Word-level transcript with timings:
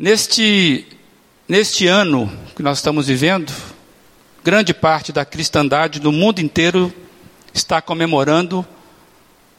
Neste, 0.00 0.86
neste 1.48 1.88
ano 1.88 2.30
que 2.54 2.62
nós 2.62 2.78
estamos 2.78 3.08
vivendo, 3.08 3.52
grande 4.44 4.72
parte 4.72 5.10
da 5.10 5.24
cristandade 5.24 5.98
do 5.98 6.12
mundo 6.12 6.38
inteiro 6.38 6.94
está 7.52 7.82
comemorando 7.82 8.64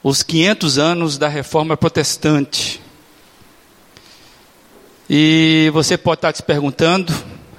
os 0.02 0.24
500 0.24 0.78
anos 0.78 1.18
da 1.18 1.28
reforma 1.28 1.76
protestante. 1.76 2.80
E 5.10 5.70
você 5.74 5.98
pode 5.98 6.20
estar 6.20 6.34
se 6.34 6.42
perguntando, 6.42 7.12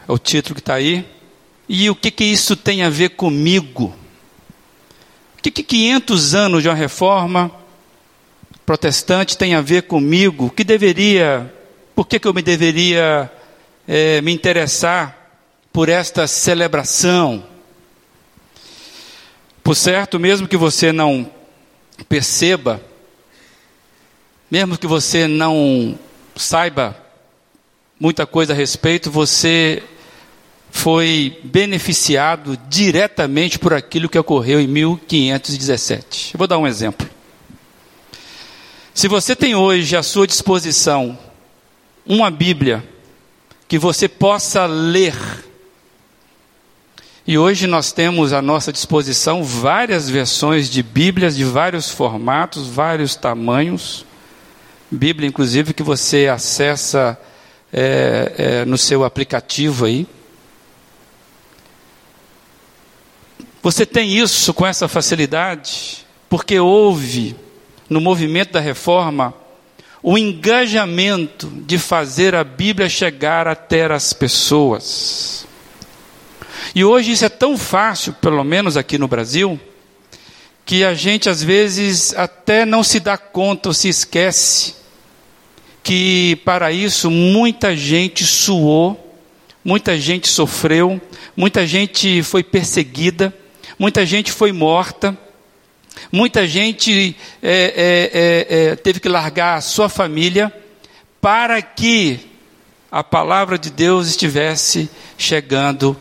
é 0.09 0.11
o 0.11 0.17
título 0.17 0.55
que 0.55 0.63
está 0.63 0.73
aí, 0.73 1.07
e 1.69 1.91
o 1.91 1.95
que, 1.95 2.11
que 2.11 2.25
isso 2.25 2.57
tem 2.57 2.83
a 2.83 2.89
ver 2.89 3.11
comigo? 3.11 3.95
O 5.37 5.43
que, 5.43 5.51
que 5.51 5.63
500 5.63 6.35
anos 6.35 6.63
de 6.63 6.69
uma 6.71 6.75
reforma 6.75 7.53
protestante 8.65 9.37
tem 9.37 9.55
a 9.55 9.61
ver 9.61 9.83
comigo? 9.83 10.47
O 10.47 10.51
que 10.51 10.65
deveria, 10.65 11.55
por 11.95 12.07
que, 12.07 12.19
que 12.19 12.27
eu 12.27 12.35
me 12.35 12.43
deveria 12.43 13.31
é, 13.87 14.21
me 14.21 14.33
interessar 14.33 15.17
por 15.73 15.89
esta 15.89 16.27
celebração? 16.27 17.45
Por 19.63 19.77
certo, 19.77 20.19
mesmo 20.19 20.49
que 20.49 20.57
você 20.57 20.93
não 20.93 21.31
perceba, 22.09 22.81
mesmo 24.51 24.79
que 24.79 24.87
você 24.87 25.29
não 25.29 25.99
saiba 26.35 26.97
muita 27.99 28.27
coisa 28.27 28.53
a 28.53 28.57
respeito, 28.57 29.11
você 29.11 29.83
foi 30.71 31.39
beneficiado 31.45 32.59
diretamente 32.69 33.59
por 33.59 33.75
aquilo 33.75 34.09
que 34.09 34.19
ocorreu 34.19 34.61
em 34.61 34.67
1517. 34.67 36.35
Eu 36.35 36.39
vou 36.39 36.47
dar 36.47 36.59
um 36.59 36.67
exemplo. 36.67 37.09
Se 38.95 39.09
você 39.09 39.37
tem 39.37 39.55
hoje 39.55 39.97
à 39.97 40.03
sua 40.03 40.27
disposição 40.27 41.19
uma 42.11 42.29
Bíblia 42.29 42.83
que 43.69 43.79
você 43.79 44.09
possa 44.09 44.67
ler, 44.67 45.15
e 47.25 47.39
hoje 47.39 47.69
nós 47.69 47.93
temos 47.93 48.33
à 48.33 48.43
nossa 48.43 48.73
disposição 48.73 49.45
várias 49.45 50.11
versões 50.11 50.69
de 50.69 50.83
Bíblias 50.83 51.37
de 51.37 51.45
vários 51.45 51.89
formatos, 51.89 52.67
vários 52.67 53.15
tamanhos, 53.15 54.05
Bíblia 54.91 55.29
inclusive 55.29 55.73
que 55.73 55.85
você 55.85 56.27
acessa 56.27 57.17
é, 57.73 58.33
é, 58.37 58.65
no 58.65 58.77
seu 58.77 59.05
aplicativo 59.05 59.85
aí. 59.85 60.05
Você 63.63 63.87
tem 63.87 64.19
isso 64.19 64.53
com 64.53 64.67
essa 64.67 64.89
facilidade? 64.89 66.05
Porque 66.29 66.59
houve 66.59 67.37
no 67.89 68.01
movimento 68.01 68.55
da 68.55 68.61
reforma 68.61 69.33
o 70.03 70.17
engajamento 70.17 71.47
de 71.49 71.79
fazer 71.79 72.35
a 72.35 72.43
Bíblia 72.43 72.89
chegar 72.89 73.47
até 73.47 73.85
as 73.93 74.13
pessoas. 74.13 75.47
E 76.75 76.85
hoje 76.85 77.13
isso 77.13 77.25
é 77.25 77.29
tão 77.29 77.59
fácil, 77.59 78.13
pelo 78.15 78.43
menos 78.45 78.77
aqui 78.77 78.97
no 78.97 79.09
Brasil, 79.09 79.61
que 80.65 80.85
a 80.85 80.95
gente 80.95 81.29
às 81.29 81.43
vezes 81.43 82.15
até 82.15 82.65
não 82.65 82.83
se 82.83 83.01
dá 83.01 83.19
conta 83.19 83.71
ou 83.71 83.75
se 83.75 83.89
esquece 83.89 84.81
que 85.83 86.37
para 86.45 86.71
isso 86.71 87.11
muita 87.11 87.77
gente 87.77 88.25
suou, 88.25 89.19
muita 89.65 89.99
gente 89.99 90.29
sofreu, 90.29 91.01
muita 91.37 91.67
gente 91.67 92.23
foi 92.23 92.43
perseguida, 92.43 93.35
muita 93.79 94.05
gente 94.05 94.31
foi 94.31 94.53
morta, 94.53 95.17
muita 96.11 96.47
gente 96.47 97.17
é, 97.43 97.51
é, 97.53 98.57
é, 98.59 98.71
é, 98.73 98.77
teve 98.77 99.01
que 99.01 99.09
largar 99.09 99.59
a 99.59 99.61
sua 99.61 99.89
família 99.89 100.53
para 101.21 101.61
que 101.61 102.21
a 102.91 103.05
palavra 103.05 103.59
de 103.59 103.71
Deus 103.71 104.09
estivesse 104.09 104.91
chegando 105.17 105.97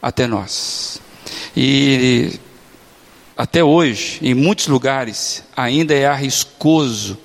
até 0.00 0.26
nós. 0.26 1.00
E 1.56 2.38
até 3.36 3.62
hoje, 3.62 4.18
em 4.22 4.34
muitos 4.34 4.66
lugares, 4.66 5.44
ainda 5.56 5.94
é 5.94 6.06
arriscoso 6.06 7.18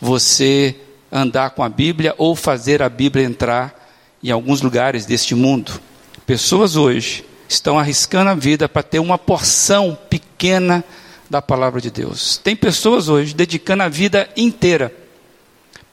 você 0.00 0.74
andar 1.12 1.50
com 1.50 1.62
a 1.62 1.68
Bíblia 1.68 2.14
ou 2.18 2.34
fazer 2.34 2.82
a 2.82 2.88
Bíblia 2.88 3.24
entrar 3.24 3.74
em 4.22 4.30
alguns 4.30 4.62
lugares 4.62 5.06
deste 5.06 5.34
mundo. 5.34 5.80
Pessoas 6.26 6.76
hoje 6.76 7.24
estão 7.48 7.78
arriscando 7.78 8.30
a 8.30 8.34
vida 8.34 8.68
para 8.68 8.82
ter 8.82 8.98
uma 8.98 9.18
porção 9.18 9.98
pequena 10.08 10.84
da 11.30 11.40
palavra 11.40 11.80
de 11.80 11.92
Deus. 11.92 12.36
Tem 12.38 12.56
pessoas 12.56 13.08
hoje 13.08 13.32
dedicando 13.32 13.84
a 13.84 13.88
vida 13.88 14.28
inteira 14.36 14.92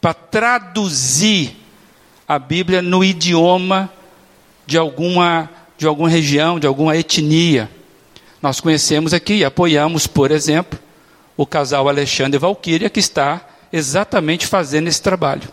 para 0.01 0.15
traduzir 0.15 1.55
a 2.27 2.39
Bíblia 2.39 2.81
no 2.81 3.03
idioma 3.03 3.89
de 4.65 4.77
alguma 4.77 5.49
de 5.77 5.85
alguma 5.85 6.09
região, 6.09 6.59
de 6.59 6.65
alguma 6.65 6.97
etnia. 6.97 7.69
Nós 8.41 8.59
conhecemos 8.59 9.13
aqui 9.13 9.35
e 9.35 9.45
apoiamos, 9.45 10.07
por 10.07 10.31
exemplo, 10.31 10.79
o 11.37 11.45
casal 11.45 11.87
Alexandre 11.87 12.39
Valquíria 12.39 12.89
que 12.89 12.99
está 12.99 13.47
exatamente 13.71 14.47
fazendo 14.47 14.87
esse 14.87 14.99
trabalho, 14.99 15.47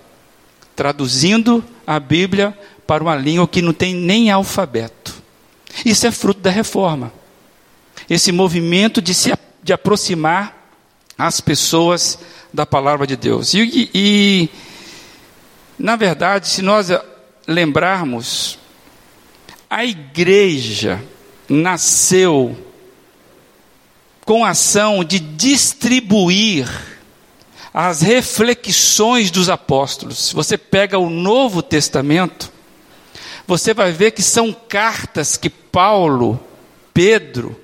traduzindo 0.74 1.62
a 1.86 2.00
Bíblia 2.00 2.58
para 2.86 3.02
uma 3.02 3.14
língua 3.14 3.46
que 3.46 3.60
não 3.60 3.74
tem 3.74 3.94
nem 3.94 4.30
alfabeto. 4.30 5.14
Isso 5.84 6.06
é 6.06 6.10
fruto 6.10 6.40
da 6.40 6.50
reforma. 6.50 7.12
Esse 8.08 8.32
movimento 8.32 9.02
de 9.02 9.12
se 9.12 9.30
de 9.64 9.72
aproximar 9.72 10.54
as 11.16 11.41
pessoas 11.41 12.19
da 12.52 12.66
palavra 12.66 13.06
de 13.06 13.16
Deus. 13.16 13.54
E, 13.54 13.91
e, 13.94 14.48
na 15.78 15.97
verdade, 15.97 16.48
se 16.48 16.60
nós 16.60 16.88
lembrarmos, 17.48 18.58
a 19.70 19.84
igreja 19.86 21.02
nasceu 21.48 22.56
com 24.26 24.44
a 24.44 24.50
ação 24.50 25.02
de 25.02 25.19
distribuir 25.19 26.69
as 27.72 28.02
reflexões 28.02 29.31
dos 29.31 29.48
apóstolos. 29.48 30.28
Se 30.28 30.34
você 30.34 30.58
pega 30.58 30.98
o 30.98 31.08
Novo 31.08 31.62
Testamento, 31.62 32.52
você 33.46 33.72
vai 33.72 33.92
ver 33.92 34.10
que 34.12 34.22
são 34.22 34.52
cartas 34.52 35.38
que 35.38 35.48
Paulo, 35.50 36.38
Pedro, 36.92 37.63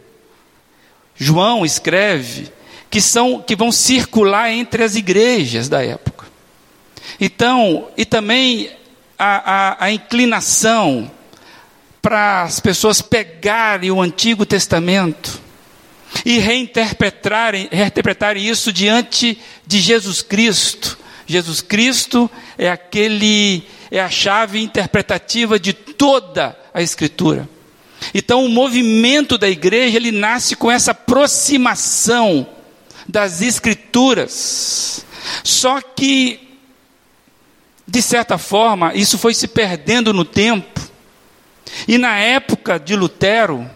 João 1.21 1.67
escreve 1.67 2.51
que 2.89 2.99
são 2.99 3.43
que 3.43 3.55
vão 3.55 3.71
circular 3.71 4.51
entre 4.51 4.83
as 4.83 4.97
igrejas 4.97 5.69
da 5.69 5.85
época. 5.85 6.27
Então, 7.21 7.89
e 7.95 8.07
também 8.07 8.71
a, 9.19 9.83
a, 9.83 9.85
a 9.85 9.93
inclinação 9.93 11.11
para 12.01 12.43
as 12.43 12.59
pessoas 12.59 13.03
pegarem 13.03 13.91
o 13.91 14.01
Antigo 14.01 14.47
Testamento 14.47 15.39
e 16.25 16.39
reinterpretarem, 16.39 17.69
reinterpretarem 17.71 18.49
isso 18.49 18.73
diante 18.73 19.39
de 19.67 19.79
Jesus 19.79 20.23
Cristo. 20.23 20.99
Jesus 21.27 21.61
Cristo 21.61 22.31
é 22.57 22.71
aquele 22.71 23.63
é 23.91 24.01
a 24.01 24.09
chave 24.09 24.63
interpretativa 24.63 25.59
de 25.59 25.75
toda 25.75 26.57
a 26.73 26.81
escritura. 26.81 27.47
Então 28.15 28.45
o 28.45 28.49
movimento 28.49 29.37
da 29.37 29.49
igreja 29.49 29.97
ele 29.97 30.13
nasce 30.13 30.57
com 30.57 30.71
essa 30.71 30.93
aproximação 30.93 32.47
das 33.07 33.43
escrituras. 33.43 35.05
Só 35.43 35.81
que 35.81 36.51
de 37.91 38.01
certa 38.01 38.39
forma, 38.39 38.95
isso 38.95 39.19
foi 39.19 39.35
se 39.35 39.49
perdendo 39.49 40.13
no 40.13 40.25
tempo. 40.25 40.81
E 41.89 41.99
na 41.99 42.19
época 42.19 42.79
de 42.79 42.95
Lutero, 42.95 43.69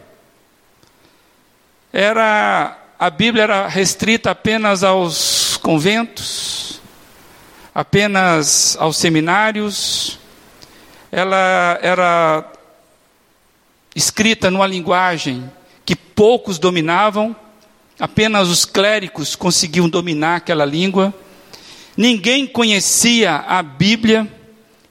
era 1.92 2.78
a 2.96 3.10
Bíblia 3.10 3.42
era 3.42 3.66
restrita 3.66 4.30
apenas 4.30 4.84
aos 4.84 5.56
conventos, 5.56 6.80
apenas 7.74 8.76
aos 8.78 8.96
seminários. 8.96 10.18
Ela 11.10 11.78
era 11.82 12.52
escrita 13.94 14.50
numa 14.50 14.66
linguagem 14.66 15.50
que 15.84 15.94
poucos 15.94 16.58
dominavam, 16.58 17.34
apenas 17.98 18.48
os 18.48 18.64
clérigos 18.64 19.36
conseguiam 19.36 19.88
dominar 19.88 20.36
aquela 20.36 20.64
língua. 20.64 21.14
Ninguém 21.96 22.46
conhecia 22.46 23.36
a 23.36 23.62
Bíblia 23.62 24.28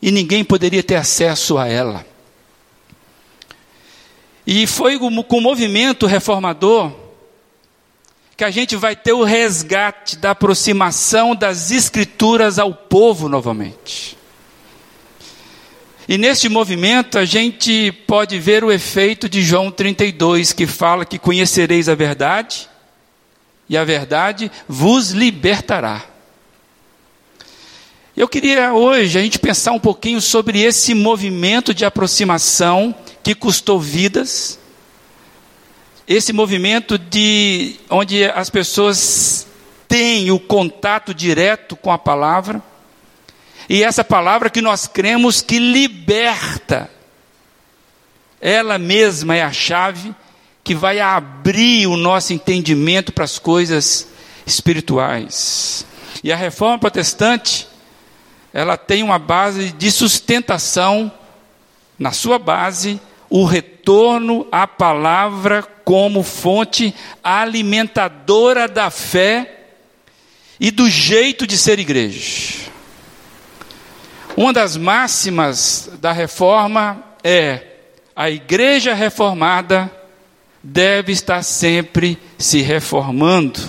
e 0.02 0.12
ninguém 0.12 0.44
poderia 0.44 0.84
ter 0.84 0.96
acesso 0.96 1.58
a 1.58 1.68
ela. 1.68 2.06
E 4.46 4.68
foi 4.68 5.00
com 5.00 5.38
o 5.38 5.42
movimento 5.42 6.06
reformador 6.06 6.92
que 8.36 8.44
a 8.44 8.50
gente 8.50 8.76
vai 8.76 8.96
ter 8.96 9.14
o 9.14 9.24
resgate 9.24 10.18
da 10.18 10.32
aproximação 10.32 11.36
das 11.36 11.72
Escrituras 11.72 12.58
ao 12.60 12.74
povo 12.74 13.30
novamente. 13.30 14.18
E 16.08 16.18
neste 16.18 16.50
movimento 16.50 17.18
a 17.18 17.24
gente 17.24 17.92
pode 18.06 18.38
ver 18.38 18.64
o 18.64 18.72
efeito 18.72 19.30
de 19.30 19.42
João 19.42 19.72
32, 19.72 20.52
que 20.52 20.68
fala 20.68 21.06
que 21.06 21.18
conhecereis 21.18 21.88
a 21.88 21.96
verdade, 21.96 22.68
e 23.70 23.78
a 23.78 23.86
verdade 23.86 24.52
vos 24.68 25.12
libertará. 25.12 26.04
Eu 28.16 28.28
queria 28.28 28.74
hoje 28.74 29.18
a 29.18 29.22
gente 29.22 29.40
pensar 29.40 29.72
um 29.72 29.80
pouquinho 29.80 30.22
sobre 30.22 30.62
esse 30.62 30.94
movimento 30.94 31.74
de 31.74 31.86
aproximação 31.86 32.94
que 33.24 33.34
custou 33.34 33.80
vidas, 33.80 34.60
esse 36.06 36.34
movimento 36.34 36.98
de 36.98 37.78
onde 37.90 38.26
as 38.26 38.50
pessoas 38.50 39.48
têm 39.88 40.30
o 40.32 40.40
contato 40.40 41.14
direto 41.14 41.76
com 41.78 41.92
a 41.92 41.98
palavra, 41.98 42.62
e 43.74 43.84
essa 43.84 44.04
palavra 44.04 44.52
que 44.52 44.62
nós 44.62 44.86
cremos 44.86 45.42
que 45.42 45.58
liberta, 45.58 46.92
ela 48.40 48.78
mesma 48.78 49.36
é 49.36 49.42
a 49.42 49.52
chave 49.52 50.14
que 50.64 50.76
vai 50.76 51.00
abrir 51.00 51.88
o 51.88 51.98
nosso 51.98 52.34
entendimento 52.34 53.12
para 53.12 53.24
as 53.24 53.40
coisas 53.40 54.08
espirituais. 54.46 55.88
E 56.24 56.32
a 56.32 56.36
reforma 56.36 56.78
protestante, 56.78 57.68
ela 58.54 58.78
tem 58.78 59.02
uma 59.02 59.18
base 59.18 59.72
de 59.72 59.90
sustentação, 59.90 61.12
na 61.98 62.12
sua 62.12 62.38
base, 62.38 63.02
o 63.28 63.44
retorno 63.44 64.48
à 64.52 64.68
palavra 64.68 65.64
como 65.84 66.22
fonte 66.22 66.94
alimentadora 67.24 68.68
da 68.68 68.92
fé 68.92 69.62
e 70.60 70.70
do 70.70 70.88
jeito 70.88 71.48
de 71.48 71.58
ser 71.58 71.80
igreja. 71.80 72.72
Uma 74.36 74.52
das 74.52 74.76
máximas 74.76 75.90
da 76.00 76.12
reforma 76.12 77.04
é: 77.24 77.62
a 78.16 78.30
igreja 78.30 78.94
reformada 78.94 79.92
deve 80.62 81.12
estar 81.12 81.44
sempre 81.44 82.18
se 82.38 82.62
reformando, 82.62 83.60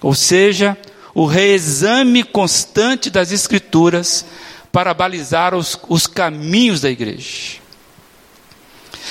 ou 0.00 0.14
seja, 0.14 0.78
o 1.12 1.26
reexame 1.26 2.22
constante 2.22 3.10
das 3.10 3.32
Escrituras 3.32 4.24
para 4.70 4.94
balizar 4.94 5.54
os, 5.54 5.78
os 5.88 6.06
caminhos 6.06 6.80
da 6.80 6.90
igreja. 6.90 7.60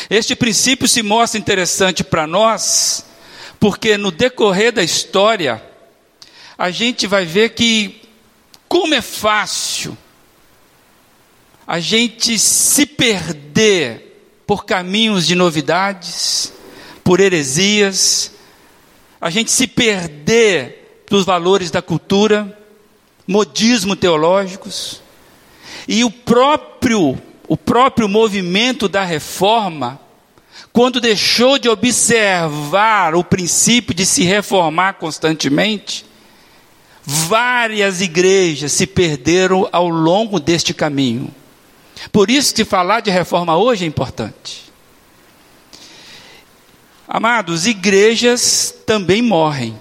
Este 0.09 0.35
princípio 0.35 0.87
se 0.87 1.03
mostra 1.03 1.39
interessante 1.39 2.03
para 2.03 2.25
nós, 2.25 3.05
porque 3.59 3.97
no 3.97 4.11
decorrer 4.11 4.71
da 4.71 4.81
história, 4.81 5.61
a 6.57 6.71
gente 6.71 7.05
vai 7.05 7.25
ver 7.25 7.49
que, 7.49 8.01
como 8.67 8.95
é 8.95 9.01
fácil 9.01 9.97
a 11.71 11.79
gente 11.79 12.37
se 12.37 12.85
perder 12.85 14.43
por 14.45 14.65
caminhos 14.65 15.25
de 15.25 15.35
novidades, 15.35 16.51
por 17.01 17.21
heresias, 17.21 18.33
a 19.21 19.29
gente 19.29 19.49
se 19.49 19.67
perder 19.67 21.05
dos 21.09 21.23
valores 21.23 21.71
da 21.71 21.81
cultura, 21.81 22.59
modismo 23.25 23.95
teológicos. 23.95 25.01
E 25.87 26.03
o 26.03 26.11
próprio, 26.11 27.17
o 27.47 27.55
próprio 27.55 28.09
movimento 28.09 28.89
da 28.89 29.05
reforma, 29.05 29.97
quando 30.73 30.99
deixou 30.99 31.57
de 31.57 31.69
observar 31.69 33.15
o 33.15 33.23
princípio 33.23 33.95
de 33.95 34.05
se 34.05 34.25
reformar 34.25 34.95
constantemente, 34.95 36.05
várias 37.01 38.01
igrejas 38.01 38.73
se 38.73 38.85
perderam 38.85 39.69
ao 39.71 39.87
longo 39.87 40.37
deste 40.37 40.73
caminho. 40.73 41.33
Por 42.11 42.31
isso 42.31 42.53
que 42.55 42.63
falar 42.63 43.01
de 43.01 43.11
reforma 43.11 43.57
hoje 43.57 43.83
é 43.83 43.87
importante. 43.87 44.71
Amados, 47.07 47.67
igrejas 47.67 48.73
também 48.85 49.21
morrem. 49.21 49.77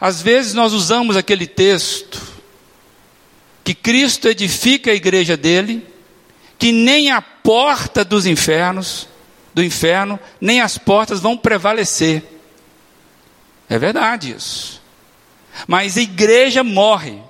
Às 0.00 0.20
vezes 0.20 0.52
nós 0.52 0.72
usamos 0.72 1.16
aquele 1.16 1.46
texto 1.46 2.20
que 3.62 3.72
Cristo 3.72 4.28
edifica 4.28 4.90
a 4.90 4.94
igreja 4.94 5.36
dele, 5.36 5.86
que 6.58 6.72
nem 6.72 7.12
a 7.12 7.22
porta 7.22 8.04
dos 8.04 8.26
infernos, 8.26 9.08
do 9.54 9.62
inferno, 9.62 10.18
nem 10.40 10.60
as 10.60 10.76
portas 10.76 11.20
vão 11.20 11.36
prevalecer. 11.36 12.24
É 13.68 13.78
verdade 13.78 14.32
isso. 14.32 14.82
Mas 15.66 15.96
a 15.96 16.02
igreja 16.02 16.64
morre. 16.64 17.22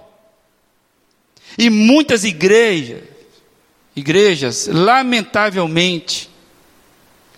E 1.58 1.68
muitas 1.70 2.24
igrejas, 2.24 3.02
igrejas, 3.94 4.66
lamentavelmente, 4.66 6.30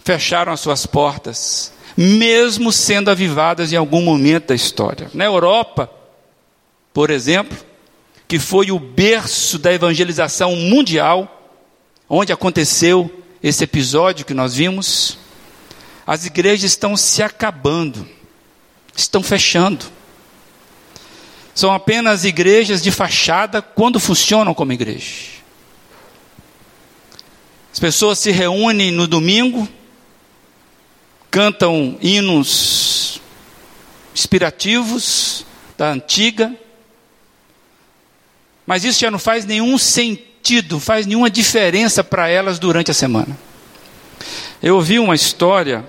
fecharam 0.02 0.52
as 0.52 0.60
suas 0.60 0.86
portas 0.86 1.74
mesmo 1.96 2.72
sendo 2.72 3.10
avivadas 3.10 3.72
em 3.72 3.76
algum 3.76 4.02
momento 4.02 4.48
da 4.48 4.54
história. 4.54 5.10
Na 5.14 5.24
Europa, 5.24 5.90
por 6.92 7.10
exemplo, 7.10 7.56
que 8.26 8.38
foi 8.38 8.70
o 8.70 8.78
berço 8.78 9.58
da 9.58 9.72
evangelização 9.72 10.56
mundial, 10.56 11.52
onde 12.08 12.32
aconteceu 12.32 13.22
esse 13.42 13.64
episódio 13.64 14.24
que 14.24 14.34
nós 14.34 14.54
vimos, 14.54 15.18
as 16.06 16.26
igrejas 16.26 16.70
estão 16.70 16.96
se 16.96 17.22
acabando, 17.22 18.06
estão 18.96 19.22
fechando. 19.22 19.86
São 21.54 21.72
apenas 21.72 22.24
igrejas 22.24 22.82
de 22.82 22.90
fachada 22.90 23.62
quando 23.62 24.00
funcionam 24.00 24.52
como 24.52 24.72
igreja. 24.72 25.34
As 27.72 27.78
pessoas 27.78 28.18
se 28.18 28.30
reúnem 28.30 28.90
no 28.90 29.06
domingo, 29.06 29.68
cantam 31.30 31.96
hinos 32.00 33.20
inspirativos 34.14 35.44
da 35.76 35.90
antiga, 35.90 36.54
mas 38.66 38.84
isso 38.84 39.00
já 39.00 39.10
não 39.10 39.18
faz 39.18 39.44
nenhum 39.44 39.76
sentido, 39.76 40.80
faz 40.80 41.06
nenhuma 41.06 41.28
diferença 41.28 42.02
para 42.02 42.28
elas 42.28 42.58
durante 42.58 42.90
a 42.90 42.94
semana. 42.94 43.36
Eu 44.62 44.76
ouvi 44.76 44.98
uma 44.98 45.14
história 45.14 45.84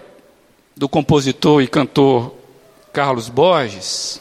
do 0.75 0.89
compositor 0.89 1.61
e 1.61 1.67
cantor 1.67 2.35
Carlos 2.91 3.29
Borges, 3.29 4.19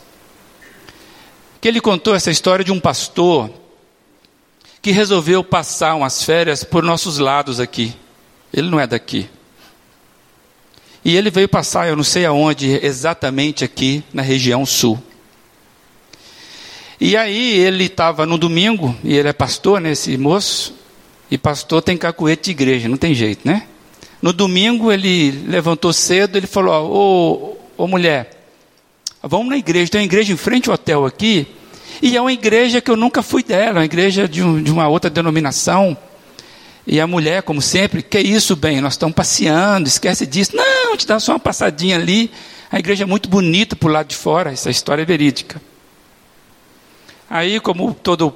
que 1.65 1.69
ele 1.69 1.81
contou 1.81 2.15
essa 2.15 2.31
história 2.31 2.63
de 2.63 2.71
um 2.71 2.79
pastor 2.79 3.51
que 4.83 4.91
resolveu 4.91 5.43
passar 5.43 5.95
umas 5.95 6.23
férias 6.23 6.63
por 6.63 6.83
nossos 6.83 7.17
lados 7.17 7.59
aqui. 7.59 7.95
Ele 8.53 8.69
não 8.69 8.79
é 8.79 8.87
daqui. 8.87 9.31
E 11.03 11.17
ele 11.17 11.31
veio 11.31 11.49
passar, 11.49 11.89
eu 11.89 11.97
não 11.97 12.05
sei 12.05 12.27
aonde, 12.27 12.79
exatamente 12.83 13.65
aqui 13.65 14.05
na 14.13 14.21
região 14.21 14.67
sul. 14.67 15.03
E 17.01 17.17
aí 17.17 17.57
ele 17.57 17.85
estava 17.85 18.27
no 18.27 18.37
domingo, 18.37 18.95
e 19.03 19.17
ele 19.17 19.29
é 19.29 19.33
pastor, 19.33 19.81
né, 19.81 19.93
esse 19.93 20.19
moço, 20.19 20.75
e 21.31 21.39
pastor 21.39 21.81
tem 21.81 21.97
cacuete 21.97 22.43
de 22.43 22.51
igreja, 22.51 22.91
não 22.91 22.99
tem 22.99 23.15
jeito, 23.15 23.49
né? 23.49 23.67
No 24.21 24.35
domingo 24.35 24.93
ele 24.93 25.31
levantou 25.47 25.95
cedo, 25.95 26.37
ele 26.37 26.47
falou, 26.47 27.57
ô, 27.79 27.83
ô 27.85 27.87
mulher, 27.87 28.45
vamos 29.23 29.49
na 29.49 29.57
igreja, 29.57 29.93
tem 29.93 30.03
uma 30.03 30.07
igreja 30.07 30.31
em 30.31 30.37
frente 30.37 30.69
ao 30.69 30.75
hotel 30.75 31.07
aqui, 31.07 31.47
e 32.03 32.17
é 32.17 32.21
uma 32.21 32.33
igreja 32.33 32.81
que 32.81 32.91
eu 32.91 32.97
nunca 32.97 33.23
fui 33.23 33.43
dela, 33.43 33.81
uma 33.81 33.85
igreja 33.85 34.29
de, 34.29 34.43
um, 34.43 34.63
de 34.63 34.71
uma 34.71 34.89
outra 34.89 35.11
denominação, 35.11 35.97
e 36.87 37.01
a 37.01 37.07
mulher, 37.07 37.43
como 37.43 37.63
sempre, 37.63 38.03
que 38.03 38.19
isso, 38.19 38.55
bem, 38.55 38.81
nós 38.81 38.93
estamos 38.93 39.15
passeando, 39.15 39.89
esquece 39.89 40.27
disso. 40.27 40.55
Não, 40.55 40.97
te 40.97 41.07
dá 41.07 41.19
só 41.19 41.33
uma 41.33 41.39
passadinha 41.39 41.97
ali. 41.97 42.31
A 42.71 42.79
igreja 42.79 43.05
é 43.05 43.07
muito 43.07 43.29
bonita 43.29 43.75
por 43.75 43.91
lado 43.91 44.09
de 44.09 44.17
fora, 44.17 44.53
essa 44.53 44.71
história 44.71 45.03
é 45.03 45.05
verídica. 45.05 45.61
Aí, 47.31 47.59
como 47.59 47.95
todo 47.95 48.35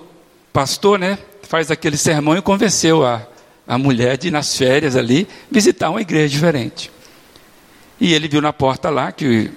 pastor, 0.53 0.99
né, 0.99 1.19
faz 1.43 1.71
aquele 1.71 1.97
sermão 1.97 2.37
e 2.37 2.43
convenceu 2.43 3.05
a, 3.05 3.27
a 3.67 3.77
mulher 3.77 4.17
de 4.17 4.29
ir 4.29 4.31
nas 4.31 4.57
férias 4.57 4.97
ali 4.97 5.29
visitar 5.51 5.91
uma 5.91 6.01
igreja 6.01 6.29
diferente. 6.29 6.91
E 8.01 8.15
ele 8.15 8.29
viu 8.29 8.41
na 8.41 8.53
porta 8.53 8.89
lá 8.89 9.13
que 9.13 9.51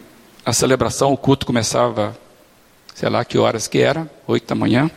a 0.46 0.52
celebração, 0.52 1.14
o 1.14 1.18
culto 1.18 1.46
começava, 1.46 2.18
sei 2.94 3.10
lá 3.10 3.24
que 3.26 3.38
horas 3.38 3.68
que 3.68 3.80
era, 3.80 4.10
oito 4.28 4.48
da 4.48 4.56
manhã. 4.56 4.90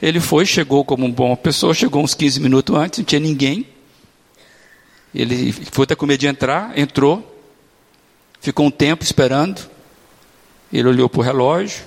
Ele 0.00 0.20
foi, 0.20 0.46
chegou 0.46 0.84
como 0.84 1.04
uma 1.04 1.14
boa 1.14 1.36
pessoa, 1.36 1.74
chegou 1.74 2.02
uns 2.02 2.14
15 2.14 2.40
minutos 2.40 2.74
antes, 2.74 2.98
não 2.98 3.04
tinha 3.04 3.20
ninguém. 3.20 3.66
Ele 5.14 5.52
foi 5.52 5.84
até 5.84 5.94
com 5.94 6.06
medo 6.06 6.20
de 6.20 6.26
entrar, 6.26 6.78
entrou, 6.78 7.38
ficou 8.40 8.66
um 8.66 8.70
tempo 8.70 9.02
esperando. 9.02 9.60
Ele 10.72 10.88
olhou 10.88 11.08
para 11.08 11.20
o 11.20 11.22
relógio, 11.22 11.84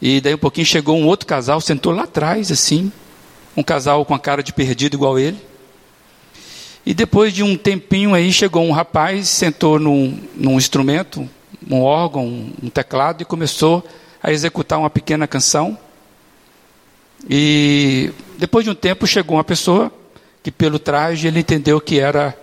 e 0.00 0.20
daí 0.20 0.34
um 0.34 0.38
pouquinho 0.38 0.66
chegou 0.66 0.96
um 0.96 1.06
outro 1.06 1.26
casal, 1.26 1.60
sentou 1.60 1.92
lá 1.92 2.04
atrás, 2.04 2.52
assim, 2.52 2.92
um 3.56 3.62
casal 3.62 4.04
com 4.04 4.14
a 4.14 4.18
cara 4.18 4.42
de 4.42 4.52
perdido 4.52 4.94
igual 4.94 5.18
ele. 5.18 5.38
E 6.84 6.94
depois 6.94 7.32
de 7.32 7.42
um 7.42 7.56
tempinho 7.56 8.14
aí, 8.14 8.32
chegou 8.32 8.64
um 8.64 8.70
rapaz, 8.70 9.28
sentou 9.28 9.78
num, 9.78 10.20
num 10.36 10.56
instrumento, 10.56 11.28
um 11.68 11.82
órgão, 11.82 12.52
um 12.62 12.70
teclado, 12.70 13.22
e 13.22 13.24
começou 13.24 13.84
a 14.26 14.32
executar 14.32 14.76
uma 14.80 14.90
pequena 14.90 15.28
canção. 15.28 15.78
E 17.30 18.10
depois 18.36 18.64
de 18.64 18.70
um 18.70 18.74
tempo 18.74 19.06
chegou 19.06 19.36
uma 19.36 19.44
pessoa 19.44 19.92
que 20.42 20.50
pelo 20.50 20.80
traje 20.80 21.28
ele 21.28 21.38
entendeu 21.38 21.80
que 21.80 22.00
era 22.00 22.36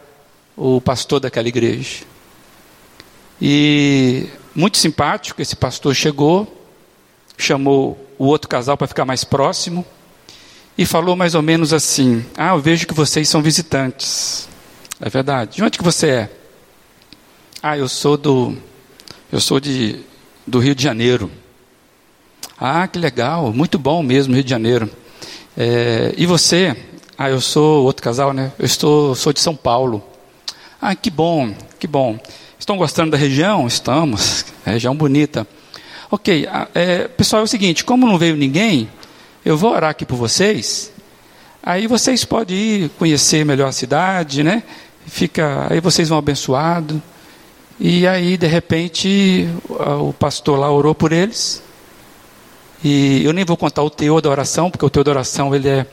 o 0.56 0.80
pastor 0.80 1.20
daquela 1.20 1.50
igreja. 1.50 2.06
E 3.42 4.30
muito 4.56 4.78
simpático, 4.78 5.42
esse 5.42 5.58
pastor 5.58 5.94
chegou, 5.94 6.66
chamou 7.38 8.00
o 8.18 8.28
outro 8.28 8.48
casal 8.48 8.78
para 8.78 8.88
ficar 8.88 9.04
mais 9.04 9.26
próximo 9.26 9.86
e 10.78 10.86
falou 10.86 11.18
mais 11.18 11.36
ou 11.36 11.42
menos 11.42 11.74
assim: 11.74 12.26
Ah, 12.38 12.54
eu 12.54 12.62
vejo 12.62 12.88
que 12.88 12.94
vocês 12.94 13.28
são 13.28 13.42
visitantes. 13.42 14.48
É 15.02 15.10
verdade. 15.10 15.58
De 15.58 15.64
onde 15.64 15.78
que 15.78 15.84
você 15.84 16.08
é? 16.08 16.30
Ah, 17.62 17.78
eu 17.78 17.90
sou 17.90 18.16
do 18.16 18.56
eu 19.30 19.42
sou 19.42 19.60
de 19.60 20.00
do 20.48 20.60
Rio 20.60 20.74
de 20.74 20.82
Janeiro. 20.82 21.30
Ah, 22.66 22.88
que 22.88 22.98
legal, 22.98 23.52
muito 23.52 23.78
bom 23.78 24.02
mesmo, 24.02 24.34
Rio 24.34 24.42
de 24.42 24.50
Janeiro. 24.50 24.90
É, 25.58 26.14
e 26.16 26.26
você? 26.26 26.74
Ah, 27.18 27.30
eu 27.30 27.42
sou 27.42 27.84
outro 27.84 28.02
casal, 28.02 28.32
né? 28.32 28.54
Eu 28.58 28.66
estou, 28.66 29.14
sou 29.16 29.34
de 29.34 29.42
São 29.42 29.54
Paulo. 29.54 30.02
Ah, 30.82 30.96
que 30.96 31.12
bom, 31.12 31.54
que 31.78 31.86
bom. 31.86 32.18
Estão 32.58 32.78
gostando 32.78 33.12
da 33.12 33.18
região? 33.18 33.68
Estamos. 33.68 34.46
É 34.66 34.72
região 34.72 34.96
bonita. 34.96 35.46
Ok, 36.10 36.48
é, 36.74 37.10
pessoal, 37.10 37.42
é 37.42 37.44
o 37.44 37.48
seguinte: 37.50 37.84
como 37.84 38.08
não 38.08 38.18
veio 38.18 38.38
ninguém, 38.38 38.90
eu 39.44 39.58
vou 39.58 39.74
orar 39.74 39.90
aqui 39.90 40.06
por 40.06 40.16
vocês. 40.16 40.90
Aí 41.62 41.86
vocês 41.86 42.24
podem 42.24 42.58
ir 42.58 42.90
conhecer 42.98 43.44
melhor 43.44 43.68
a 43.68 43.74
cidade, 43.74 44.42
né? 44.42 44.64
Fica, 45.06 45.68
aí 45.70 45.82
vocês 45.82 46.08
vão 46.08 46.18
abençoados. 46.18 46.98
E 47.78 48.08
aí, 48.08 48.38
de 48.38 48.48
repente, 48.48 49.50
o 49.68 50.14
pastor 50.14 50.58
lá 50.58 50.72
orou 50.72 50.96
por 50.96 51.12
eles. 51.12 51.62
E 52.84 53.24
eu 53.24 53.32
nem 53.32 53.46
vou 53.46 53.56
contar 53.56 53.84
o 53.84 53.90
teor 53.90 54.22
da 54.22 54.30
oração, 54.30 54.70
porque 54.70 54.86
o 54.86 54.90
teor 54.90 55.04
da 55.04 55.12
oração 55.12 55.56
ele 55.56 55.70
é, 55.70 55.86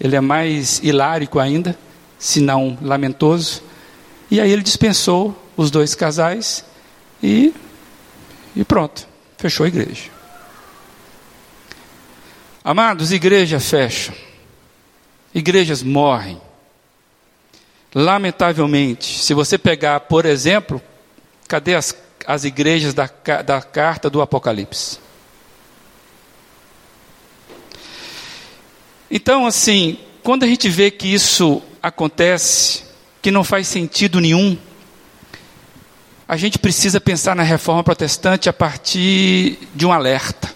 ele 0.00 0.14
é 0.14 0.20
mais 0.20 0.80
hilárico 0.82 1.38
ainda, 1.38 1.76
se 2.18 2.40
não 2.40 2.76
lamentoso. 2.82 3.62
E 4.30 4.40
aí 4.40 4.50
ele 4.50 4.62
dispensou 4.62 5.34
os 5.56 5.70
dois 5.70 5.94
casais 5.94 6.64
e, 7.22 7.54
e 8.54 8.64
pronto, 8.64 9.06
fechou 9.38 9.64
a 9.64 9.68
igreja. 9.68 10.10
Amados, 12.62 13.12
igreja 13.12 13.60
fecha, 13.60 14.12
igrejas 15.34 15.82
morrem. 15.82 16.40
Lamentavelmente, 17.94 19.22
se 19.22 19.32
você 19.32 19.56
pegar, 19.56 20.00
por 20.00 20.26
exemplo, 20.26 20.82
Cadê 21.46 21.74
as, 21.74 21.94
as 22.26 22.44
igrejas 22.44 22.94
da, 22.94 23.08
da 23.44 23.60
carta 23.60 24.08
do 24.08 24.22
Apocalipse? 24.22 24.98
Então, 29.16 29.46
assim, 29.46 29.96
quando 30.24 30.42
a 30.42 30.46
gente 30.48 30.68
vê 30.68 30.90
que 30.90 31.06
isso 31.06 31.62
acontece, 31.80 32.82
que 33.22 33.30
não 33.30 33.44
faz 33.44 33.68
sentido 33.68 34.20
nenhum, 34.20 34.58
a 36.26 36.36
gente 36.36 36.58
precisa 36.58 37.00
pensar 37.00 37.36
na 37.36 37.44
reforma 37.44 37.84
protestante 37.84 38.48
a 38.48 38.52
partir 38.52 39.56
de 39.72 39.86
um 39.86 39.92
alerta. 39.92 40.52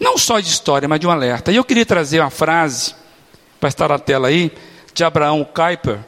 Não 0.00 0.16
só 0.16 0.40
de 0.40 0.48
história, 0.48 0.88
mas 0.88 0.98
de 0.98 1.06
um 1.06 1.10
alerta. 1.10 1.52
E 1.52 1.56
eu 1.56 1.64
queria 1.64 1.84
trazer 1.84 2.20
uma 2.20 2.30
frase, 2.30 2.94
para 3.60 3.68
estar 3.68 3.90
na 3.90 3.98
tela 3.98 4.28
aí, 4.28 4.50
de 4.94 5.04
Abraão 5.04 5.44
Kuyper, 5.44 5.98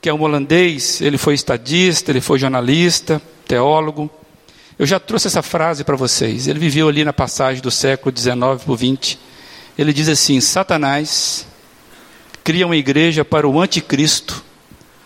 que 0.00 0.08
é 0.08 0.14
um 0.14 0.22
holandês, 0.22 1.00
ele 1.00 1.18
foi 1.18 1.34
estadista, 1.34 2.12
ele 2.12 2.20
foi 2.20 2.38
jornalista, 2.38 3.20
teólogo. 3.44 4.08
Eu 4.78 4.86
já 4.86 5.00
trouxe 5.00 5.26
essa 5.26 5.42
frase 5.42 5.82
para 5.82 5.96
vocês. 5.96 6.46
Ele 6.46 6.60
viveu 6.60 6.88
ali 6.88 7.04
na 7.04 7.12
passagem 7.12 7.60
do 7.60 7.72
século 7.72 8.16
XIX 8.16 8.62
por 8.64 8.76
20. 8.76 9.26
Ele 9.78 9.92
diz 9.92 10.08
assim: 10.08 10.40
Satanás 10.40 11.46
cria 12.42 12.66
uma 12.66 12.76
igreja 12.76 13.24
para 13.24 13.48
o 13.48 13.60
anticristo, 13.60 14.44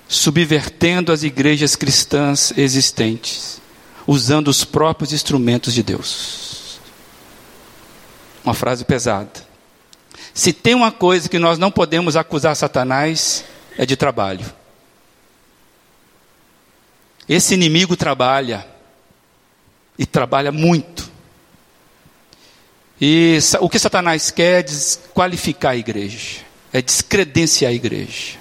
subvertendo 0.08 1.12
as 1.12 1.22
igrejas 1.22 1.76
cristãs 1.76 2.52
existentes, 2.56 3.60
usando 4.06 4.48
os 4.48 4.64
próprios 4.64 5.12
instrumentos 5.12 5.74
de 5.74 5.82
Deus. 5.82 6.80
Uma 8.42 8.54
frase 8.54 8.84
pesada. 8.84 9.30
Se 10.32 10.52
tem 10.52 10.74
uma 10.74 10.90
coisa 10.90 11.28
que 11.28 11.38
nós 11.38 11.58
não 11.58 11.70
podemos 11.70 12.16
acusar 12.16 12.56
Satanás, 12.56 13.44
é 13.76 13.84
de 13.84 13.96
trabalho. 13.96 14.50
Esse 17.28 17.54
inimigo 17.54 17.96
trabalha, 17.96 18.66
e 19.98 20.06
trabalha 20.06 20.50
muito. 20.50 21.12
E 23.04 23.37
o 23.59 23.68
que 23.68 23.80
Satanás 23.80 24.30
quer 24.30 24.61
é 24.61 24.62
desqualificar 24.62 25.73
a 25.73 25.76
igreja, 25.76 26.42
é 26.73 26.80
descredenciar 26.80 27.73
a 27.73 27.75
igreja. 27.75 28.38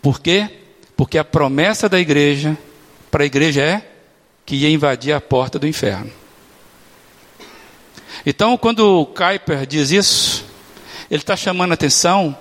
Por 0.00 0.20
quê? 0.20 0.48
Porque 0.96 1.18
a 1.18 1.24
promessa 1.24 1.88
da 1.88 1.98
igreja 1.98 2.56
para 3.10 3.24
a 3.24 3.26
igreja 3.26 3.60
é 3.60 3.82
que 4.46 4.54
ia 4.54 4.70
invadir 4.70 5.12
a 5.12 5.20
porta 5.20 5.58
do 5.58 5.66
inferno. 5.66 6.12
Então, 8.24 8.56
quando 8.56 9.06
Kuyper 9.06 9.66
diz 9.66 9.90
isso, 9.90 10.44
ele 11.10 11.20
está 11.20 11.34
chamando 11.34 11.72
a 11.72 11.74
atenção 11.74 12.38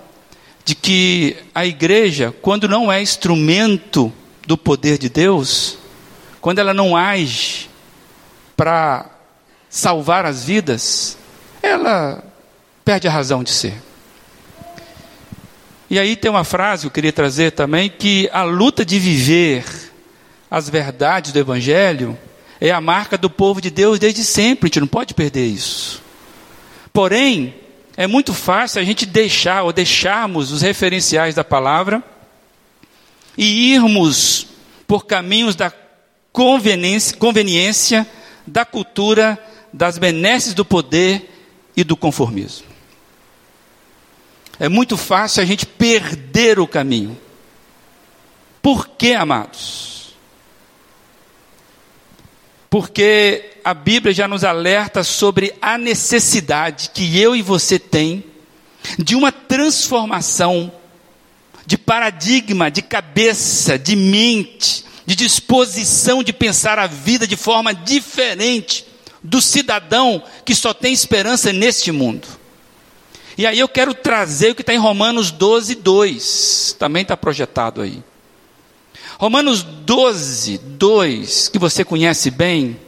de 0.63 0.75
que 0.75 1.35
a 1.55 1.65
igreja, 1.65 2.31
quando 2.43 2.69
não 2.69 2.91
é 2.91 3.01
instrumento 3.01 4.13
do 4.45 4.55
poder 4.55 4.99
de 4.99 5.09
Deus, 5.09 5.79
quando 6.39 6.59
ela 6.59 6.75
não 6.75 6.95
age 6.95 7.71
para 8.55 9.09
salvar 9.71 10.25
as 10.25 10.43
vidas, 10.43 11.17
ela 11.63 12.21
perde 12.83 13.07
a 13.07 13.11
razão 13.11 13.41
de 13.41 13.49
ser. 13.49 13.81
E 15.89 15.97
aí 15.97 16.15
tem 16.15 16.29
uma 16.29 16.43
frase 16.43 16.81
que 16.81 16.87
eu 16.87 16.91
queria 16.91 17.13
trazer 17.13 17.51
também, 17.51 17.89
que 17.89 18.29
a 18.33 18.43
luta 18.43 18.85
de 18.85 18.99
viver 18.99 19.63
as 20.49 20.69
verdades 20.69 21.31
do 21.31 21.39
Evangelho 21.39 22.17
é 22.59 22.69
a 22.69 22.81
marca 22.81 23.17
do 23.17 23.29
povo 23.29 23.61
de 23.61 23.69
Deus 23.69 23.97
desde 23.97 24.23
sempre, 24.23 24.65
a 24.65 24.67
gente 24.67 24.81
não 24.81 24.87
pode 24.87 25.13
perder 25.13 25.47
isso. 25.47 26.03
Porém, 26.91 27.55
é 27.95 28.05
muito 28.07 28.33
fácil 28.33 28.81
a 28.81 28.83
gente 28.83 29.05
deixar 29.05 29.63
ou 29.63 29.71
deixarmos 29.71 30.51
os 30.51 30.61
referenciais 30.61 31.35
da 31.35 31.43
palavra 31.43 32.03
e 33.37 33.73
irmos 33.73 34.47
por 34.85 35.05
caminhos 35.05 35.55
da 35.55 35.71
conveniência, 36.33 37.17
conveniência 37.17 38.07
da 38.45 38.65
cultura, 38.65 39.39
das 39.73 39.97
benesses 39.97 40.53
do 40.53 40.65
poder 40.65 41.29
e 41.75 41.83
do 41.83 41.95
conformismo. 41.95 42.67
É 44.59 44.69
muito 44.69 44.97
fácil 44.97 45.41
a 45.41 45.45
gente 45.45 45.65
perder 45.65 46.59
o 46.59 46.67
caminho. 46.67 47.17
Por 48.61 48.89
que, 48.89 49.13
amados? 49.13 50.13
Porque 52.69 53.57
a 53.63 53.73
Bíblia 53.73 54.13
já 54.13 54.27
nos 54.27 54.43
alerta 54.43 55.03
sobre 55.03 55.53
a 55.61 55.77
necessidade 55.77 56.91
que 56.93 57.19
eu 57.19 57.35
e 57.35 57.41
você 57.41 57.79
tem 57.79 58.23
de 58.97 59.15
uma 59.15 59.31
transformação 59.31 60.71
de 61.65 61.77
paradigma, 61.77 62.71
de 62.71 62.81
cabeça, 62.81 63.77
de 63.77 63.95
mente, 63.95 64.85
de 65.05 65.15
disposição 65.15 66.23
de 66.23 66.31
pensar 66.31 66.77
a 66.77 66.87
vida 66.87 67.27
de 67.27 67.35
forma 67.35 67.73
diferente 67.73 68.90
do 69.23 69.41
cidadão 69.41 70.23
que 70.43 70.55
só 70.55 70.73
tem 70.73 70.93
esperança 70.93 71.53
neste 71.53 71.91
mundo. 71.91 72.27
E 73.37 73.45
aí 73.45 73.59
eu 73.59 73.67
quero 73.67 73.93
trazer 73.93 74.51
o 74.51 74.55
que 74.55 74.61
está 74.61 74.73
em 74.73 74.77
Romanos 74.77 75.31
12, 75.31 75.75
2, 75.75 76.75
também 76.77 77.03
está 77.03 77.15
projetado 77.15 77.81
aí. 77.81 78.03
Romanos 79.17 79.63
12, 79.63 80.57
2, 80.57 81.49
que 81.49 81.59
você 81.59 81.83
conhece 81.85 82.31
bem, 82.31 82.79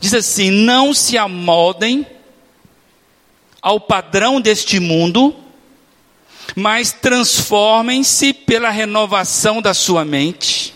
diz 0.00 0.14
assim: 0.14 0.50
Não 0.50 0.94
se 0.94 1.18
amoldem 1.18 2.06
ao 3.60 3.78
padrão 3.78 4.40
deste 4.40 4.80
mundo, 4.80 5.36
mas 6.56 6.92
transformem-se 6.92 8.32
pela 8.32 8.70
renovação 8.70 9.60
da 9.60 9.74
sua 9.74 10.04
mente, 10.04 10.74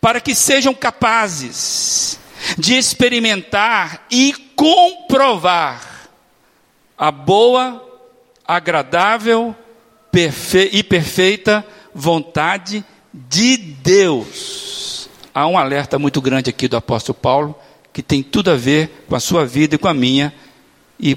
para 0.00 0.20
que 0.20 0.34
sejam 0.34 0.72
capazes 0.72 2.19
de 2.58 2.74
experimentar 2.74 4.06
e 4.10 4.32
comprovar 4.54 6.08
a 6.96 7.10
boa, 7.10 7.82
agradável 8.46 9.54
perfe 10.10 10.68
e 10.72 10.82
perfeita 10.82 11.64
vontade 11.94 12.84
de 13.12 13.56
Deus. 13.56 15.08
Há 15.34 15.46
um 15.46 15.56
alerta 15.56 15.98
muito 15.98 16.20
grande 16.20 16.50
aqui 16.50 16.68
do 16.68 16.76
apóstolo 16.76 17.16
Paulo, 17.20 17.54
que 17.92 18.02
tem 18.02 18.22
tudo 18.22 18.50
a 18.50 18.56
ver 18.56 19.04
com 19.08 19.14
a 19.14 19.20
sua 19.20 19.46
vida 19.46 19.76
e 19.76 19.78
com 19.78 19.88
a 19.88 19.94
minha, 19.94 20.32
e 20.98 21.16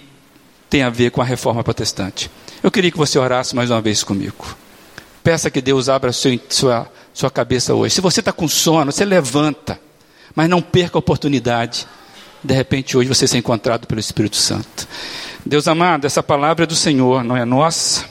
tem 0.70 0.84
a 0.84 0.90
ver 0.90 1.12
com 1.12 1.22
a 1.22 1.26
reforma 1.26 1.64
protestante. 1.64 2.30
Eu 2.62 2.72
queria 2.72 2.92
que 2.92 2.98
você 2.98 3.20
orasse 3.20 3.56
mais 3.56 3.70
uma 3.70 3.82
vez 3.82 4.04
comigo. 4.04 4.56
Peça 5.24 5.50
que 5.52 5.62
Deus 5.62 5.90
abra 5.90 6.12
sua, 6.12 6.40
sua, 6.50 6.92
sua 7.14 7.30
cabeça 7.30 7.74
hoje. 7.74 7.96
Se 7.96 8.02
você 8.02 8.20
está 8.20 8.32
com 8.32 8.48
sono, 8.48 8.92
você 8.92 9.06
levanta, 9.06 9.80
mas 10.36 10.50
não 10.50 10.62
perca 10.62 10.98
a 10.98 11.00
oportunidade. 11.00 11.88
De 12.44 12.54
repente, 12.54 12.98
hoje 12.98 13.08
você 13.08 13.28
ser 13.28 13.38
encontrado 13.38 13.88
pelo 13.88 14.00
Espírito 14.00 14.36
Santo. 14.36 14.88
Deus 15.46 15.68
amado, 15.68 16.06
essa 16.06 16.24
palavra 16.24 16.64
é 16.64 16.68
do 16.68 16.76
Senhor, 16.76 17.24
não 17.24 17.38
é 17.38 17.46
nossa. 17.46 18.06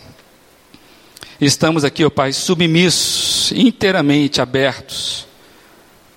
Estamos 1.41 1.85
aqui, 1.85 2.05
ó 2.05 2.11
Pai, 2.11 2.33
submissos, 2.33 3.53
inteiramente 3.53 4.41
abertos, 4.41 5.27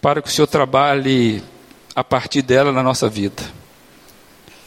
para 0.01 0.21
que 0.21 0.27
o 0.27 0.31
Senhor 0.31 0.47
trabalhe 0.47 1.41
a 1.95 2.03
partir 2.03 2.41
dela 2.41 2.71
na 2.71 2.83
nossa 2.83 3.09
vida. 3.09 3.41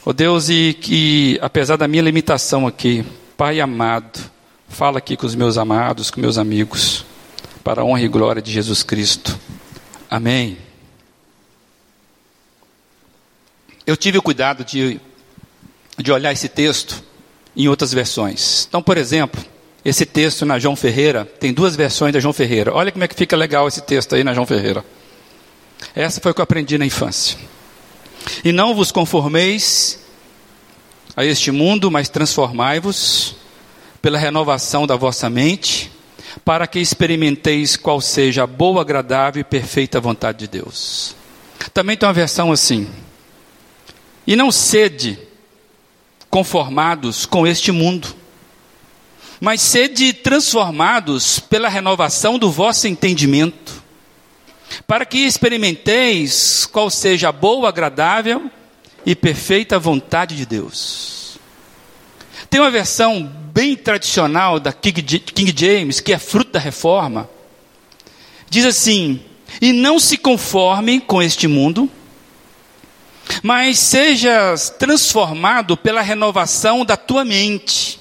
Oh 0.03 0.11
Deus, 0.11 0.49
e 0.49 0.73
que 0.73 1.37
apesar 1.41 1.77
da 1.77 1.87
minha 1.87 2.03
limitação 2.03 2.67
aqui, 2.67 3.05
Pai 3.37 3.61
amado, 3.61 4.19
fala 4.67 4.97
aqui 4.97 5.15
com 5.15 5.25
os 5.25 5.35
meus 5.35 5.57
amados, 5.57 6.11
com 6.11 6.19
meus 6.19 6.37
amigos, 6.37 7.05
para 7.63 7.81
a 7.81 7.85
honra 7.85 8.01
e 8.01 8.07
glória 8.07 8.41
de 8.41 8.51
Jesus 8.51 8.83
Cristo. 8.83 9.39
Amém. 10.09 10.68
Eu 13.89 13.97
tive 13.97 14.19
o 14.19 14.21
cuidado 14.21 14.63
de, 14.63 15.01
de 15.97 16.11
olhar 16.11 16.31
esse 16.31 16.47
texto 16.47 17.03
em 17.57 17.67
outras 17.67 17.91
versões. 17.91 18.67
Então, 18.69 18.83
por 18.83 18.99
exemplo, 18.99 19.43
esse 19.83 20.05
texto 20.05 20.45
na 20.45 20.59
João 20.59 20.75
Ferreira, 20.75 21.25
tem 21.25 21.51
duas 21.51 21.75
versões 21.75 22.13
da 22.13 22.19
João 22.19 22.31
Ferreira. 22.31 22.71
Olha 22.71 22.91
como 22.91 23.03
é 23.03 23.07
que 23.07 23.15
fica 23.15 23.35
legal 23.35 23.67
esse 23.67 23.81
texto 23.81 24.13
aí 24.13 24.23
na 24.23 24.31
João 24.31 24.45
Ferreira. 24.45 24.85
Essa 25.95 26.21
foi 26.21 26.31
o 26.31 26.35
que 26.35 26.39
eu 26.39 26.43
aprendi 26.43 26.77
na 26.77 26.85
infância. 26.85 27.35
E 28.43 28.51
não 28.51 28.75
vos 28.75 28.91
conformeis 28.91 29.97
a 31.17 31.25
este 31.25 31.49
mundo, 31.49 31.89
mas 31.89 32.09
transformai-vos 32.09 33.37
pela 34.03 34.19
renovação 34.19 34.85
da 34.85 34.95
vossa 34.95 35.31
mente, 35.31 35.91
para 36.45 36.67
que 36.67 36.77
experimenteis 36.77 37.75
qual 37.75 37.99
seja 37.99 38.43
a 38.43 38.47
boa, 38.47 38.81
agradável 38.81 39.41
e 39.41 39.43
perfeita 39.43 39.99
vontade 39.99 40.37
de 40.37 40.47
Deus. 40.47 41.15
Também 41.73 41.97
tem 41.97 42.07
uma 42.07 42.13
versão 42.13 42.51
assim. 42.51 42.87
E 44.29 44.35
não 44.35 44.51
sede 44.51 45.17
conformados 46.29 47.25
com 47.25 47.47
este 47.47 47.71
mundo, 47.71 48.15
mas 49.41 49.59
sede 49.59 50.13
transformados 50.13 51.39
pela 51.39 51.67
renovação 51.67 52.37
do 52.37 52.51
vosso 52.51 52.87
entendimento 52.87 53.81
para 54.85 55.03
que 55.03 55.17
experimenteis 55.17 56.67
qual 56.71 56.91
seja 56.91 57.29
a 57.29 57.31
boa, 57.31 57.69
agradável 57.69 58.51
e 59.03 59.15
perfeita 59.15 59.79
vontade 59.79 60.35
de 60.35 60.45
Deus. 60.45 61.39
Tem 62.51 62.61
uma 62.61 62.69
versão 62.69 63.23
bem 63.51 63.75
tradicional 63.75 64.59
da 64.59 64.71
King 64.71 65.51
James, 65.57 65.99
que 65.99 66.13
é 66.13 66.19
fruto 66.19 66.51
da 66.51 66.59
reforma. 66.59 67.27
Diz 68.47 68.63
assim: 68.63 69.21
E 69.59 69.73
não 69.73 69.97
se 69.99 70.19
conforme 70.19 70.99
com 70.99 71.19
este 71.19 71.47
mundo, 71.47 71.89
mas 73.43 73.79
sejas 73.79 74.69
transformado 74.69 75.77
pela 75.77 76.01
renovação 76.01 76.85
da 76.85 76.97
tua 76.97 77.23
mente, 77.23 77.99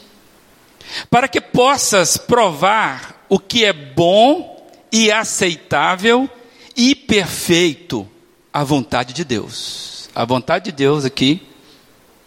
para 1.10 1.28
que 1.28 1.40
possas 1.40 2.16
provar 2.16 3.24
o 3.28 3.38
que 3.38 3.64
é 3.64 3.72
bom 3.72 4.56
e 4.90 5.10
aceitável 5.10 6.28
e 6.76 6.94
perfeito 6.94 8.08
a 8.52 8.64
vontade 8.64 9.12
de 9.12 9.24
Deus. 9.24 10.08
A 10.14 10.24
vontade 10.24 10.66
de 10.66 10.72
Deus 10.72 11.04
aqui 11.04 11.42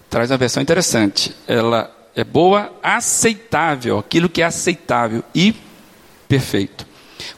traz 0.09 0.29
uma 0.29 0.37
versão 0.37 0.61
interessante. 0.61 1.33
Ela 1.47 1.93
é 2.15 2.23
boa, 2.23 2.73
aceitável, 2.83 3.97
aquilo 3.97 4.29
que 4.29 4.41
é 4.41 4.45
aceitável 4.45 5.23
e 5.33 5.55
perfeito. 6.27 6.85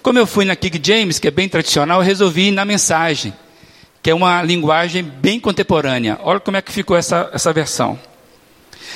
Como 0.02 0.20
eu 0.20 0.28
fui 0.28 0.46
na 0.46 0.56
King 0.56 0.80
James, 0.84 1.20
que 1.20 1.28
é 1.28 1.32
bem 1.32 1.48
tradicional, 1.48 2.02
eu 2.02 2.06
resolvi 2.06 2.48
ir 2.48 2.52
na 2.52 2.66
mensagem, 2.66 3.34
que 4.04 4.10
é 4.10 4.14
uma 4.14 4.44
linguagem 4.44 5.02
bem 5.02 5.40
contemporânea. 5.40 6.20
Olha 6.22 6.42
como 6.42 6.58
é 6.58 6.62
que 6.62 6.74
ficou 6.74 6.98
essa, 6.98 7.30
essa 7.32 7.54
versão. 7.54 7.98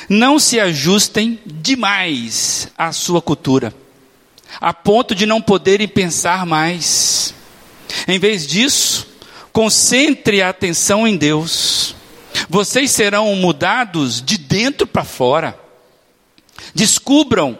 Não 0.09 0.37
se 0.37 0.59
ajustem 0.59 1.39
demais 1.45 2.67
à 2.77 2.91
sua 2.91 3.21
cultura, 3.21 3.73
a 4.59 4.73
ponto 4.73 5.15
de 5.15 5.25
não 5.25 5.41
poderem 5.41 5.87
pensar 5.87 6.45
mais. 6.45 7.33
Em 8.05 8.19
vez 8.19 8.45
disso, 8.45 9.07
concentre 9.53 10.41
a 10.41 10.49
atenção 10.49 11.07
em 11.07 11.15
Deus. 11.15 11.95
Vocês 12.49 12.91
serão 12.91 13.33
mudados 13.37 14.21
de 14.21 14.37
dentro 14.37 14.85
para 14.85 15.05
fora. 15.05 15.57
Descubram 16.75 17.57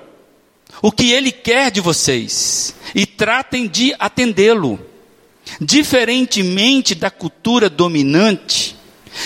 o 0.81 0.92
que 0.92 1.12
Ele 1.12 1.31
quer 1.31 1.72
de 1.72 1.79
vocês 1.79 2.75
e 2.94 3.05
tratem 3.05 3.68
de 3.68 3.96
atendê-lo. 3.98 4.79
Diferentemente 5.60 6.94
da 6.94 7.10
cultura 7.10 7.70
dominante, 7.70 8.75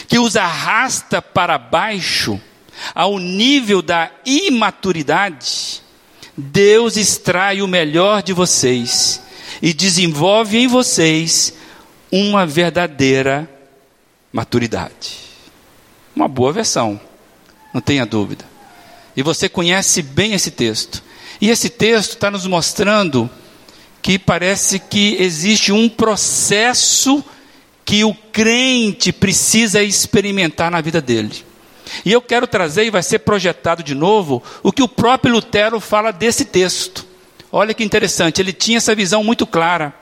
que 0.08 0.20
os 0.20 0.36
arrasta 0.36 1.22
para 1.22 1.58
baixo, 1.58 2.40
ao 2.96 3.20
nível 3.20 3.82
da 3.82 4.12
imaturidade, 4.26 5.82
Deus 6.36 6.98
extrai 6.98 7.62
o 7.62 7.68
melhor 7.68 8.24
de 8.24 8.34
vocês 8.34 9.22
e 9.62 9.74
desenvolve 9.74 10.58
em 10.58 10.68
vocês 10.68 11.54
uma 12.12 12.46
verdadeira 12.46 13.50
maturidade. 14.32 15.20
Uma 16.16 16.28
boa 16.28 16.52
versão, 16.52 17.00
não 17.74 17.82
tenha 17.82 18.06
dúvida. 18.06 18.46
E 19.16 19.22
você 19.22 19.48
conhece 19.48 20.02
bem 20.02 20.34
esse 20.34 20.52
texto. 20.52 21.04
E 21.40 21.50
esse 21.50 21.70
texto 21.70 22.12
está 22.12 22.32
nos 22.32 22.46
mostrando 22.46 23.30
que 24.02 24.18
parece 24.18 24.80
que 24.80 25.16
existe 25.20 25.72
um 25.72 25.88
processo 25.88 27.24
que 27.86 28.04
o 28.04 28.14
crente 28.14 29.12
precisa 29.12 29.84
experimentar 29.84 30.72
na 30.72 30.82
vida 30.82 31.02
dele. 31.02 31.44
E 32.06 32.12
eu 32.12 32.22
quero 32.22 32.48
trazer, 32.48 32.86
e 32.86 32.90
vai 32.90 33.04
ser 33.04 33.20
projetado 33.20 33.84
de 33.84 33.94
novo, 33.94 34.42
o 34.64 34.72
que 34.72 34.82
o 34.82 34.88
próprio 34.88 35.34
Lutero 35.34 35.80
fala 35.80 36.12
desse 36.12 36.46
texto. 36.46 37.06
Olha 37.52 37.74
que 37.74 37.84
interessante, 37.84 38.42
ele 38.42 38.54
tinha 38.54 38.78
essa 38.78 38.96
visão 38.96 39.24
muito 39.24 39.46
clara. 39.46 39.94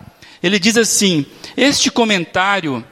Ele 0.41 0.59
diz 0.59 0.77
assim: 0.77 1.25
Este 1.57 1.89
comentário 1.89 2.85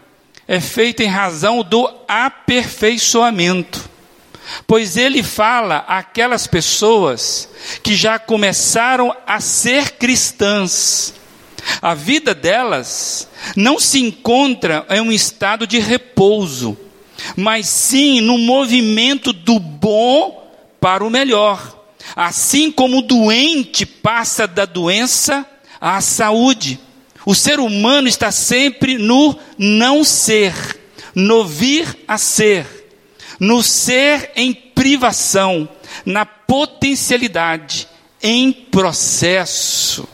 é 0.47 0.59
feito 0.59 1.03
em 1.03 1.07
razão 1.07 1.63
do 1.63 1.89
aperfeiçoamento, 2.07 3.87
pois 4.65 4.97
ele 4.97 5.23
fala 5.23 5.85
àquelas 5.87 6.47
pessoas 6.47 7.49
que 7.83 7.95
já 7.95 8.17
começaram 8.19 9.15
a 9.25 9.39
ser 9.39 9.91
cristãs. 9.91 11.13
A 11.81 11.93
vida 11.93 12.33
delas 12.33 13.27
não 13.55 13.79
se 13.79 13.99
encontra 13.99 14.85
em 14.89 15.01
um 15.01 15.11
estado 15.11 15.67
de 15.67 15.79
repouso, 15.79 16.77
mas 17.35 17.67
sim 17.67 18.21
no 18.21 18.37
movimento 18.37 19.33
do 19.33 19.59
bom 19.59 20.49
para 20.79 21.03
o 21.03 21.09
melhor. 21.09 21.75
Assim 22.15 22.71
como 22.71 22.99
o 22.99 23.01
doente 23.01 23.85
passa 23.85 24.47
da 24.47 24.65
doença 24.65 25.45
à 25.79 25.99
saúde, 25.99 26.79
o 27.25 27.35
ser 27.35 27.59
humano 27.59 28.07
está 28.07 28.31
sempre 28.31 28.97
no 28.97 29.37
não 29.57 30.03
ser, 30.03 30.53
no 31.13 31.43
vir 31.43 31.97
a 32.07 32.17
ser, 32.17 32.65
no 33.39 33.61
ser 33.61 34.31
em 34.35 34.53
privação, 34.53 35.67
na 36.05 36.25
potencialidade, 36.25 37.87
em 38.21 38.51
processo. 38.51 40.07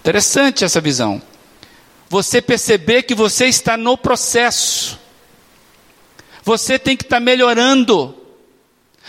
Interessante 0.00 0.64
essa 0.64 0.80
visão. 0.80 1.20
Você 2.08 2.40
perceber 2.40 3.02
que 3.02 3.14
você 3.14 3.46
está 3.46 3.76
no 3.76 3.96
processo. 3.96 4.98
Você 6.44 6.78
tem 6.78 6.96
que 6.96 7.02
estar 7.02 7.18
melhorando. 7.18 8.16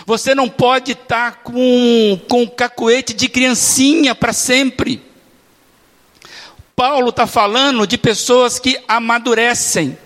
Você 0.05 0.33
não 0.33 0.49
pode 0.49 0.93
estar 0.93 1.43
com, 1.43 2.19
com 2.27 2.47
cacuete 2.47 3.13
de 3.13 3.27
criancinha 3.27 4.15
para 4.15 4.33
sempre. 4.33 5.03
Paulo 6.75 7.09
está 7.09 7.25
falando 7.25 7.87
de 7.87 7.97
pessoas 7.97 8.59
que 8.59 8.79
amadurecem, 8.87 9.97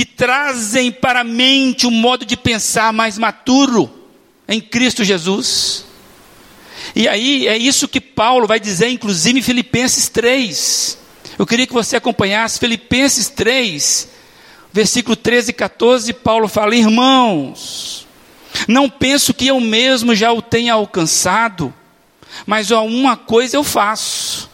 que 0.00 0.06
trazem 0.06 0.90
para 0.90 1.20
a 1.20 1.24
mente 1.24 1.86
um 1.86 1.90
modo 1.90 2.24
de 2.24 2.34
pensar 2.34 2.90
mais 2.90 3.18
maturo 3.18 3.90
em 4.48 4.58
Cristo 4.58 5.04
Jesus. 5.04 5.84
E 6.96 7.06
aí 7.06 7.46
é 7.46 7.58
isso 7.58 7.86
que 7.86 8.00
Paulo 8.00 8.46
vai 8.46 8.58
dizer, 8.58 8.88
inclusive 8.88 9.40
em 9.40 9.42
Filipenses 9.42 10.08
3. 10.08 10.96
Eu 11.38 11.46
queria 11.46 11.66
que 11.66 11.74
você 11.74 11.96
acompanhasse 11.96 12.58
Filipenses 12.58 13.28
3, 13.28 14.08
versículo 14.72 15.14
13 15.16 15.50
e 15.50 15.52
14. 15.52 16.14
Paulo 16.14 16.48
fala: 16.48 16.74
Irmãos, 16.74 18.06
não 18.66 18.88
penso 18.88 19.34
que 19.34 19.48
eu 19.48 19.60
mesmo 19.60 20.14
já 20.14 20.32
o 20.32 20.40
tenha 20.40 20.72
alcançado, 20.72 21.74
mas 22.46 22.70
uma 22.70 23.18
coisa 23.18 23.58
eu 23.58 23.62
faço, 23.62 24.48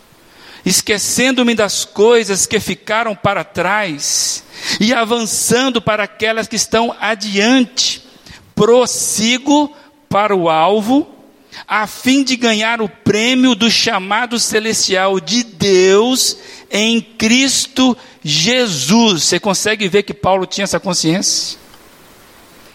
esquecendo-me 0.65 1.55
das 1.55 1.85
coisas 1.85 2.47
que 2.47 2.59
ficaram 2.59 3.15
para 3.15 3.45
trás 3.45 4.45
e 4.81 4.93
avançando 4.93 5.81
para 5.81 6.05
aquelas 6.05 6.49
que 6.49 6.57
estão 6.57 6.95
adiante, 7.01 8.03
prossigo 8.55 9.75
para 10.09 10.35
o 10.35 10.49
alvo, 10.49 11.09
a 11.67 11.87
fim 11.87 12.23
de 12.23 12.37
ganhar 12.37 12.81
o 12.81 12.89
prêmio 12.89 13.55
do 13.55 13.71
chamado 13.71 14.39
celestial 14.39 15.19
de 15.21 15.43
Deus 15.43 16.37
em 16.71 17.01
Cristo 17.01 17.97
Jesus. 18.23 19.25
Você 19.25 19.41
consegue 19.41 19.89
ver 19.89 20.03
que 20.03 20.15
Paulo 20.15 20.47
tinha 20.47 20.65
essa 20.65 20.81
consciência? 20.81 21.67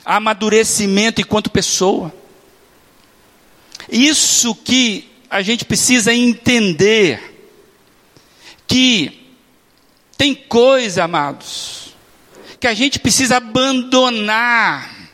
amadurecimento 0.05 1.21
enquanto 1.21 1.49
pessoa. 1.49 2.13
Isso 3.89 4.53
que 4.55 5.09
a 5.29 5.41
gente 5.41 5.65
precisa 5.65 6.13
entender 6.13 7.37
que 8.67 9.20
tem 10.21 10.35
coisa, 10.35 11.05
amados, 11.05 11.95
que 12.59 12.67
a 12.67 12.75
gente 12.75 12.99
precisa 12.99 13.37
abandonar. 13.37 15.09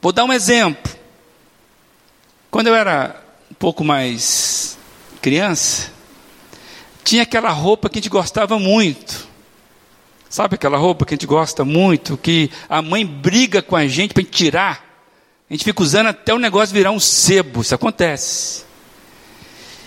Vou 0.00 0.12
dar 0.12 0.24
um 0.24 0.32
exemplo. 0.32 0.90
Quando 2.50 2.68
eu 2.68 2.74
era 2.74 3.22
um 3.50 3.54
pouco 3.54 3.84
mais 3.84 4.78
criança, 5.20 5.92
tinha 7.04 7.22
aquela 7.22 7.50
roupa 7.50 7.90
que 7.90 7.98
a 7.98 8.00
gente 8.00 8.08
gostava 8.08 8.58
muito. 8.58 9.28
Sabe 10.30 10.54
aquela 10.54 10.78
roupa 10.78 11.04
que 11.04 11.12
a 11.12 11.16
gente 11.16 11.26
gosta 11.26 11.62
muito, 11.62 12.16
que 12.16 12.50
a 12.66 12.80
mãe 12.80 13.04
briga 13.04 13.60
com 13.60 13.76
a 13.76 13.86
gente 13.86 14.14
para 14.14 14.24
tirar? 14.24 15.04
A 15.50 15.52
gente 15.52 15.64
fica 15.64 15.82
usando 15.82 16.06
até 16.06 16.32
o 16.32 16.38
negócio 16.38 16.74
virar 16.74 16.92
um 16.92 16.98
sebo, 16.98 17.60
isso 17.60 17.74
acontece. 17.74 18.64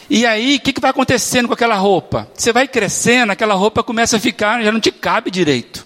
E 0.09 0.25
aí, 0.25 0.55
o 0.55 0.59
que, 0.59 0.71
que 0.71 0.81
vai 0.81 0.91
acontecendo 0.91 1.47
com 1.47 1.53
aquela 1.53 1.75
roupa? 1.75 2.29
Você 2.33 2.53
vai 2.53 2.67
crescendo, 2.67 3.31
aquela 3.31 3.53
roupa 3.53 3.83
começa 3.83 4.17
a 4.17 4.19
ficar, 4.19 4.63
já 4.63 4.71
não 4.71 4.79
te 4.79 4.91
cabe 4.91 5.29
direito. 5.29 5.85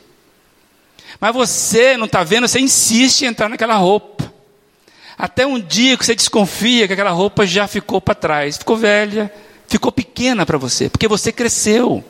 Mas 1.19 1.33
você 1.33 1.97
não 1.97 2.05
está 2.05 2.23
vendo, 2.23 2.47
você 2.47 2.59
insiste 2.59 3.23
em 3.23 3.27
entrar 3.27 3.49
naquela 3.49 3.75
roupa. 3.75 4.31
Até 5.17 5.45
um 5.45 5.59
dia 5.59 5.97
que 5.97 6.05
você 6.05 6.15
desconfia 6.15 6.87
que 6.87 6.93
aquela 6.93 7.11
roupa 7.11 7.45
já 7.45 7.67
ficou 7.67 7.99
para 7.99 8.15
trás, 8.15 8.57
ficou 8.57 8.77
velha, 8.77 9.31
ficou 9.67 9.91
pequena 9.91 10.45
para 10.45 10.57
você, 10.57 10.89
porque 10.89 11.07
você 11.07 11.31
cresceu. 11.31 12.03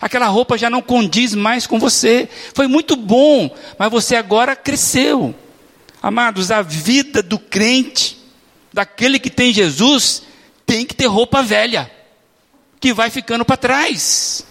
Aquela 0.00 0.26
roupa 0.28 0.58
já 0.58 0.68
não 0.68 0.82
condiz 0.82 1.34
mais 1.34 1.66
com 1.66 1.78
você. 1.78 2.28
Foi 2.54 2.66
muito 2.66 2.94
bom, 2.94 3.54
mas 3.78 3.90
você 3.90 4.16
agora 4.16 4.54
cresceu. 4.54 5.34
Amados, 6.02 6.50
a 6.50 6.62
vida 6.62 7.22
do 7.22 7.38
crente, 7.38 8.18
daquele 8.72 9.18
que 9.18 9.30
tem 9.30 9.52
Jesus, 9.52 10.22
tem 10.68 10.84
que 10.84 10.94
ter 10.94 11.06
roupa 11.06 11.42
velha, 11.42 11.90
que 12.78 12.92
vai 12.92 13.08
ficando 13.08 13.42
para 13.42 13.56
trás. 13.56 14.44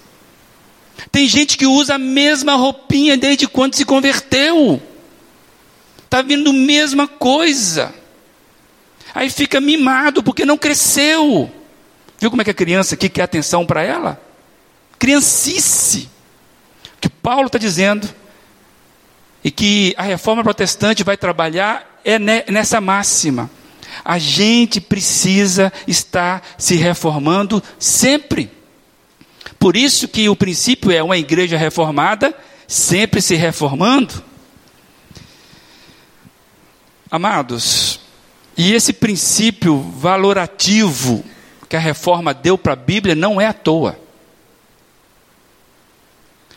Tem 1.11 1.27
gente 1.27 1.55
que 1.55 1.67
usa 1.67 1.93
a 1.93 1.99
mesma 1.99 2.55
roupinha 2.55 3.15
desde 3.15 3.47
quando 3.47 3.75
se 3.75 3.85
converteu. 3.85 4.81
Está 6.03 6.23
vindo 6.23 6.49
a 6.49 6.53
mesma 6.53 7.07
coisa. 7.07 7.93
Aí 9.13 9.29
fica 9.29 9.61
mimado 9.61 10.23
porque 10.23 10.43
não 10.43 10.57
cresceu. 10.57 11.51
Viu 12.17 12.31
como 12.31 12.41
é 12.41 12.45
que 12.45 12.49
a 12.49 12.55
criança 12.55 12.95
aqui 12.95 13.09
quer 13.09 13.21
atenção 13.21 13.63
para 13.63 13.83
ela? 13.83 14.19
Criancice. 14.97 16.09
O 16.95 16.99
que 16.99 17.09
Paulo 17.09 17.45
está 17.45 17.59
dizendo 17.59 18.09
e 19.43 19.51
que 19.51 19.93
a 19.95 20.01
reforma 20.01 20.43
protestante 20.43 21.03
vai 21.03 21.15
trabalhar 21.15 22.01
é 22.03 22.17
nessa 22.17 22.81
máxima. 22.81 23.51
A 24.03 24.17
gente 24.17 24.79
precisa 24.79 25.71
estar 25.87 26.43
se 26.57 26.75
reformando 26.75 27.61
sempre. 27.79 28.51
Por 29.59 29.75
isso 29.75 30.07
que 30.07 30.29
o 30.29 30.35
princípio 30.35 30.91
é 30.91 31.01
uma 31.01 31.17
igreja 31.17 31.57
reformada, 31.57 32.35
sempre 32.67 33.21
se 33.21 33.35
reformando. 33.35 34.23
Amados, 37.09 37.99
e 38.57 38.73
esse 38.73 38.91
princípio 38.91 39.79
valorativo 39.79 41.23
que 41.69 41.75
a 41.75 41.79
reforma 41.79 42.33
deu 42.33 42.57
para 42.57 42.73
a 42.73 42.75
Bíblia 42.75 43.15
não 43.15 43.39
é 43.39 43.45
à 43.45 43.53
toa. 43.53 43.99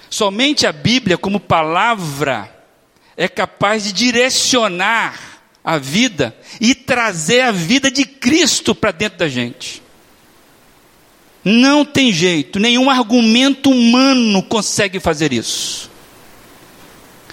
Somente 0.09 0.67
a 0.67 0.73
Bíblia, 0.73 1.17
como 1.17 1.39
palavra, 1.39 2.53
é 3.17 3.29
capaz 3.29 3.85
de 3.85 3.93
direcionar 3.93 5.30
a 5.65 5.79
vida 5.79 6.37
e 6.61 6.75
trazer 6.75 7.43
a 7.43 7.53
vida 7.53 7.91
de 7.91 8.05
Cristo 8.05 8.75
para 8.75 8.91
dentro 8.91 9.19
da 9.19 9.29
gente. 9.29 9.83
Não 11.45 11.85
tem 11.85 12.13
jeito, 12.13 12.59
nenhum 12.59 12.91
argumento 12.91 13.71
humano 13.71 14.43
consegue 14.43 15.01
fazer 15.01 15.33
isso. 15.33 15.91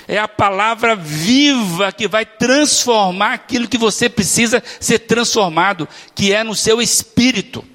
É 0.07 0.17
a 0.17 0.27
palavra 0.27 0.95
viva 0.95 1.91
que 1.91 2.07
vai 2.07 2.25
transformar 2.25 3.33
aquilo 3.33 3.67
que 3.67 3.77
você 3.77 4.07
precisa 4.07 4.63
ser 4.79 4.99
transformado, 4.99 5.87
que 6.15 6.31
é 6.31 6.45
no 6.45 6.55
seu 6.55 6.81
espírito. 6.81 7.65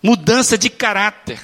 Mudança 0.00 0.56
de 0.56 0.70
caráter. 0.70 1.40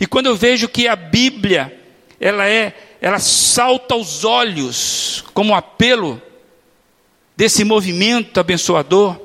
E 0.00 0.06
quando 0.06 0.26
eu 0.26 0.36
vejo 0.36 0.68
que 0.68 0.88
a 0.88 0.96
Bíblia 0.96 1.78
ela 2.18 2.48
é, 2.48 2.76
ela 3.00 3.20
salta 3.20 3.94
aos 3.94 4.24
olhos 4.24 5.24
como 5.32 5.54
apelo 5.54 6.20
desse 7.40 7.64
movimento 7.64 8.38
abençoador. 8.38 9.18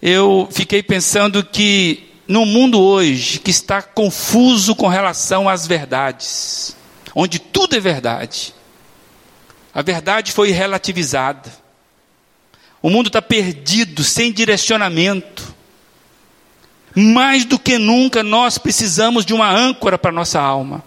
Eu 0.00 0.46
fiquei 0.52 0.80
pensando 0.80 1.42
que 1.42 2.04
no 2.28 2.46
mundo 2.46 2.80
hoje 2.80 3.40
que 3.40 3.50
está 3.50 3.82
confuso 3.82 4.76
com 4.76 4.86
relação 4.86 5.48
às 5.48 5.66
verdades, 5.66 6.76
onde 7.12 7.40
tudo 7.40 7.74
é 7.74 7.80
verdade, 7.80 8.54
a 9.74 9.82
verdade 9.82 10.30
foi 10.30 10.52
relativizada. 10.52 11.52
O 12.80 12.88
mundo 12.88 13.08
está 13.08 13.20
perdido, 13.20 14.04
sem 14.04 14.30
direcionamento. 14.32 15.52
Mais 16.94 17.44
do 17.44 17.58
que 17.58 17.76
nunca 17.76 18.22
nós 18.22 18.56
precisamos 18.56 19.26
de 19.26 19.34
uma 19.34 19.50
âncora 19.50 19.98
para 19.98 20.12
nossa 20.12 20.40
alma 20.40 20.84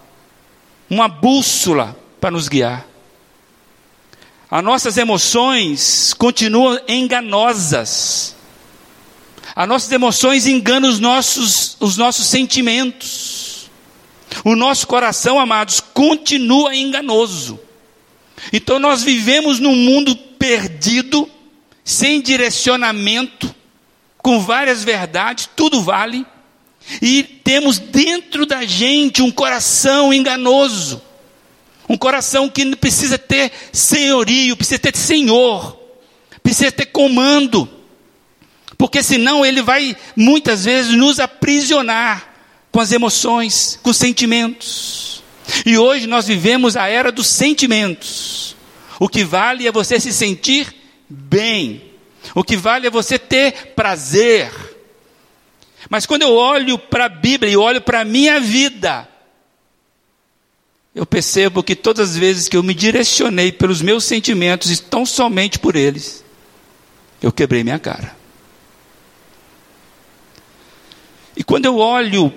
uma 0.88 1.06
bússola 1.06 1.94
para 2.18 2.30
nos 2.30 2.48
guiar. 2.48 2.87
As 4.50 4.64
nossas 4.64 4.96
emoções 4.96 6.14
continuam 6.14 6.78
enganosas. 6.88 8.34
As 9.54 9.68
nossas 9.68 9.90
emoções 9.92 10.46
enganam 10.46 10.88
os 10.88 10.98
nossos, 10.98 11.76
os 11.80 11.96
nossos 11.96 12.26
sentimentos. 12.26 13.70
O 14.44 14.54
nosso 14.54 14.86
coração, 14.86 15.38
amados, 15.38 15.80
continua 15.80 16.74
enganoso. 16.74 17.58
Então 18.52 18.78
nós 18.78 19.02
vivemos 19.02 19.58
num 19.58 19.74
mundo 19.74 20.16
perdido, 20.16 21.28
sem 21.84 22.20
direcionamento, 22.20 23.54
com 24.18 24.40
várias 24.40 24.84
verdades, 24.84 25.48
tudo 25.56 25.82
vale 25.82 26.24
e 27.02 27.22
temos 27.22 27.78
dentro 27.78 28.46
da 28.46 28.64
gente 28.64 29.22
um 29.22 29.30
coração 29.30 30.12
enganoso, 30.12 31.02
um 31.88 31.96
coração 31.96 32.48
que 32.48 32.76
precisa 32.76 33.18
ter 33.18 33.50
senhorio, 33.72 34.56
precisa 34.56 34.78
ter 34.78 34.96
senhor, 34.96 35.78
precisa 36.42 36.70
ter 36.70 36.86
comando, 36.86 37.68
porque 38.76 39.02
senão 39.02 39.44
ele 39.44 39.62
vai 39.62 39.96
muitas 40.14 40.64
vezes 40.64 40.94
nos 40.94 41.18
aprisionar 41.18 42.28
com 42.70 42.80
as 42.80 42.92
emoções, 42.92 43.78
com 43.82 43.90
os 43.90 43.96
sentimentos. 43.96 45.22
E 45.64 45.78
hoje 45.78 46.06
nós 46.06 46.26
vivemos 46.26 46.76
a 46.76 46.86
era 46.88 47.10
dos 47.10 47.26
sentimentos. 47.26 48.54
O 49.00 49.08
que 49.08 49.24
vale 49.24 49.66
é 49.66 49.72
você 49.72 49.98
se 49.98 50.12
sentir 50.12 50.74
bem. 51.08 51.82
O 52.34 52.44
que 52.44 52.56
vale 52.56 52.86
é 52.86 52.90
você 52.90 53.18
ter 53.18 53.72
prazer. 53.74 54.52
Mas 55.88 56.04
quando 56.04 56.22
eu 56.22 56.34
olho 56.34 56.78
para 56.78 57.06
a 57.06 57.08
Bíblia 57.08 57.50
e 57.50 57.56
olho 57.56 57.80
para 57.80 58.00
a 58.00 58.04
minha 58.04 58.38
vida, 58.38 59.08
eu 60.98 61.06
percebo 61.06 61.62
que 61.62 61.76
todas 61.76 62.10
as 62.10 62.16
vezes 62.16 62.48
que 62.48 62.56
eu 62.56 62.62
me 62.64 62.74
direcionei 62.74 63.52
pelos 63.52 63.80
meus 63.80 64.02
sentimentos 64.02 64.68
e 64.68 64.82
tão 64.82 65.06
somente 65.06 65.56
por 65.56 65.76
eles, 65.76 66.24
eu 67.22 67.30
quebrei 67.30 67.62
minha 67.62 67.78
cara. 67.78 68.16
E 71.36 71.44
quando 71.44 71.66
eu 71.66 71.76
olho 71.76 72.34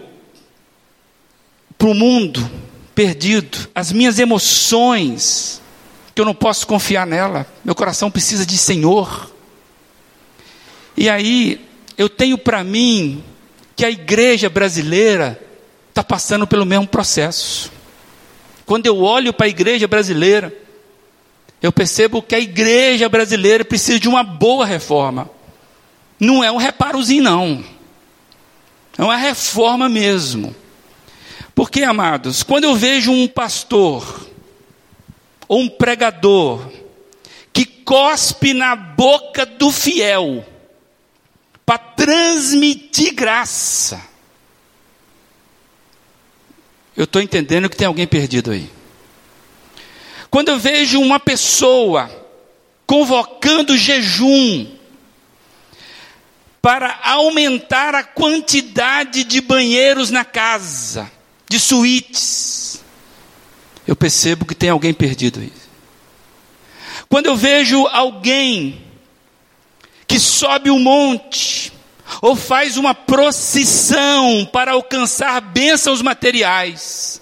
para 1.75 1.87
o 1.87 1.95
mundo 1.95 2.47
perdido, 2.93 3.67
as 3.73 3.91
minhas 3.91 4.19
emoções, 4.19 5.59
que 6.13 6.21
eu 6.21 6.25
não 6.25 6.35
posso 6.35 6.67
confiar 6.67 7.07
nela, 7.07 7.47
meu 7.65 7.73
coração 7.73 8.11
precisa 8.11 8.45
de 8.45 8.59
Senhor. 8.59 9.33
E 10.95 11.09
aí 11.09 11.67
eu 11.97 12.07
tenho 12.07 12.37
para 12.37 12.63
mim 12.63 13.23
que 13.75 13.83
a 13.83 13.89
igreja 13.89 14.51
brasileira 14.51 15.41
está 15.89 16.03
passando 16.03 16.45
pelo 16.45 16.63
mesmo 16.63 16.85
processo. 16.85 17.80
Quando 18.71 18.85
eu 18.85 19.01
olho 19.01 19.33
para 19.33 19.47
a 19.47 19.49
igreja 19.49 19.85
brasileira, 19.85 20.57
eu 21.61 21.73
percebo 21.73 22.21
que 22.21 22.33
a 22.33 22.39
igreja 22.39 23.09
brasileira 23.09 23.65
precisa 23.65 23.99
de 23.99 24.07
uma 24.07 24.23
boa 24.23 24.65
reforma. 24.65 25.29
Não 26.17 26.41
é 26.41 26.49
um 26.49 26.55
reparozinho, 26.55 27.21
não. 27.21 27.65
É 28.97 29.03
uma 29.03 29.17
reforma 29.17 29.89
mesmo. 29.89 30.55
Porque, 31.53 31.83
amados, 31.83 32.43
quando 32.43 32.63
eu 32.63 32.73
vejo 32.73 33.11
um 33.11 33.27
pastor 33.27 34.25
ou 35.49 35.59
um 35.59 35.67
pregador 35.67 36.65
que 37.51 37.65
cospe 37.65 38.53
na 38.53 38.73
boca 38.73 39.45
do 39.45 39.69
fiel, 39.69 40.45
para 41.65 41.77
transmitir 41.77 43.13
graça. 43.15 44.10
Eu 47.01 47.05
estou 47.05 47.19
entendendo 47.19 47.67
que 47.67 47.75
tem 47.75 47.87
alguém 47.87 48.05
perdido 48.05 48.51
aí. 48.51 48.69
Quando 50.29 50.49
eu 50.49 50.59
vejo 50.59 51.01
uma 51.01 51.19
pessoa 51.19 52.11
convocando 52.85 53.75
jejum 53.75 54.67
para 56.61 56.99
aumentar 57.03 57.95
a 57.95 58.03
quantidade 58.03 59.23
de 59.23 59.41
banheiros 59.41 60.11
na 60.11 60.23
casa, 60.23 61.11
de 61.49 61.59
suítes, 61.59 62.83
eu 63.87 63.95
percebo 63.95 64.45
que 64.45 64.53
tem 64.53 64.69
alguém 64.69 64.93
perdido 64.93 65.39
aí. 65.39 65.51
Quando 67.09 67.25
eu 67.25 67.35
vejo 67.35 67.87
alguém 67.87 68.79
que 70.07 70.19
sobe 70.19 70.69
um 70.69 70.77
monte, 70.77 71.73
ou 72.19 72.35
faz 72.35 72.77
uma 72.77 72.95
procissão 72.95 74.45
para 74.51 74.71
alcançar 74.71 75.39
bênçãos 75.41 76.01
materiais, 76.01 77.21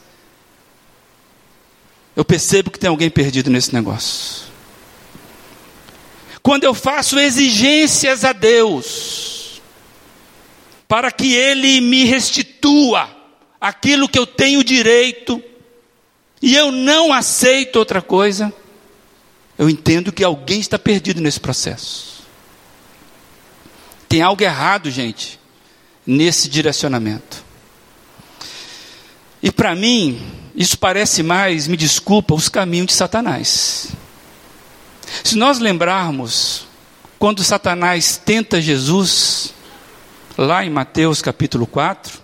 eu 2.15 2.25
percebo 2.25 2.71
que 2.71 2.80
tem 2.80 2.89
alguém 2.89 3.10
perdido 3.10 3.49
nesse 3.49 3.73
negócio. 3.73 4.47
Quando 6.41 6.63
eu 6.63 6.73
faço 6.73 7.19
exigências 7.19 8.23
a 8.23 8.34
Deus, 8.34 9.62
para 10.88 11.12
que 11.12 11.34
Ele 11.34 11.80
me 11.82 12.06
restitua 12.06 13.10
aquilo 13.60 14.10
que 14.10 14.17
eu 14.17 14.25
tenho 14.25 14.63
direito, 14.63 15.41
e 16.41 16.56
eu 16.56 16.71
não 16.71 17.13
aceito 17.13 17.75
outra 17.78 18.02
coisa, 18.02 18.54
eu 19.58 19.69
entendo 19.69 20.12
que 20.12 20.23
alguém 20.23 20.60
está 20.60 20.80
perdido 20.80 21.21
nesse 21.21 21.39
processo. 21.39 22.18
Tem 24.10 24.24
algo 24.24 24.41
errado, 24.41 24.89
gente, 24.89 25.39
nesse 26.06 26.50
direcionamento. 26.50 27.45
E 29.41 29.52
para 29.52 29.76
mim, 29.76 30.19
isso 30.56 30.78
parece 30.80 31.22
mais, 31.22 31.67
me 31.67 31.78
desculpa, 31.78 32.34
os 32.34 32.50
caminhos 32.50 32.88
de 32.88 32.93
Satanás. 32.93 33.89
Se 35.24 35.38
nós 35.38 35.60
lembrarmos, 35.60 36.65
quando 37.19 37.43
Satanás 37.43 38.17
tenta 38.17 38.60
Jesus, 38.60 39.54
lá 40.36 40.65
em 40.65 40.72
Mateus 40.72 41.22
capítulo 41.22 41.67
4, 41.67 42.19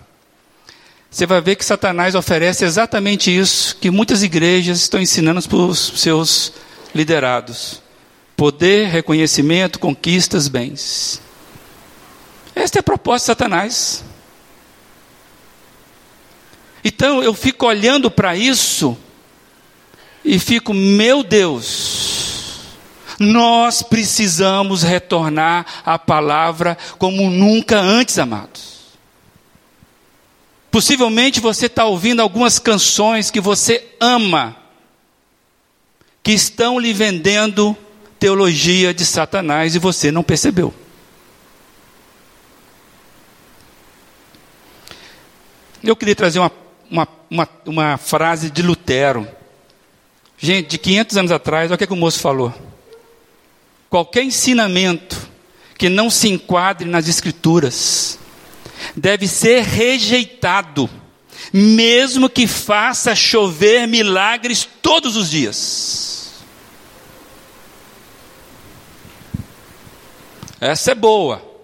você 1.09 1.25
vai 1.25 1.39
ver 1.39 1.55
que 1.55 1.63
Satanás 1.63 2.15
oferece 2.15 2.65
exatamente 2.65 3.29
isso 3.29 3.77
que 3.77 3.91
muitas 3.91 4.23
igrejas 4.23 4.79
estão 4.79 4.99
ensinando 4.99 5.41
para 5.47 5.57
os 5.57 5.93
seus 6.01 6.51
liderados: 6.93 7.81
poder, 8.35 8.89
reconhecimento, 8.89 9.79
conquistas, 9.79 10.47
bens. 10.47 11.21
Esta 12.55 12.79
é 12.79 12.81
a 12.81 12.83
proposta 12.83 13.25
de 13.25 13.37
Satanás. 13.37 14.03
Então 16.83 17.21
eu 17.21 17.33
fico 17.33 17.65
olhando 17.65 18.09
para 18.09 18.35
isso 18.35 18.97
e 20.23 20.39
fico, 20.39 20.73
meu 20.73 21.23
Deus, 21.23 22.59
nós 23.19 23.81
precisamos 23.81 24.83
retornar 24.83 25.65
à 25.85 25.99
palavra 25.99 26.77
como 26.97 27.29
nunca 27.29 27.79
antes, 27.79 28.17
amados. 28.17 28.75
Possivelmente 30.71 31.39
você 31.39 31.67
está 31.67 31.85
ouvindo 31.85 32.21
algumas 32.21 32.59
canções 32.59 33.31
que 33.31 33.39
você 33.39 33.95
ama, 33.99 34.55
que 36.21 36.33
estão 36.33 36.79
lhe 36.79 36.93
vendendo 36.93 37.75
teologia 38.19 38.93
de 38.93 39.05
Satanás 39.05 39.75
e 39.75 39.79
você 39.79 40.11
não 40.11 40.23
percebeu. 40.23 40.73
Eu 45.85 45.95
queria 45.95 46.15
trazer 46.15 46.39
uma, 46.39 46.51
uma, 46.89 47.07
uma, 47.29 47.49
uma 47.65 47.97
frase 47.97 48.49
de 48.49 48.63
Lutero. 48.63 49.27
Gente, 50.35 50.67
de 50.69 50.77
500 50.79 51.17
anos 51.17 51.31
atrás, 51.31 51.69
olha 51.69 51.75
o 51.75 51.77
que, 51.77 51.83
é 51.83 51.87
que 51.87 51.93
o 51.93 51.95
moço 51.95 52.19
falou. 52.19 52.51
Qualquer 53.87 54.23
ensinamento 54.23 55.15
que 55.77 55.87
não 55.87 56.09
se 56.09 56.27
enquadre 56.27 56.89
nas 56.89 57.07
Escrituras 57.07 58.17
deve 58.95 59.27
ser 59.27 59.61
rejeitado, 59.61 60.89
mesmo 61.53 62.29
que 62.29 62.47
faça 62.47 63.13
chover 63.13 63.87
milagres 63.87 64.67
todos 64.81 65.15
os 65.15 65.29
dias. 65.29 66.43
Essa 70.59 70.93
é 70.93 70.95
boa. 70.95 71.54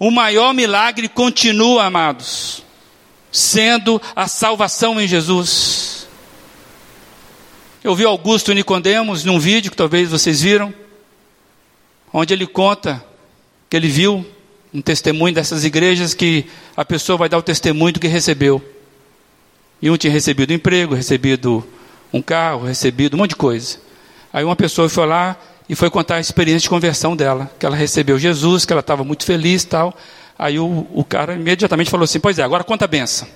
O 0.00 0.10
maior 0.10 0.54
milagre 0.54 1.10
continua, 1.10 1.84
amados, 1.84 2.64
sendo 3.30 4.00
a 4.16 4.26
salvação 4.26 4.98
em 4.98 5.06
Jesus. 5.06 6.08
Eu 7.84 7.94
vi 7.94 8.06
Augusto 8.06 8.54
Nicodemos 8.54 9.26
num 9.26 9.38
vídeo 9.38 9.70
que 9.70 9.76
talvez 9.76 10.10
vocês 10.10 10.40
viram, 10.40 10.72
onde 12.10 12.32
ele 12.32 12.46
conta 12.46 13.04
que 13.68 13.76
ele 13.76 13.88
viu 13.88 14.24
um 14.72 14.80
testemunho 14.80 15.34
dessas 15.34 15.66
igrejas 15.66 16.14
que 16.14 16.46
a 16.74 16.82
pessoa 16.82 17.18
vai 17.18 17.28
dar 17.28 17.36
o 17.36 17.42
testemunho 17.42 17.92
do 17.92 18.00
que 18.00 18.08
recebeu. 18.08 18.64
E 19.82 19.90
um 19.90 19.98
tinha 19.98 20.10
recebido 20.10 20.54
emprego, 20.54 20.94
recebido 20.94 21.62
um 22.10 22.22
carro, 22.22 22.64
recebido 22.64 23.16
um 23.16 23.18
monte 23.18 23.30
de 23.30 23.36
coisa. 23.36 23.78
Aí 24.32 24.44
uma 24.44 24.56
pessoa 24.56 24.88
foi 24.88 25.06
lá 25.06 25.36
e 25.70 25.76
foi 25.76 25.88
contar 25.88 26.16
a 26.16 26.20
experiência 26.20 26.64
de 26.64 26.68
conversão 26.68 27.14
dela, 27.14 27.48
que 27.56 27.64
ela 27.64 27.76
recebeu 27.76 28.18
Jesus, 28.18 28.64
que 28.64 28.72
ela 28.72 28.80
estava 28.80 29.04
muito 29.04 29.24
feliz 29.24 29.62
e 29.62 29.68
tal. 29.68 29.96
Aí 30.36 30.58
o, 30.58 30.84
o 30.92 31.04
cara 31.04 31.34
imediatamente 31.34 31.88
falou 31.88 32.02
assim: 32.02 32.18
Pois 32.18 32.40
é, 32.40 32.42
agora 32.42 32.64
conta 32.64 32.86
a 32.86 32.88
benção. 32.88 33.28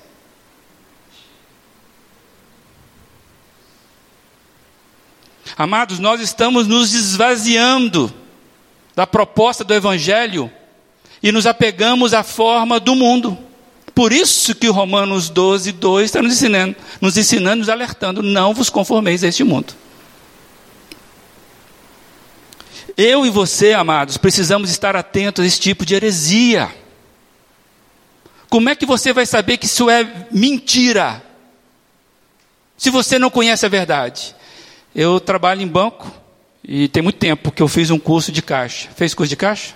Amados, 5.57 6.01
nós 6.01 6.21
estamos 6.21 6.67
nos 6.67 6.93
esvaziando 6.93 8.13
da 8.97 9.07
proposta 9.07 9.63
do 9.63 9.73
Evangelho 9.73 10.51
e 11.23 11.31
nos 11.31 11.47
apegamos 11.47 12.13
à 12.13 12.25
forma 12.25 12.81
do 12.81 12.97
mundo. 12.97 13.39
Por 13.95 14.13
isso 14.13 14.57
que 14.57 14.67
Romanos 14.67 15.31
12, 15.31 15.71
2 15.71 16.05
está 16.05 16.21
nos 16.21 16.33
ensinando, 16.33 16.75
nos 17.01 17.17
ensinando, 17.17 17.59
nos 17.59 17.69
alertando: 17.69 18.25
não 18.25 18.53
vos 18.53 18.69
conformeis 18.69 19.23
a 19.23 19.29
este 19.29 19.45
mundo. 19.45 19.85
Eu 22.97 23.27
e 23.27 23.31
você, 23.31 23.73
amados, 23.73 24.17
precisamos 24.17 24.71
estar 24.71 24.95
atentos 24.95 25.45
a 25.45 25.47
esse 25.47 25.59
tipo 25.59 25.85
de 25.85 25.95
heresia. 25.95 26.71
Como 28.49 28.69
é 28.69 28.77
que 28.77 28.87
você 28.87 29.13
vai 29.13 29.27
saber 29.27 29.57
que 29.57 29.67
isso 29.67 29.91
é 29.91 30.27
mentira? 30.31 31.21
Se 32.77 32.91
você 32.91 33.19
não 33.19 33.31
conhece 33.31 33.67
a 33.67 33.69
verdade. 33.69 34.35
Eu 34.95 35.19
trabalho 35.19 35.61
em 35.61 35.67
banco 35.67 36.09
e 36.63 36.87
tem 36.87 37.03
muito 37.03 37.19
tempo 37.19 37.51
que 37.51 37.61
eu 37.61 37.67
fiz 37.67 37.91
um 37.91 37.99
curso 37.99 38.31
de 38.31 38.41
caixa. 38.41 38.89
Fez 38.95 39.13
curso 39.13 39.29
de 39.29 39.37
caixa? 39.37 39.75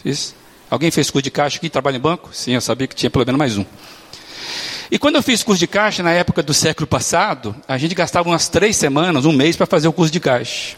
Fiz. 0.00 0.32
Alguém 0.70 0.92
fez 0.92 1.10
curso 1.10 1.24
de 1.24 1.30
caixa 1.30 1.58
aqui, 1.58 1.68
trabalha 1.68 1.96
em 1.96 2.00
banco? 2.00 2.30
Sim, 2.32 2.52
eu 2.52 2.60
sabia 2.60 2.86
que 2.86 2.94
tinha 2.94 3.10
pelo 3.10 3.26
menos 3.26 3.38
mais 3.38 3.58
um. 3.58 3.64
E 4.88 4.96
quando 4.96 5.16
eu 5.16 5.22
fiz 5.24 5.42
curso 5.42 5.58
de 5.58 5.66
caixa, 5.66 6.04
na 6.04 6.12
época 6.12 6.40
do 6.40 6.54
século 6.54 6.86
passado, 6.86 7.56
a 7.66 7.76
gente 7.76 7.96
gastava 7.96 8.28
umas 8.28 8.48
três 8.48 8.76
semanas, 8.76 9.24
um 9.24 9.32
mês, 9.32 9.56
para 9.56 9.66
fazer 9.66 9.88
o 9.88 9.92
curso 9.92 10.12
de 10.12 10.20
caixa. 10.20 10.76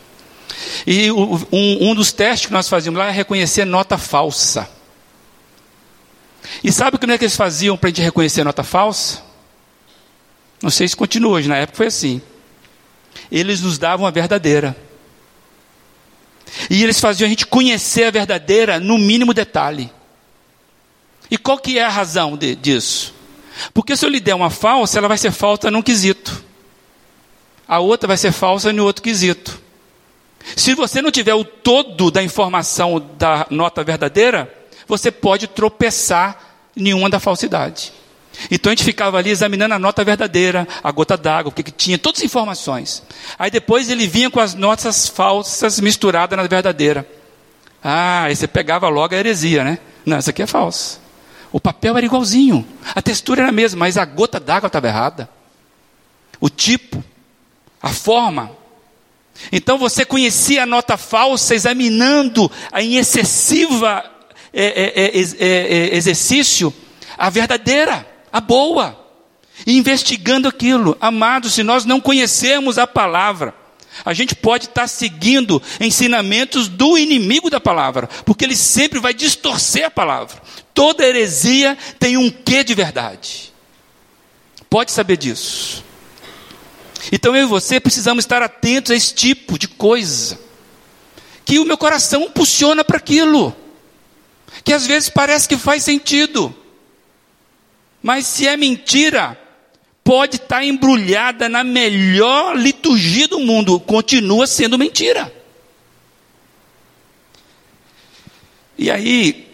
E 0.86 1.10
um, 1.10 1.38
um 1.52 1.94
dos 1.94 2.12
testes 2.12 2.46
que 2.46 2.52
nós 2.52 2.68
fazíamos 2.68 2.98
lá 2.98 3.08
é 3.08 3.10
reconhecer 3.10 3.64
nota 3.64 3.98
falsa. 3.98 4.68
E 6.62 6.72
sabe 6.72 6.98
como 6.98 7.12
é 7.12 7.18
que 7.18 7.24
eles 7.24 7.36
faziam 7.36 7.76
para 7.76 7.88
a 7.88 7.90
gente 7.90 8.02
reconhecer 8.02 8.44
nota 8.44 8.62
falsa? 8.62 9.22
Não 10.62 10.70
sei 10.70 10.88
se 10.88 10.96
continua 10.96 11.32
hoje, 11.32 11.48
na 11.48 11.56
época 11.56 11.76
foi 11.76 11.86
assim. 11.86 12.22
Eles 13.30 13.60
nos 13.60 13.78
davam 13.78 14.06
a 14.06 14.10
verdadeira. 14.10 14.76
E 16.70 16.82
eles 16.82 16.98
faziam 16.98 17.26
a 17.26 17.28
gente 17.28 17.46
conhecer 17.46 18.04
a 18.04 18.10
verdadeira 18.10 18.80
no 18.80 18.98
mínimo 18.98 19.34
detalhe. 19.34 19.92
E 21.30 21.36
qual 21.36 21.58
que 21.58 21.78
é 21.78 21.84
a 21.84 21.90
razão 21.90 22.36
de, 22.36 22.56
disso? 22.56 23.14
Porque 23.74 23.96
se 23.96 24.04
eu 24.04 24.10
lhe 24.10 24.20
der 24.20 24.34
uma 24.34 24.50
falsa, 24.50 24.98
ela 24.98 25.08
vai 25.08 25.18
ser 25.18 25.30
falsa 25.30 25.70
num 25.70 25.82
quesito. 25.82 26.44
A 27.66 27.78
outra 27.80 28.08
vai 28.08 28.16
ser 28.16 28.32
falsa 28.32 28.72
no 28.72 28.84
outro 28.84 29.02
quesito. 29.02 29.60
Se 30.56 30.74
você 30.74 31.02
não 31.02 31.10
tiver 31.10 31.34
o 31.34 31.44
todo 31.44 32.10
da 32.10 32.22
informação 32.22 33.04
da 33.18 33.46
nota 33.50 33.82
verdadeira, 33.84 34.52
você 34.86 35.10
pode 35.10 35.46
tropeçar 35.46 36.38
em 36.76 36.94
uma 36.94 37.10
da 37.10 37.20
falsidade. 37.20 37.92
Então 38.50 38.70
a 38.70 38.74
gente 38.74 38.84
ficava 38.84 39.18
ali 39.18 39.30
examinando 39.30 39.74
a 39.74 39.78
nota 39.78 40.04
verdadeira, 40.04 40.66
a 40.82 40.92
gota 40.92 41.16
d'água, 41.16 41.50
o 41.50 41.52
que, 41.52 41.62
que 41.62 41.72
tinha, 41.72 41.98
todas 41.98 42.20
as 42.20 42.24
informações. 42.24 43.02
Aí 43.38 43.50
depois 43.50 43.90
ele 43.90 44.06
vinha 44.06 44.30
com 44.30 44.38
as 44.38 44.54
notas 44.54 45.08
falsas 45.08 45.80
misturadas 45.80 46.36
na 46.36 46.46
verdadeira. 46.46 47.06
Ah, 47.82 48.24
aí 48.24 48.36
você 48.36 48.46
pegava 48.46 48.88
logo 48.88 49.14
a 49.14 49.18
heresia, 49.18 49.64
né? 49.64 49.78
Não, 50.06 50.16
essa 50.16 50.30
aqui 50.30 50.42
é 50.42 50.46
falsa. 50.46 51.00
O 51.50 51.60
papel 51.60 51.96
era 51.96 52.06
igualzinho, 52.06 52.66
a 52.94 53.00
textura 53.00 53.42
era 53.42 53.48
a 53.48 53.52
mesma, 53.52 53.80
mas 53.80 53.96
a 53.96 54.04
gota 54.04 54.38
d'água 54.38 54.66
estava 54.66 54.86
errada. 54.86 55.28
O 56.40 56.48
tipo, 56.48 57.02
a 57.82 57.88
forma, 57.88 58.52
então 59.52 59.78
você 59.78 60.04
conhecia 60.04 60.64
a 60.64 60.66
nota 60.66 60.96
falsa 60.96 61.54
examinando 61.54 62.50
em 62.74 62.96
excessiva 62.96 64.04
é, 64.52 64.64
é, 64.64 65.06
é, 65.06 65.20
é, 65.38 65.88
é 65.90 65.96
exercício 65.96 66.74
a 67.18 67.28
verdadeira, 67.28 68.06
a 68.32 68.40
boa, 68.40 68.96
investigando 69.66 70.46
aquilo. 70.46 70.96
Amados, 71.00 71.54
se 71.54 71.64
nós 71.64 71.84
não 71.84 72.00
conhecermos 72.00 72.78
a 72.78 72.86
palavra, 72.86 73.52
a 74.04 74.14
gente 74.14 74.34
pode 74.36 74.66
estar 74.66 74.86
seguindo 74.86 75.60
ensinamentos 75.80 76.68
do 76.68 76.96
inimigo 76.96 77.50
da 77.50 77.60
palavra, 77.60 78.08
porque 78.24 78.44
ele 78.44 78.54
sempre 78.54 79.00
vai 79.00 79.12
distorcer 79.12 79.84
a 79.86 79.90
palavra. 79.90 80.40
Toda 80.72 81.04
heresia 81.04 81.76
tem 81.98 82.16
um 82.16 82.30
quê 82.30 82.62
de 82.62 82.74
verdade. 82.74 83.52
Pode 84.70 84.92
saber 84.92 85.16
disso. 85.16 85.82
Então 87.12 87.34
eu 87.36 87.44
e 87.44 87.46
você 87.46 87.80
precisamos 87.80 88.24
estar 88.24 88.42
atentos 88.42 88.90
a 88.90 88.94
esse 88.94 89.14
tipo 89.14 89.58
de 89.58 89.68
coisa. 89.68 90.38
Que 91.44 91.58
o 91.58 91.64
meu 91.64 91.78
coração 91.78 92.22
impulsiona 92.22 92.84
para 92.84 92.98
aquilo. 92.98 93.54
Que 94.64 94.72
às 94.72 94.86
vezes 94.86 95.08
parece 95.08 95.48
que 95.48 95.56
faz 95.56 95.82
sentido. 95.82 96.54
Mas 98.02 98.26
se 98.26 98.46
é 98.46 98.56
mentira, 98.56 99.38
pode 100.04 100.36
estar 100.36 100.64
embrulhada 100.64 101.48
na 101.48 101.62
melhor 101.62 102.56
liturgia 102.56 103.28
do 103.28 103.40
mundo, 103.40 103.78
continua 103.80 104.46
sendo 104.46 104.78
mentira. 104.78 105.32
E 108.78 108.90
aí, 108.90 109.48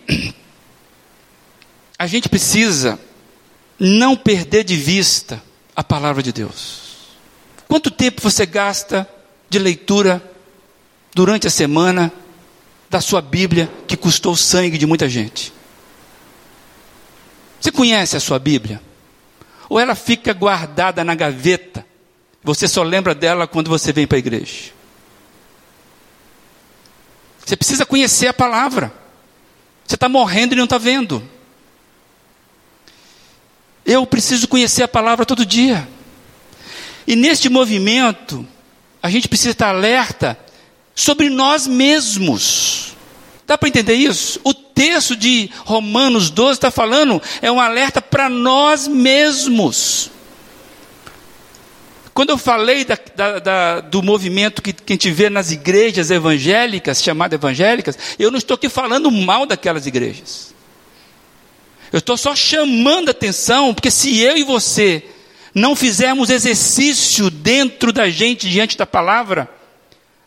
a 1.98 2.07
gente 2.07 2.28
precisa 2.28 3.00
não 3.80 4.14
perder 4.14 4.62
de 4.62 4.76
vista 4.76 5.42
a 5.74 5.83
palavra 5.83 6.22
de 6.22 6.33
Deus. 6.33 6.83
Quanto 7.68 7.90
tempo 7.90 8.20
você 8.20 8.46
gasta 8.46 9.09
de 9.48 9.59
leitura 9.59 10.22
durante 11.14 11.46
a 11.46 11.50
semana 11.50 12.12
da 12.88 13.00
sua 13.00 13.20
Bíblia 13.20 13.70
que 13.87 13.96
custou 13.96 14.33
o 14.33 14.37
sangue 14.37 14.79
de 14.79 14.87
muita 14.87 15.09
gente? 15.09 15.53
Você 17.61 17.72
conhece 17.72 18.16
a 18.16 18.20
sua 18.20 18.38
Bíblia? 18.38 18.81
Ou 19.68 19.81
ela 19.81 19.94
fica 19.94 20.33
guardada 20.33 21.03
na 21.03 21.14
gaveta? 21.14 21.85
Você 22.42 22.68
só 22.68 22.83
lembra 22.83 23.14
dela 23.14 23.46
quando 23.46 23.70
você 23.70 23.92
vem 23.92 24.07
para 24.07 24.18
a 24.18 24.20
igreja? 24.20 24.70
Você 27.44 27.57
precisa 27.57 27.87
conhecer 27.87 28.27
a 28.27 28.35
palavra. 28.35 28.92
Você 29.87 29.94
está 29.94 30.09
morrendo 30.09 30.55
e 30.55 30.57
não 30.57 30.64
está 30.64 30.79
vendo. 30.79 31.27
Eu 33.85 34.07
preciso 34.07 34.48
conhecer 34.48 34.83
a 34.83 34.88
palavra 34.88 35.27
todo 35.27 35.44
dia. 35.44 35.87
E 37.06 37.14
neste 37.14 37.48
movimento, 37.48 38.46
a 39.02 39.10
gente 39.10 39.28
precisa 39.28 39.50
estar 39.50 39.68
alerta 39.68 40.38
sobre 40.94 41.28
nós 41.28 41.66
mesmos. 41.66 42.94
Dá 43.46 43.58
para 43.58 43.68
entender 43.68 43.94
isso? 43.94 44.40
O 44.42 44.54
texto 44.54 45.14
de 45.14 45.50
Romanos 45.64 46.30
12 46.30 46.52
está 46.52 46.70
falando, 46.70 47.20
é 47.42 47.52
um 47.52 47.60
alerta 47.60 48.00
para 48.00 48.28
nós 48.28 48.88
mesmos. 48.88 50.10
Quando 52.14 52.30
eu 52.30 52.38
falei 52.38 52.84
da, 52.84 52.96
da, 53.16 53.38
da, 53.40 53.80
do 53.80 54.02
movimento 54.02 54.62
que, 54.62 54.72
que 54.72 54.92
a 54.92 54.94
gente 54.94 55.10
vê 55.10 55.28
nas 55.28 55.50
igrejas 55.50 56.12
evangélicas, 56.12 57.02
chamadas 57.02 57.36
evangélicas, 57.36 57.98
eu 58.18 58.30
não 58.30 58.38
estou 58.38 58.54
aqui 58.54 58.68
falando 58.68 59.10
mal 59.10 59.44
daquelas 59.44 59.84
igrejas. 59.84 60.54
Eu 61.92 61.98
estou 61.98 62.16
só 62.16 62.34
chamando 62.34 63.10
atenção, 63.10 63.74
porque 63.74 63.90
se 63.90 64.20
eu 64.20 64.36
e 64.36 64.44
você 64.44 65.04
não 65.54 65.76
fizermos 65.76 66.30
exercício 66.30 67.30
dentro 67.30 67.92
da 67.92 68.10
gente, 68.10 68.50
diante 68.50 68.76
da 68.76 68.84
palavra, 68.84 69.48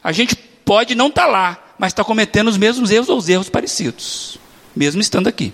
a 0.01 0.11
gente 0.11 0.35
pode 0.35 0.95
não 0.95 1.07
estar 1.07 1.25
tá 1.25 1.27
lá, 1.27 1.73
mas 1.77 1.91
está 1.91 2.03
cometendo 2.03 2.47
os 2.47 2.57
mesmos 2.57 2.89
erros 2.89 3.09
ou 3.09 3.17
os 3.17 3.27
erros 3.27 3.49
parecidos, 3.49 4.39
mesmo 4.73 5.01
estando 5.01 5.27
aqui. 5.27 5.53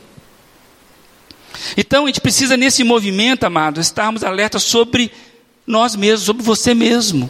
Então 1.75 2.03
a 2.03 2.07
gente 2.07 2.21
precisa, 2.21 2.55
nesse 2.55 2.83
movimento, 2.83 3.45
amado, 3.45 3.79
estarmos 3.79 4.23
alertas 4.23 4.63
sobre 4.63 5.12
nós 5.65 5.95
mesmos, 5.95 6.25
sobre 6.25 6.43
você 6.43 6.73
mesmo. 6.73 7.29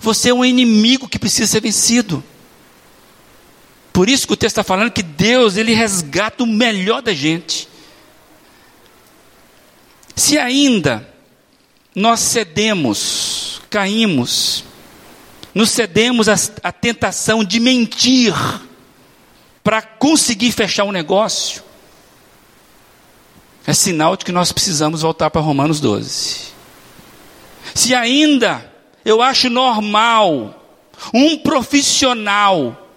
Você 0.00 0.30
é 0.30 0.34
um 0.34 0.44
inimigo 0.44 1.08
que 1.08 1.18
precisa 1.18 1.50
ser 1.50 1.60
vencido. 1.60 2.22
Por 3.92 4.08
isso 4.08 4.26
que 4.26 4.32
o 4.32 4.36
texto 4.36 4.58
está 4.58 4.64
falando 4.64 4.92
que 4.92 5.02
Deus, 5.02 5.56
Ele 5.56 5.74
resgata 5.74 6.44
o 6.44 6.46
melhor 6.46 7.02
da 7.02 7.12
gente. 7.12 7.68
Se 10.14 10.38
ainda 10.38 11.09
nós 11.94 12.20
cedemos, 12.20 13.60
caímos, 13.68 14.64
nos 15.54 15.70
cedemos 15.70 16.28
à, 16.28 16.72
tentação 16.72 17.42
de 17.42 17.58
mentir 17.58 18.34
para 19.62 19.82
conseguir 19.82 20.52
fechar 20.52 20.84
um 20.84 20.92
negócio, 20.92 21.62
é 23.66 23.72
sinal 23.72 24.16
de 24.16 24.24
que 24.24 24.32
nós 24.32 24.52
precisamos 24.52 25.02
voltar 25.02 25.30
para 25.30 25.40
Romanos 25.40 25.80
12. 25.80 26.50
Se 27.74 27.94
ainda 27.94 28.72
eu 29.04 29.20
acho 29.20 29.50
normal 29.50 30.56
um 31.12 31.38
profissional 31.38 32.88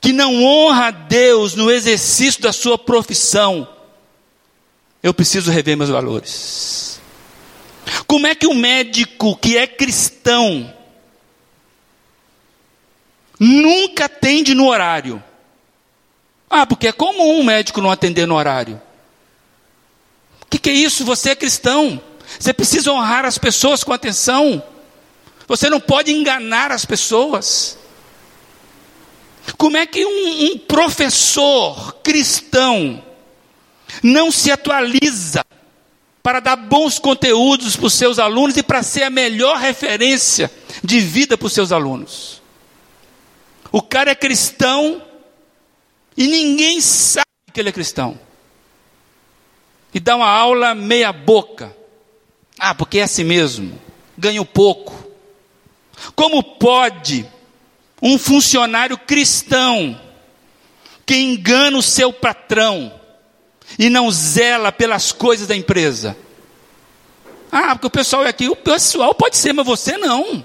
que 0.00 0.12
não 0.12 0.42
honra 0.42 0.86
a 0.86 0.90
Deus 0.90 1.54
no 1.54 1.70
exercício 1.70 2.40
da 2.42 2.52
sua 2.52 2.78
profissão, 2.78 3.68
eu 5.02 5.12
preciso 5.12 5.50
rever 5.50 5.76
meus 5.76 5.90
valores. 5.90 6.89
Como 8.06 8.26
é 8.26 8.34
que 8.34 8.46
um 8.46 8.54
médico 8.54 9.36
que 9.36 9.56
é 9.56 9.66
cristão 9.66 10.72
nunca 13.38 14.06
atende 14.06 14.54
no 14.54 14.68
horário? 14.68 15.22
Ah, 16.48 16.66
porque 16.66 16.88
é 16.88 16.92
comum 16.92 17.38
um 17.38 17.44
médico 17.44 17.80
não 17.80 17.90
atender 17.90 18.26
no 18.26 18.34
horário. 18.34 18.80
O 20.42 20.46
que, 20.50 20.58
que 20.58 20.70
é 20.70 20.74
isso? 20.74 21.04
Você 21.04 21.30
é 21.30 21.36
cristão. 21.36 22.02
Você 22.38 22.52
precisa 22.52 22.92
honrar 22.92 23.24
as 23.24 23.38
pessoas 23.38 23.84
com 23.84 23.92
atenção. 23.92 24.62
Você 25.46 25.70
não 25.70 25.80
pode 25.80 26.12
enganar 26.12 26.72
as 26.72 26.84
pessoas. 26.84 27.78
Como 29.56 29.76
é 29.76 29.86
que 29.86 30.04
um, 30.04 30.52
um 30.52 30.58
professor 30.58 31.94
cristão 32.02 33.02
não 34.02 34.30
se 34.30 34.50
atualiza 34.50 35.44
para 36.22 36.40
dar 36.40 36.56
bons 36.56 36.98
conteúdos 36.98 37.76
para 37.76 37.86
os 37.86 37.94
seus 37.94 38.18
alunos 38.18 38.56
e 38.56 38.62
para 38.62 38.82
ser 38.82 39.04
a 39.04 39.10
melhor 39.10 39.56
referência 39.58 40.50
de 40.82 41.00
vida 41.00 41.36
para 41.36 41.46
os 41.46 41.52
seus 41.52 41.72
alunos? 41.72 42.42
O 43.72 43.80
cara 43.80 44.10
é 44.10 44.14
cristão 44.14 45.02
e 46.16 46.26
ninguém 46.26 46.80
sabe 46.80 47.26
que 47.52 47.60
ele 47.60 47.68
é 47.68 47.72
cristão. 47.72 48.18
E 49.94 50.00
dá 50.00 50.16
uma 50.16 50.28
aula 50.28 50.74
meia 50.74 51.12
boca 51.12 51.80
ah, 52.62 52.74
porque 52.74 52.98
é 52.98 53.04
assim 53.04 53.24
mesmo. 53.24 53.80
Ganho 54.18 54.44
pouco. 54.44 55.10
Como 56.14 56.42
pode 56.42 57.26
um 58.02 58.18
funcionário 58.18 58.98
cristão 58.98 59.98
que 61.06 61.16
engana 61.16 61.78
o 61.78 61.82
seu 61.82 62.12
patrão 62.12 62.99
e 63.78 63.90
não 63.90 64.10
zela 64.10 64.70
pelas 64.70 65.12
coisas 65.12 65.46
da 65.46 65.56
empresa? 65.56 66.16
Ah, 67.50 67.74
porque 67.74 67.86
o 67.86 67.90
pessoal 67.90 68.24
é 68.24 68.28
aqui. 68.28 68.48
O 68.48 68.56
pessoal 68.56 69.14
pode 69.14 69.36
ser, 69.36 69.52
mas 69.52 69.66
você 69.66 69.96
não. 69.96 70.44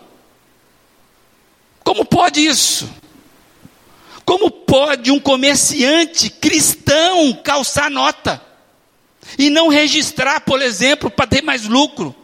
Como 1.84 2.04
pode 2.04 2.46
isso? 2.46 2.90
Como 4.26 4.50
pode 4.50 5.12
um 5.12 5.20
comerciante 5.20 6.30
cristão 6.30 7.34
calçar 7.44 7.92
nota? 7.92 8.42
e 9.38 9.50
não 9.50 9.68
registrar, 9.68 10.42
por 10.42 10.62
exemplo, 10.62 11.10
para 11.10 11.28
ter 11.28 11.42
mais 11.42 11.66
lucro. 11.66 12.16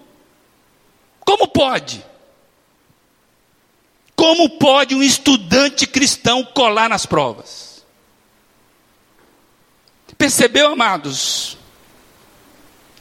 Como 1.21 1.47
pode? 1.47 2.03
Como 4.15 4.49
pode 4.51 4.93
um 4.93 5.01
estudante 5.01 5.87
cristão 5.87 6.43
colar 6.43 6.89
nas 6.89 7.05
provas? 7.05 7.70
Percebeu, 10.21 10.73
amados? 10.73 11.57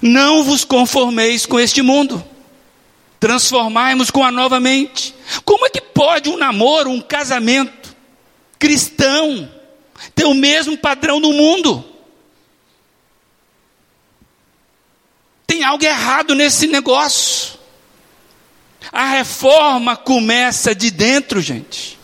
Não 0.00 0.42
vos 0.42 0.64
conformeis 0.64 1.44
com 1.44 1.60
este 1.60 1.82
mundo, 1.82 2.24
transformai-vos 3.20 4.10
com 4.10 4.24
a 4.24 4.30
nova 4.30 4.58
mente. 4.58 5.14
Como 5.44 5.66
é 5.66 5.68
que 5.68 5.82
pode 5.82 6.30
um 6.30 6.38
namoro, 6.38 6.88
um 6.88 6.98
casamento 7.02 7.94
cristão 8.58 9.52
ter 10.14 10.24
o 10.24 10.32
mesmo 10.32 10.78
padrão 10.78 11.20
do 11.20 11.30
mundo? 11.30 11.84
Tem 15.46 15.62
algo 15.62 15.84
errado 15.84 16.34
nesse 16.34 16.66
negócio. 16.68 17.58
A 18.90 19.10
reforma 19.10 19.94
começa 19.94 20.74
de 20.74 20.90
dentro, 20.90 21.42
gente. 21.42 21.99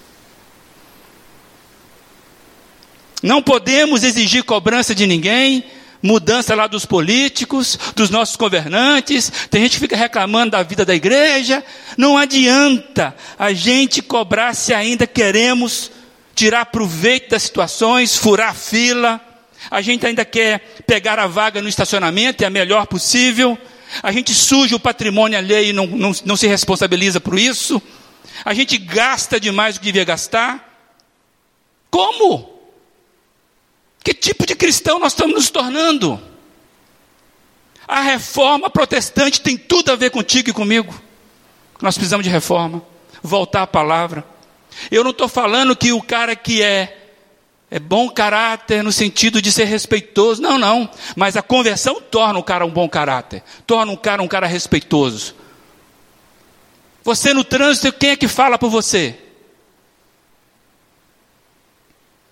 Não 3.22 3.42
podemos 3.42 4.02
exigir 4.02 4.44
cobrança 4.44 4.94
de 4.94 5.06
ninguém, 5.06 5.64
mudança 6.02 6.54
lá 6.54 6.66
dos 6.66 6.84
políticos, 6.84 7.78
dos 7.94 8.10
nossos 8.10 8.36
governantes. 8.36 9.32
Tem 9.50 9.62
gente 9.62 9.72
que 9.72 9.80
fica 9.80 9.96
reclamando 9.96 10.52
da 10.52 10.62
vida 10.62 10.84
da 10.84 10.94
igreja. 10.94 11.64
Não 11.96 12.16
adianta 12.16 13.14
a 13.38 13.52
gente 13.52 14.02
cobrar 14.02 14.54
se 14.54 14.74
ainda 14.74 15.06
queremos 15.06 15.90
tirar 16.34 16.66
proveito 16.66 17.30
das 17.30 17.44
situações, 17.44 18.16
furar 18.16 18.54
fila, 18.54 19.20
a 19.70 19.80
gente 19.80 20.06
ainda 20.06 20.24
quer 20.24 20.60
pegar 20.86 21.18
a 21.18 21.26
vaga 21.26 21.60
no 21.60 21.68
estacionamento, 21.68 22.44
é 22.44 22.46
a 22.46 22.50
melhor 22.50 22.86
possível. 22.86 23.58
A 24.02 24.12
gente 24.12 24.34
suja 24.34 24.76
o 24.76 24.80
patrimônio 24.80 25.38
alheio 25.38 25.70
e 25.70 25.72
não, 25.72 25.86
não, 25.86 26.12
não 26.24 26.36
se 26.36 26.46
responsabiliza 26.46 27.20
por 27.20 27.38
isso. 27.38 27.80
A 28.44 28.52
gente 28.52 28.76
gasta 28.78 29.40
demais 29.40 29.74
do 29.74 29.80
que 29.80 29.86
devia 29.86 30.04
gastar. 30.04 30.62
Como? 31.90 32.55
Que 34.07 34.14
tipo 34.14 34.46
de 34.46 34.54
cristão 34.54 35.00
nós 35.00 35.14
estamos 35.14 35.34
nos 35.34 35.50
tornando? 35.50 36.22
A 37.88 38.02
reforma 38.02 38.70
protestante 38.70 39.40
tem 39.40 39.57
tudo 39.57 39.90
a 39.90 39.96
ver 39.96 40.11
contigo 40.11 40.48
e 40.48 40.52
comigo. 40.52 40.94
Nós 41.82 41.96
precisamos 41.96 42.22
de 42.22 42.30
reforma, 42.30 42.80
voltar 43.20 43.62
à 43.62 43.66
palavra. 43.66 44.24
Eu 44.92 45.02
não 45.02 45.11
estou 45.11 45.26
falando 45.26 45.74
que 45.74 45.92
o 45.92 46.00
cara 46.00 46.36
que 46.36 46.62
é 46.62 47.02
é 47.68 47.80
bom 47.80 48.09
caráter 48.09 48.84
no 48.84 48.92
sentido 48.92 49.42
de 49.42 49.50
ser 49.50 49.64
respeitoso. 49.64 50.40
Não, 50.40 50.57
não. 50.57 50.88
Mas 51.16 51.36
a 51.36 51.42
conversão 51.42 52.00
torna 52.00 52.38
o 52.38 52.44
cara 52.44 52.64
um 52.64 52.70
bom 52.70 52.88
caráter. 52.88 53.42
Torna 53.66 53.90
um 53.90 53.96
cara 53.96 54.22
um 54.22 54.28
cara 54.28 54.46
respeitoso. 54.46 55.34
Você 57.02 57.34
no 57.34 57.42
trânsito, 57.42 57.92
quem 57.92 58.11
é 58.11 58.16
que 58.16 58.28
fala 58.28 58.57
por 58.57 58.70
você? 58.70 59.18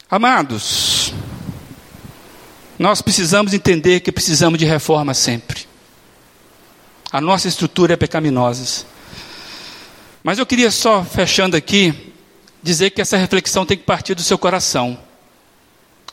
Amados, 0.09 0.94
nós 2.85 3.01
precisamos 3.01 3.55
entender 3.55 4.01
que 4.01 4.13
precisamos 4.13 4.59
de 4.59 4.67
reforma 4.67 5.15
sempre. 5.15 5.67
A 7.11 7.19
nossa 7.19 7.49
estrutura 7.49 7.95
é 7.95 7.97
pecaminosa. 7.97 8.85
Mas 10.23 10.39
eu 10.39 10.45
queria 10.45 10.71
só, 10.71 11.03
fechando 11.03 11.57
aqui, 11.57 12.13
dizer 12.63 12.91
que 12.91 13.01
essa 13.01 13.17
reflexão 13.17 13.65
tem 13.65 13.79
que 13.79 13.85
partir 13.85 14.15
do 14.15 14.21
seu 14.21 14.37
coração. 14.37 14.99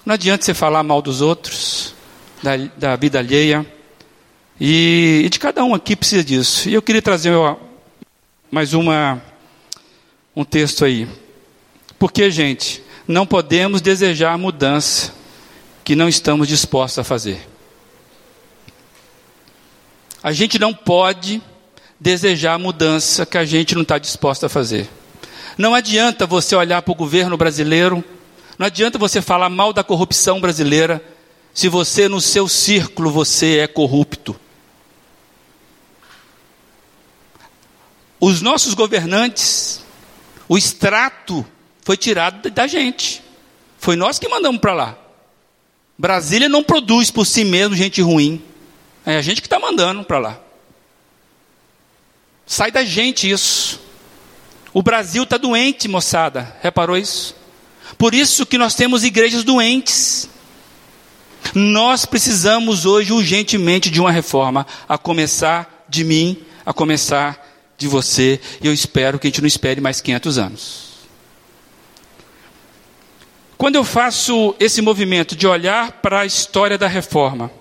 Não 0.06 0.14
adianta 0.14 0.46
você 0.46 0.54
falar 0.54 0.82
mal 0.82 1.02
dos 1.02 1.20
outros, 1.20 1.94
da, 2.42 2.56
da 2.78 2.96
vida 2.96 3.20
alheia. 3.20 3.66
E, 4.58 5.24
e, 5.26 5.30
de 5.30 5.40
cada 5.40 5.66
um 5.66 5.76
aqui 5.76 5.94
precisa 5.94 6.24
disso. 6.24 6.70
E 6.70 6.74
eu 6.74 6.82
queria 6.82 7.02
trazer 7.02 7.34
mais 8.50 8.74
uma, 8.74 9.22
um 10.34 10.46
texto 10.46 10.86
aí. 10.86 11.06
Porque, 12.00 12.32
gente, 12.32 12.82
não 13.06 13.28
podemos 13.28 13.82
desejar 13.82 14.38
mudança 14.38 15.20
que 15.84 15.96
não 15.96 16.08
estamos 16.08 16.48
dispostos 16.48 17.00
a 17.00 17.04
fazer. 17.04 17.48
A 20.24 20.32
gente 20.32 20.60
não 20.60 20.74
pode 20.74 21.42
desejar 22.00 22.58
mudança 22.60 23.26
que 23.26 23.38
a 23.38 23.46
gente 23.46 23.76
não 23.76 23.82
está 23.82 23.98
disposto 23.98 24.46
a 24.46 24.50
fazer. 24.50 24.90
Não 25.58 25.76
adianta 25.76 26.26
você 26.26 26.56
olhar 26.56 26.82
para 26.82 26.92
o 26.92 26.96
governo 26.96 27.38
brasileiro, 27.38 28.04
não 28.58 28.68
adianta 28.68 28.98
você 28.98 29.22
falar 29.22 29.50
mal 29.50 29.74
da 29.74 29.84
corrupção 29.84 30.40
brasileira, 30.40 31.04
se 31.54 31.68
você 31.68 32.08
no 32.08 32.22
seu 32.22 32.48
círculo 32.48 33.12
você 33.12 33.58
é 33.60 33.68
corrupto. 33.68 34.40
Os 38.20 38.42
nossos 38.42 38.76
governantes, 38.76 39.84
o 40.48 40.58
extrato 40.58 41.46
foi 41.84 41.98
tirado 41.98 42.50
da 42.52 42.68
gente. 42.68 43.24
Foi 43.80 43.96
nós 43.96 44.20
que 44.20 44.28
mandamos 44.28 44.62
para 44.62 44.74
lá. 44.74 45.01
Brasília 45.98 46.50
não 46.50 46.64
produz 46.64 47.12
por 47.12 47.26
si 47.26 47.44
mesmo 47.44 47.76
gente 47.76 48.02
ruim. 48.02 48.42
É 49.06 49.18
a 49.18 49.22
gente 49.22 49.42
que 49.42 49.48
está 49.48 49.60
mandando 49.60 50.04
para 50.04 50.20
lá. 50.20 50.40
Sai 52.46 52.72
da 52.72 52.84
gente 52.84 53.30
isso. 53.30 53.80
O 54.74 54.82
Brasil 54.82 55.24
está 55.24 55.38
doente, 55.38 55.88
moçada. 55.88 56.56
Reparou 56.62 56.98
isso? 56.98 57.36
Por 57.98 58.14
isso 58.14 58.46
que 58.46 58.58
nós 58.58 58.76
temos 58.76 59.04
igrejas 59.04 59.44
doentes. 59.44 60.30
Nós 61.54 62.06
precisamos 62.06 62.86
hoje 62.86 63.12
urgentemente 63.12 63.90
de 63.90 64.00
uma 64.00 64.12
reforma, 64.12 64.66
a 64.88 64.98
começar 64.98 65.86
de 65.90 66.04
mim, 66.04 66.38
a 66.66 66.74
começar 66.74 67.48
de 67.78 67.88
você, 67.88 68.40
e 68.62 68.68
eu 68.68 68.74
espero 68.74 69.18
que 69.18 69.28
a 69.28 69.30
gente 69.30 69.42
não 69.42 69.48
espere 69.48 69.82
mais 69.82 70.00
500 70.00 70.38
anos. 70.38 70.91
Quando 73.62 73.76
eu 73.76 73.84
faço 73.84 74.56
esse 74.60 74.82
movimento 74.82 75.36
de 75.36 75.46
olhar 75.46 75.92
para 75.92 76.22
a 76.22 76.26
história 76.26 76.80
da 76.80 76.88
reforma, 76.88 77.52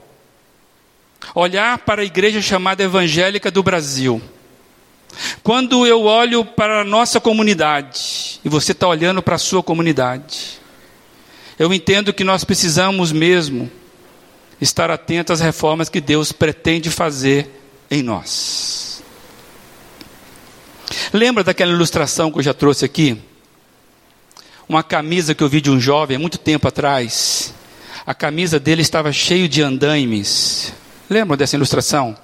olhar 1.35 1.77
para 1.77 2.01
a 2.01 2.05
igreja 2.07 2.41
chamada 2.41 2.83
evangélica 2.83 3.51
do 3.51 3.63
Brasil, 3.63 4.19
quando 5.43 5.87
eu 5.87 6.05
olho 6.05 6.43
para 6.43 6.81
a 6.81 6.85
nossa 6.85 7.21
comunidade, 7.21 8.41
e 8.43 8.49
você 8.49 8.73
está 8.73 8.89
olhando 8.89 9.23
para 9.23 9.35
a 9.35 9.39
sua 9.39 9.63
comunidade, 9.63 10.59
eu 11.59 11.71
entendo 11.71 12.15
que 12.15 12.25
nós 12.25 12.45
precisamos 12.45 13.13
mesmo 13.13 13.71
estar 14.59 14.91
atentos 14.91 15.33
às 15.35 15.41
reformas 15.43 15.91
que 15.91 16.01
Deus 16.01 16.33
pretende 16.33 16.89
fazer 16.89 17.47
em 17.91 18.03
nós. 18.03 19.05
Lembra 21.13 21.45
daquela 21.45 21.73
ilustração 21.73 22.33
que 22.33 22.39
eu 22.39 22.43
já 22.43 22.55
trouxe 22.55 22.87
aqui? 22.87 23.23
Uma 24.71 24.85
camisa 24.85 25.35
que 25.35 25.43
eu 25.43 25.49
vi 25.49 25.61
de 25.61 25.69
um 25.69 25.81
jovem 25.81 26.17
há 26.17 26.21
muito 26.21 26.39
tempo 26.39 26.69
atrás. 26.69 27.53
A 28.07 28.15
camisa 28.15 28.61
dele 28.61 28.83
estava 28.83 29.13
cheia 29.13 29.49
de 29.49 29.61
andaimes. 29.61 30.73
Lembra 31.11 31.37
dessa 31.37 31.57
ilustração? 31.57 32.17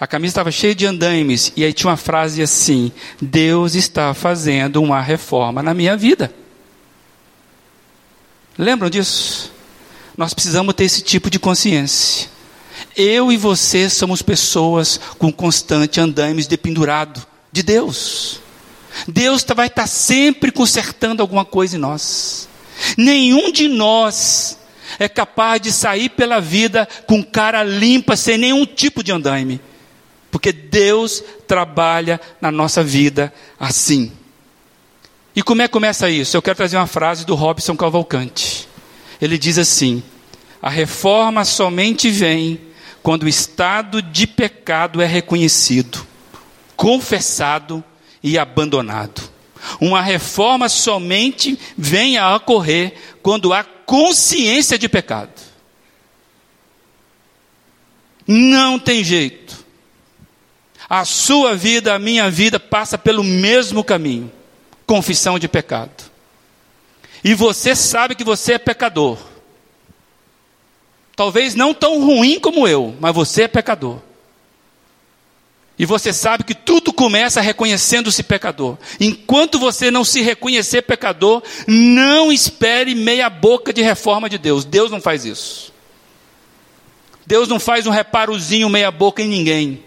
A 0.00 0.04
camisa 0.04 0.32
estava 0.32 0.50
cheia 0.50 0.74
de 0.74 0.84
andaimes 0.84 1.52
e 1.54 1.64
aí 1.64 1.72
tinha 1.72 1.88
uma 1.88 1.96
frase 1.96 2.42
assim: 2.42 2.90
Deus 3.22 3.76
está 3.76 4.12
fazendo 4.14 4.82
uma 4.82 5.00
reforma 5.00 5.62
na 5.62 5.72
minha 5.72 5.96
vida. 5.96 6.34
Lembram 8.58 8.90
disso? 8.90 9.52
Nós 10.16 10.34
precisamos 10.34 10.74
ter 10.74 10.86
esse 10.86 11.02
tipo 11.02 11.30
de 11.30 11.38
consciência. 11.38 12.28
Eu 12.96 13.30
e 13.30 13.36
você 13.36 13.88
somos 13.88 14.22
pessoas 14.22 14.98
com 15.18 15.30
constante 15.30 16.00
andaimes 16.00 16.48
dependurado 16.48 17.24
de 17.52 17.62
Deus. 17.62 18.40
Deus 19.06 19.42
tá, 19.42 19.54
vai 19.54 19.66
estar 19.66 19.82
tá 19.82 19.88
sempre 19.88 20.50
consertando 20.50 21.22
alguma 21.22 21.44
coisa 21.44 21.76
em 21.76 21.80
nós. 21.80 22.48
Nenhum 22.96 23.50
de 23.50 23.68
nós 23.68 24.58
é 24.98 25.08
capaz 25.08 25.60
de 25.60 25.72
sair 25.72 26.08
pela 26.10 26.40
vida 26.40 26.88
com 27.06 27.22
cara 27.22 27.62
limpa, 27.62 28.16
sem 28.16 28.38
nenhum 28.38 28.64
tipo 28.64 29.02
de 29.02 29.12
andaime. 29.12 29.60
Porque 30.30 30.52
Deus 30.52 31.22
trabalha 31.46 32.20
na 32.40 32.50
nossa 32.50 32.82
vida 32.82 33.32
assim. 33.58 34.12
E 35.34 35.42
como 35.42 35.62
é 35.62 35.68
que 35.68 35.72
começa 35.72 36.08
isso? 36.08 36.36
Eu 36.36 36.42
quero 36.42 36.56
trazer 36.56 36.76
uma 36.76 36.86
frase 36.86 37.26
do 37.26 37.34
Robson 37.34 37.76
Cavalcante. 37.76 38.68
Ele 39.20 39.38
diz 39.38 39.58
assim: 39.58 40.02
A 40.60 40.70
reforma 40.70 41.44
somente 41.44 42.10
vem 42.10 42.60
quando 43.02 43.24
o 43.24 43.28
estado 43.28 44.02
de 44.02 44.26
pecado 44.26 45.00
é 45.00 45.06
reconhecido, 45.06 46.06
confessado 46.74 47.84
e 48.26 48.36
abandonado. 48.36 49.22
Uma 49.80 50.02
reforma 50.02 50.68
somente 50.68 51.56
vem 51.78 52.18
a 52.18 52.34
ocorrer 52.34 52.94
quando 53.22 53.52
há 53.52 53.62
consciência 53.62 54.76
de 54.76 54.88
pecado. 54.88 55.30
Não 58.26 58.80
tem 58.80 59.04
jeito. 59.04 59.64
A 60.88 61.04
sua 61.04 61.54
vida, 61.54 61.94
a 61.94 62.00
minha 62.00 62.28
vida 62.28 62.58
passa 62.58 62.98
pelo 62.98 63.22
mesmo 63.22 63.84
caminho 63.84 64.32
confissão 64.84 65.38
de 65.38 65.46
pecado. 65.46 66.10
E 67.22 67.32
você 67.32 67.76
sabe 67.76 68.16
que 68.16 68.24
você 68.24 68.54
é 68.54 68.58
pecador. 68.58 69.18
Talvez 71.14 71.54
não 71.54 71.72
tão 71.72 72.04
ruim 72.04 72.40
como 72.40 72.66
eu, 72.66 72.96
mas 73.00 73.14
você 73.14 73.42
é 73.42 73.48
pecador. 73.48 74.00
E 75.78 75.84
você 75.84 76.12
sabe 76.12 76.44
que 76.44 76.54
tudo 76.54 76.85
começa 76.96 77.40
reconhecendo-se 77.40 78.22
pecador. 78.22 78.76
Enquanto 78.98 79.58
você 79.58 79.90
não 79.90 80.02
se 80.02 80.22
reconhecer 80.22 80.82
pecador, 80.82 81.42
não 81.68 82.32
espere 82.32 82.94
meia 82.94 83.30
boca 83.30 83.72
de 83.72 83.82
reforma 83.82 84.28
de 84.28 84.38
Deus. 84.38 84.64
Deus 84.64 84.90
não 84.90 85.00
faz 85.00 85.24
isso. 85.24 85.72
Deus 87.26 87.48
não 87.48 87.60
faz 87.60 87.86
um 87.86 87.90
reparozinho 87.90 88.68
meia 88.68 88.90
boca 88.90 89.22
em 89.22 89.28
ninguém. 89.28 89.84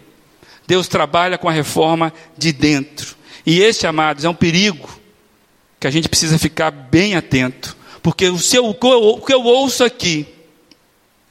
Deus 0.66 0.86
trabalha 0.86 1.36
com 1.36 1.48
a 1.48 1.52
reforma 1.52 2.12
de 2.38 2.52
dentro. 2.52 3.16
E 3.44 3.60
esse, 3.60 3.86
amados, 3.86 4.24
é 4.24 4.28
um 4.28 4.34
perigo 4.34 4.88
que 5.80 5.86
a 5.86 5.90
gente 5.90 6.08
precisa 6.08 6.38
ficar 6.38 6.70
bem 6.70 7.16
atento. 7.16 7.76
Porque 8.02 8.28
o, 8.28 8.38
seu, 8.38 8.66
o 8.66 9.20
que 9.20 9.34
eu 9.34 9.42
ouço 9.42 9.82
aqui, 9.82 10.26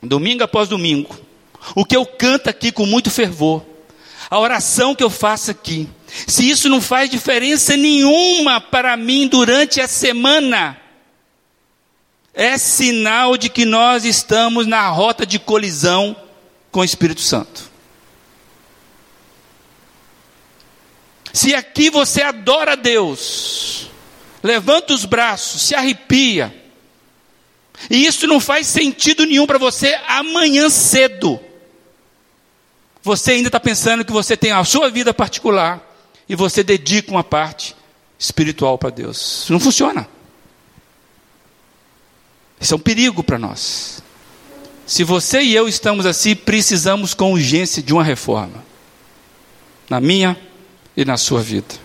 domingo 0.03 0.43
após 0.43 0.67
domingo, 0.67 1.15
o 1.75 1.85
que 1.85 1.95
eu 1.95 2.05
canto 2.05 2.49
aqui 2.49 2.71
com 2.71 2.85
muito 2.85 3.09
fervor, 3.09 3.63
a 4.29 4.39
oração 4.39 4.93
que 4.93 5.03
eu 5.03 5.09
faço 5.09 5.49
aqui, 5.49 5.89
se 6.27 6.49
isso 6.49 6.69
não 6.69 6.81
faz 6.81 7.09
diferença 7.09 7.75
nenhuma 7.75 8.61
para 8.61 8.95
mim 8.95 9.27
durante 9.27 9.81
a 9.81 9.87
semana, 9.87 10.79
é 12.33 12.57
sinal 12.57 13.37
de 13.37 13.49
que 13.49 13.65
nós 13.65 14.05
estamos 14.05 14.67
na 14.67 14.87
rota 14.89 15.25
de 15.25 15.39
colisão 15.39 16.15
com 16.71 16.81
o 16.81 16.83
Espírito 16.83 17.21
Santo. 17.21 17.69
Se 21.33 21.53
aqui 21.53 21.89
você 21.89 22.21
adora 22.21 22.73
a 22.73 22.75
Deus, 22.75 23.89
levanta 24.43 24.93
os 24.93 25.05
braços, 25.05 25.61
se 25.63 25.75
arrepia, 25.75 26.55
e 27.89 28.05
isso 28.05 28.27
não 28.27 28.39
faz 28.39 28.67
sentido 28.67 29.25
nenhum 29.25 29.47
para 29.47 29.57
você 29.57 29.97
amanhã 30.07 30.69
cedo, 30.69 31.39
você 33.01 33.31
ainda 33.31 33.47
está 33.47 33.59
pensando 33.59 34.03
que 34.03 34.11
você 34.11 34.35
tem 34.35 34.51
a 34.51 34.63
sua 34.63 34.89
vida 34.89 35.13
particular 35.13 35.81
e 36.27 36.35
você 36.35 36.63
dedica 36.63 37.11
uma 37.11 37.23
parte 37.23 37.75
espiritual 38.17 38.77
para 38.77 38.89
Deus. 38.89 39.43
Isso 39.43 39.53
não 39.53 39.59
funciona. 39.59 40.07
Isso 42.59 42.73
é 42.73 42.77
um 42.77 42.79
perigo 42.79 43.23
para 43.23 43.39
nós. 43.39 44.03
Se 44.85 45.03
você 45.03 45.41
e 45.41 45.55
eu 45.55 45.67
estamos 45.67 46.05
assim, 46.05 46.35
precisamos 46.35 47.13
com 47.13 47.31
urgência 47.31 47.81
de 47.81 47.93
uma 47.93 48.03
reforma. 48.03 48.65
Na 49.89 50.01
minha 50.01 50.37
e 50.97 51.05
na 51.05 51.15
sua 51.15 51.41
vida. 51.41 51.75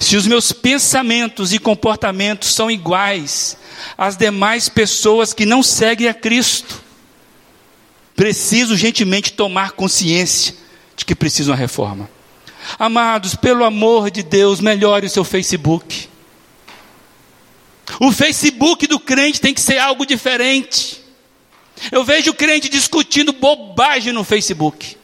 Se 0.00 0.16
os 0.16 0.26
meus 0.26 0.52
pensamentos 0.52 1.52
e 1.52 1.58
comportamentos 1.58 2.54
são 2.54 2.70
iguais 2.70 3.56
às 3.96 4.16
demais 4.16 4.68
pessoas 4.68 5.32
que 5.32 5.46
não 5.46 5.62
seguem 5.62 6.08
a 6.08 6.14
Cristo, 6.14 6.82
preciso 8.16 8.72
urgentemente 8.72 9.34
tomar 9.34 9.72
consciência 9.72 10.54
de 10.96 11.04
que 11.04 11.14
preciso 11.14 11.50
uma 11.50 11.56
reforma. 11.56 12.10
Amados, 12.78 13.36
pelo 13.36 13.64
amor 13.64 14.10
de 14.10 14.22
Deus, 14.22 14.60
melhore 14.60 15.06
o 15.06 15.10
seu 15.10 15.22
Facebook. 15.22 16.08
O 18.00 18.10
Facebook 18.10 18.86
do 18.86 18.98
crente 18.98 19.40
tem 19.40 19.54
que 19.54 19.60
ser 19.60 19.78
algo 19.78 20.04
diferente. 20.04 21.00
Eu 21.92 22.02
vejo 22.02 22.34
crente 22.34 22.68
discutindo 22.68 23.32
bobagem 23.32 24.12
no 24.12 24.24
Facebook. 24.24 24.96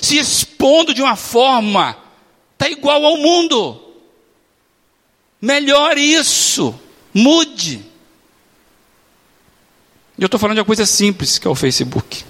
Se 0.00 0.16
expondo 0.16 0.94
de 0.94 1.02
uma 1.02 1.16
forma, 1.16 1.98
está 2.54 2.70
igual 2.70 3.04
ao 3.04 3.16
mundo. 3.18 3.82
Melhore 5.40 6.00
isso. 6.00 6.78
Mude. 7.12 7.87
E 10.18 10.22
eu 10.22 10.26
estou 10.26 10.40
falando 10.40 10.56
de 10.56 10.60
uma 10.60 10.66
coisa 10.66 10.84
simples, 10.84 11.38
que 11.38 11.46
é 11.46 11.50
o 11.50 11.54
Facebook. 11.54 12.24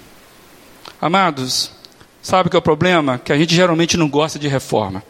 Amados, 1.01 1.73
sabe 2.21 2.51
que 2.51 2.57
é 2.57 2.59
o 2.59 2.63
problema? 2.63 3.19
Que 3.19 3.33
a 3.33 3.39
gente 3.39 3.55
geralmente 3.55 3.97
não 3.97 4.11
gosta 4.11 4.39
de 4.39 4.47
reforma. 4.47 5.03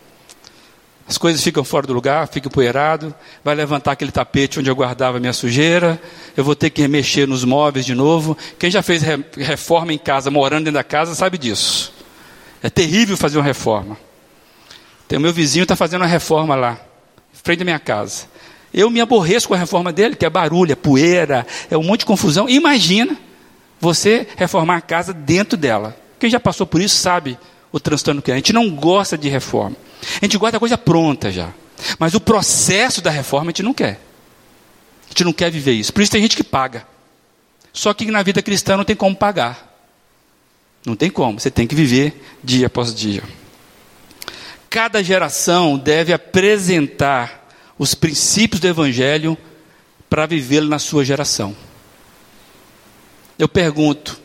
As 1.08 1.18
coisas 1.18 1.42
ficam 1.42 1.64
fora 1.64 1.86
do 1.86 1.92
lugar, 1.92 2.28
fica 2.28 2.46
empoeirado, 2.46 3.12
vai 3.42 3.54
levantar 3.54 3.92
aquele 3.92 4.12
tapete 4.12 4.60
onde 4.60 4.70
eu 4.70 4.76
guardava 4.76 5.18
minha 5.18 5.32
sujeira, 5.32 6.00
eu 6.36 6.44
vou 6.44 6.54
ter 6.54 6.70
que 6.70 6.86
mexer 6.86 7.26
nos 7.26 7.44
móveis 7.44 7.84
de 7.84 7.94
novo. 7.94 8.36
Quem 8.58 8.70
já 8.70 8.82
fez 8.82 9.02
reforma 9.36 9.92
em 9.92 9.98
casa, 9.98 10.30
morando 10.30 10.64
dentro 10.64 10.74
da 10.74 10.84
casa, 10.84 11.14
sabe 11.14 11.36
disso. 11.36 11.92
É 12.62 12.70
terrível 12.70 13.16
fazer 13.16 13.38
uma 13.38 13.44
reforma. 13.44 13.96
Tem 15.08 15.18
o 15.18 15.22
meu 15.22 15.32
vizinho 15.32 15.62
está 15.62 15.74
fazendo 15.74 16.02
uma 16.02 16.06
reforma 16.06 16.54
lá, 16.54 16.78
em 17.34 17.38
frente 17.42 17.60
da 17.60 17.64
minha 17.64 17.78
casa. 17.80 18.26
Eu 18.72 18.90
me 18.90 19.00
aborreço 19.00 19.48
com 19.48 19.54
a 19.54 19.58
reforma 19.58 19.92
dele, 19.92 20.16
que 20.16 20.26
é 20.26 20.30
barulho, 20.30 20.72
é 20.72 20.76
poeira, 20.76 21.46
é 21.70 21.76
um 21.76 21.82
monte 21.82 22.00
de 22.00 22.06
confusão. 22.06 22.48
Imagina 22.48 23.16
você 23.80 24.26
reformar 24.36 24.76
a 24.76 24.80
casa 24.80 25.12
dentro 25.12 25.56
dela. 25.56 25.96
Quem 26.18 26.28
já 26.28 26.40
passou 26.40 26.66
por 26.66 26.80
isso 26.80 26.96
sabe 26.96 27.38
o 27.72 27.78
transtorno 27.78 28.20
que 28.20 28.30
é. 28.30 28.34
A 28.34 28.36
gente 28.36 28.52
não 28.52 28.70
gosta 28.70 29.16
de 29.16 29.28
reforma. 29.28 29.76
A 30.02 30.24
gente 30.24 30.36
gosta 30.36 30.52
da 30.52 30.58
coisa 30.58 30.76
pronta 30.76 31.30
já. 31.30 31.52
Mas 31.98 32.14
o 32.14 32.20
processo 32.20 33.00
da 33.00 33.10
reforma 33.10 33.50
a 33.50 33.52
gente 33.52 33.62
não 33.62 33.72
quer. 33.72 34.00
A 35.06 35.08
gente 35.10 35.24
não 35.24 35.32
quer 35.32 35.50
viver 35.50 35.72
isso. 35.72 35.92
Por 35.92 36.02
isso 36.02 36.12
tem 36.12 36.22
gente 36.22 36.36
que 36.36 36.44
paga. 36.44 36.86
Só 37.72 37.94
que 37.94 38.10
na 38.10 38.22
vida 38.22 38.42
cristã 38.42 38.76
não 38.76 38.84
tem 38.84 38.96
como 38.96 39.14
pagar. 39.14 39.68
Não 40.84 40.96
tem 40.96 41.10
como. 41.10 41.38
Você 41.38 41.50
tem 41.50 41.66
que 41.66 41.74
viver 41.74 42.22
dia 42.42 42.66
após 42.66 42.94
dia. 42.94 43.22
Cada 44.68 45.02
geração 45.02 45.78
deve 45.78 46.12
apresentar 46.12 47.37
os 47.78 47.94
princípios 47.94 48.60
do 48.60 48.66
Evangelho 48.66 49.38
para 50.10 50.26
vivê-lo 50.26 50.68
na 50.68 50.78
sua 50.78 51.04
geração. 51.04 51.56
Eu 53.38 53.48
pergunto: 53.48 54.20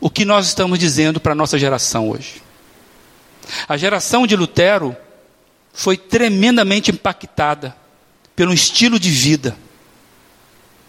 o 0.00 0.10
que 0.10 0.24
nós 0.24 0.46
estamos 0.46 0.78
dizendo 0.78 1.18
para 1.18 1.32
a 1.32 1.36
nossa 1.36 1.58
geração 1.58 2.10
hoje? 2.10 2.42
A 3.66 3.76
geração 3.76 4.26
de 4.26 4.36
Lutero 4.36 4.94
foi 5.72 5.96
tremendamente 5.96 6.90
impactada 6.90 7.74
pelo 8.36 8.52
estilo 8.52 8.98
de 8.98 9.10
vida 9.10 9.56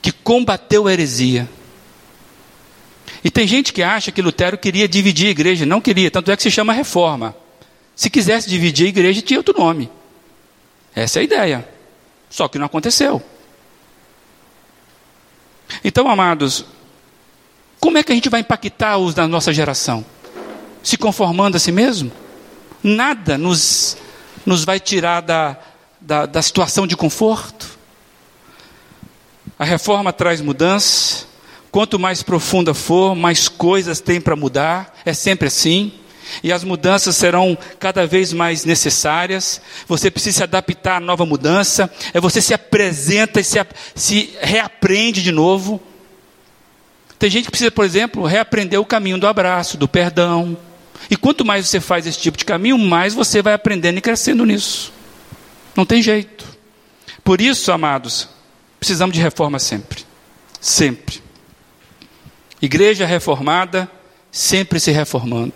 que 0.02 0.12
combateu 0.12 0.88
a 0.88 0.94
heresia. 0.94 1.50
E 3.24 3.30
tem 3.30 3.48
gente 3.48 3.74
que 3.74 3.84
acha 3.84 4.12
que 4.12 4.22
Lutero 4.22 4.58
queria 4.58 4.88
dividir 4.88 5.28
a 5.28 5.32
igreja. 5.32 5.66
Não 5.66 5.82
queria, 5.82 6.10
tanto 6.10 6.32
é 6.32 6.38
que 6.38 6.44
se 6.44 6.52
chama 6.52 6.74
reforma. 6.74 7.36
Se 7.96 8.10
quisesse 8.10 8.50
dividir 8.50 8.86
a 8.86 8.90
igreja, 8.90 9.22
tinha 9.22 9.40
outro 9.40 9.58
nome. 9.58 9.90
Essa 10.96 11.20
é 11.20 11.22
a 11.22 11.24
ideia. 11.24 11.79
Só 12.30 12.48
que 12.48 12.60
não 12.60 12.66
aconteceu. 12.66 13.22
Então, 15.84 16.08
amados, 16.08 16.66
como 17.80 17.98
é 17.98 18.04
que 18.04 18.12
a 18.12 18.16
gente 18.16 18.30
vai 18.30 18.42
impactar 18.42 18.98
os 18.98 19.14
da 19.14 19.28
nossa 19.28 19.54
geração? 19.54 20.06
Se 20.84 20.98
conformando 20.98 21.58
a 21.58 21.60
si 21.60 21.72
mesmo? 21.72 22.12
Nada 22.84 23.38
nos 23.38 23.98
nos 24.46 24.64
vai 24.64 24.80
tirar 24.80 25.22
da, 25.22 25.58
da, 26.00 26.26
da 26.26 26.42
situação 26.42 26.88
de 26.88 26.96
conforto. 26.96 27.78
A 29.58 29.66
reforma 29.66 30.12
traz 30.12 30.42
mudança. 30.42 31.28
Quanto 31.72 32.00
mais 32.00 32.24
profunda 32.24 32.74
for, 32.74 33.14
mais 33.16 33.48
coisas 33.48 34.02
tem 34.02 34.20
para 34.20 34.36
mudar. 34.36 34.98
É 35.06 35.14
sempre 35.14 35.50
assim. 35.50 35.94
E 36.44 36.52
as 36.52 36.64
mudanças 36.64 37.16
serão 37.16 37.58
cada 37.80 38.06
vez 38.06 38.34
mais 38.34 38.66
necessárias. 38.66 39.62
Você 39.88 40.10
precisa 40.12 40.38
se 40.38 40.44
adaptar 40.44 40.98
à 40.98 41.00
nova 41.00 41.26
mudança. 41.26 41.90
É 42.14 42.20
você 42.20 42.42
se 42.42 42.54
apresenta 42.54 43.40
e 43.40 43.44
se, 43.44 43.60
se 43.96 44.34
reaprende 44.42 45.22
de 45.24 45.32
novo. 45.32 45.82
Tem 47.18 47.30
gente 47.30 47.46
que 47.46 47.52
precisa, 47.52 47.72
por 47.72 47.84
exemplo, 47.84 48.26
reaprender 48.26 48.80
o 48.80 48.86
caminho 48.86 49.18
do 49.18 49.28
abraço, 49.28 49.78
do 49.78 49.88
perdão, 49.88 50.58
e 51.10 51.16
quanto 51.16 51.46
mais 51.46 51.68
você 51.68 51.80
faz 51.80 52.08
esse 52.08 52.20
tipo 52.20 52.38
de 52.38 52.46
caminho, 52.46 52.78
mais 52.78 53.14
você 53.14 53.42
vai 53.42 53.54
aprendendo 53.54 53.98
e 53.98 54.02
crescendo 54.02 54.46
nisso. 54.46 54.92
Não 55.76 55.86
tem 55.86 56.02
jeito. 56.02 56.46
Por 57.24 57.42
isso, 57.42 57.72
amados, 57.72 58.28
precisamos 58.80 59.16
de 59.16 59.22
reforma 59.22 59.60
sempre. 59.60 60.04
Sempre. 60.60 61.22
Igreja 62.62 63.06
reformada, 63.06 63.90
sempre 64.32 64.80
se 64.80 64.92
reformando. 64.92 65.54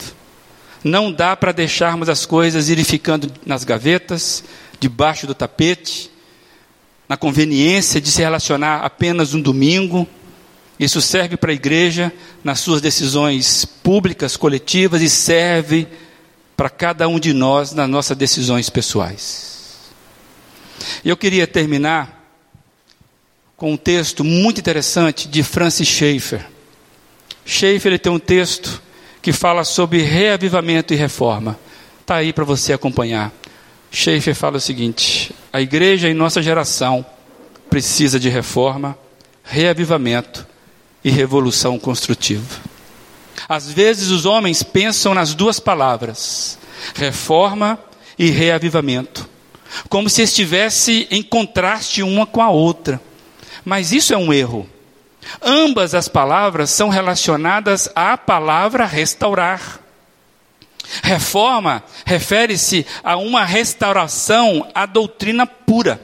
Não 0.83 1.11
dá 1.11 1.35
para 1.35 1.51
deixarmos 1.51 2.09
as 2.09 2.25
coisas 2.25 2.69
irem 2.69 2.83
ficando 2.83 3.31
nas 3.45 3.63
gavetas, 3.63 4.43
debaixo 4.79 5.25
do 5.25 5.33
tapete, 5.33 6.11
na 7.07 7.15
conveniência 7.15 8.01
de 8.01 8.11
se 8.11 8.21
relacionar 8.21 8.83
apenas 8.83 9.33
um 9.33 9.41
domingo 9.41 10.07
isso 10.83 11.01
serve 11.01 11.37
para 11.37 11.51
a 11.51 11.55
igreja 11.55 12.11
nas 12.43 12.59
suas 12.59 12.81
decisões 12.81 13.63
públicas, 13.63 14.35
coletivas 14.35 15.01
e 15.01 15.09
serve 15.09 15.87
para 16.57 16.69
cada 16.69 17.07
um 17.07 17.17
de 17.17 17.31
nós 17.31 17.71
nas 17.71 17.89
nossas 17.89 18.17
decisões 18.17 18.69
pessoais. 18.69 19.77
Eu 21.05 21.15
queria 21.15 21.47
terminar 21.47 22.21
com 23.55 23.71
um 23.71 23.77
texto 23.77 24.25
muito 24.25 24.59
interessante 24.59 25.25
de 25.29 25.41
Francis 25.41 25.87
Schaeffer. 25.87 26.45
Schaeffer 27.45 27.93
ele 27.93 27.97
tem 27.97 28.11
um 28.11 28.19
texto 28.19 28.81
que 29.23 29.31
fala 29.31 29.63
sobre 29.63 30.01
reavivamento 30.01 30.93
e 30.93 30.97
reforma. 30.97 31.57
Está 32.01 32.17
aí 32.17 32.33
para 32.33 32.43
você 32.43 32.73
acompanhar. 32.73 33.31
Schaeffer 33.89 34.35
fala 34.35 34.57
o 34.57 34.61
seguinte: 34.61 35.33
a 35.51 35.61
igreja 35.61 36.09
em 36.09 36.13
nossa 36.13 36.43
geração 36.43 37.05
precisa 37.69 38.19
de 38.19 38.27
reforma, 38.27 38.97
reavivamento 39.41 40.45
e 41.01 41.09
revolução 41.09 41.79
construtiva. 41.79 42.61
Às 43.47 43.71
vezes 43.71 44.09
os 44.09 44.25
homens 44.25 44.61
pensam 44.61 45.13
nas 45.13 45.33
duas 45.33 45.57
palavras, 45.57 46.59
reforma 46.93 47.79
e 48.19 48.29
reavivamento, 48.29 49.27
como 49.87 50.09
se 50.09 50.21
estivesse 50.21 51.07
em 51.09 51.23
contraste 51.23 52.03
uma 52.03 52.25
com 52.25 52.41
a 52.41 52.49
outra. 52.49 53.01
Mas 53.63 53.93
isso 53.93 54.13
é 54.13 54.17
um 54.17 54.33
erro. 54.33 54.67
Ambas 55.41 55.93
as 55.93 56.07
palavras 56.07 56.69
são 56.69 56.89
relacionadas 56.89 57.89
à 57.95 58.17
palavra 58.17 58.85
restaurar. 58.85 59.79
Reforma 61.01 61.83
refere-se 62.05 62.85
a 63.03 63.15
uma 63.15 63.45
restauração 63.45 64.67
à 64.73 64.85
doutrina 64.85 65.45
pura. 65.45 65.99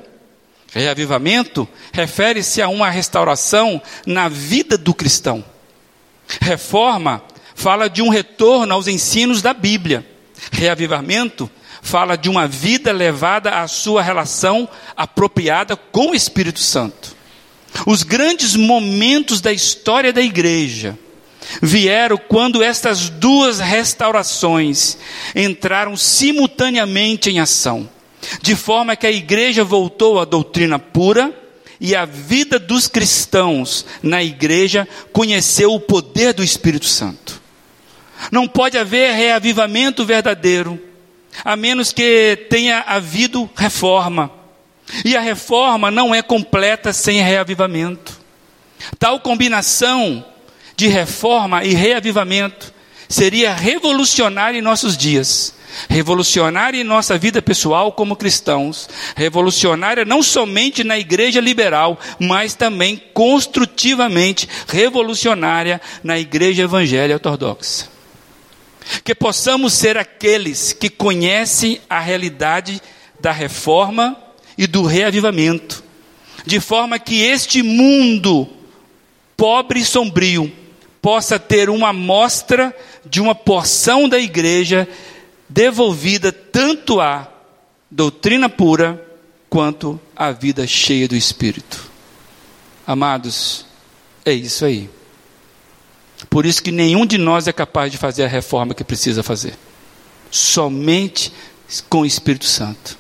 Reavivamento 0.72 1.68
refere-se 1.92 2.62
a 2.62 2.70
uma 2.70 2.90
restauração 2.90 3.82
na 4.06 4.30
vida 4.30 4.78
do 4.78 4.94
cristão. 4.94 5.44
Reforma 6.42 7.24
fala 7.56 7.90
de 7.90 8.02
um 8.02 8.10
retorno 8.10 8.74
aos 8.74 8.88
ensinos 8.88 9.42
da 9.42 9.54
Bíblia. 9.54 10.06
Reavivamento 10.52 11.50
fala 11.82 12.18
de 12.18 12.30
uma 12.30 12.48
vida 12.48 12.92
levada 12.92 13.62
à 13.62 13.68
sua 13.68 14.02
relação 14.02 14.70
apropriada 14.96 15.76
com 15.76 16.12
o 16.12 16.16
Espírito 16.16 16.60
Santo. 16.60 17.19
Os 17.86 18.04
grandes 18.04 18.56
momentos 18.56 19.42
da 19.42 19.52
história 19.52 20.12
da 20.12 20.22
igreja 20.22 20.98
vieram 21.62 22.18
quando 22.18 22.64
estas 22.64 23.10
duas 23.10 23.60
restaurações 23.60 24.98
entraram 25.36 25.96
simultaneamente 25.96 27.30
em 27.30 27.40
ação 27.40 27.90
de 28.42 28.56
forma 28.56 28.96
que 28.96 29.08
a 29.08 29.12
igreja 29.12 29.64
voltou 29.64 30.20
à 30.20 30.26
doutrina 30.26 30.78
pura 30.78 31.34
e 31.80 31.96
a 31.96 32.06
vida 32.06 32.60
dos 32.60 32.88
cristãos 32.88 33.86
na 34.04 34.22
igreja 34.22 34.88
conheceu 35.14 35.74
o 35.74 35.80
poder 35.80 36.34
do 36.34 36.44
Espírito 36.44 36.86
Santo. 36.86 37.42
Não 38.32 38.48
pode 38.48 38.78
haver 38.78 39.14
reavivamento 39.14 40.06
verdadeiro, 40.06 40.80
a 41.44 41.56
menos 41.56 41.94
que 41.94 42.48
tenha 42.50 42.82
havido 42.82 43.50
reforma. 43.56 44.30
E 45.06 45.16
a 45.16 45.22
reforma 45.22 45.92
não 45.92 46.14
é 46.14 46.22
completa 46.22 46.92
sem 46.92 47.22
reavivamento. 47.22 48.20
Tal 48.98 49.20
combinação 49.20 50.26
de 50.76 50.88
reforma 50.88 51.64
e 51.64 51.74
reavivamento 51.74 52.74
seria 53.08 53.54
revolucionária 53.54 54.58
em 54.58 54.62
nossos 54.62 54.96
dias, 54.96 55.54
revolucionária 55.90 56.80
em 56.80 56.84
nossa 56.84 57.18
vida 57.18 57.42
pessoal 57.42 57.92
como 57.92 58.16
cristãos, 58.16 58.88
revolucionária 59.16 60.06
não 60.06 60.24
somente 60.24 60.84
na 60.84 60.98
igreja 60.98 61.42
liberal, 61.42 62.00
mas 62.20 62.56
também 62.56 63.02
construtivamente 63.14 64.48
revolucionária 64.68 65.82
na 66.04 66.18
igreja 66.18 66.64
evangélica 66.64 67.16
ortodoxa. 67.16 67.88
Que 69.04 69.14
possamos 69.14 69.74
ser 69.74 69.98
aqueles 69.98 70.74
que 70.74 70.90
conhecem 70.90 71.82
a 71.90 72.00
realidade 72.00 72.82
da 73.20 73.32
reforma 73.32 74.18
e 74.60 74.68
do 74.68 74.84
reavivamento, 74.84 75.82
de 76.46 76.60
forma 76.60 77.00
que 77.00 77.22
este 77.22 77.64
mundo 77.64 78.46
pobre 79.38 79.80
e 79.80 79.86
sombrio 79.86 80.52
possa 81.02 81.40
ter 81.40 81.70
uma 81.70 81.92
amostra 81.92 82.76
de 83.06 83.22
uma 83.22 83.34
porção 83.34 84.10
da 84.10 84.20
igreja 84.20 84.86
devolvida 85.48 86.34
tanto 86.34 87.00
à 87.00 87.32
doutrina 87.90 88.50
pura 88.50 89.02
quanto 89.50 89.98
à 90.14 90.34
vida 90.34 90.68
cheia 90.68 91.08
do 91.08 91.16
Espírito. 91.16 91.90
Amados, 92.86 93.66
é 94.26 94.34
isso 94.34 94.66
aí. 94.66 94.90
Por 96.30 96.46
isso 96.46 96.62
que 96.62 96.70
nenhum 96.70 97.06
de 97.06 97.18
nós 97.18 97.48
é 97.48 97.54
capaz 97.54 97.94
de 97.94 97.98
fazer 97.98 98.26
a 98.26 98.28
reforma 98.28 98.76
que 98.76 98.84
precisa 98.84 99.24
fazer. 99.24 99.58
Somente 100.30 101.32
com 101.88 102.02
o 102.02 102.06
Espírito 102.06 102.46
Santo. 102.46 102.99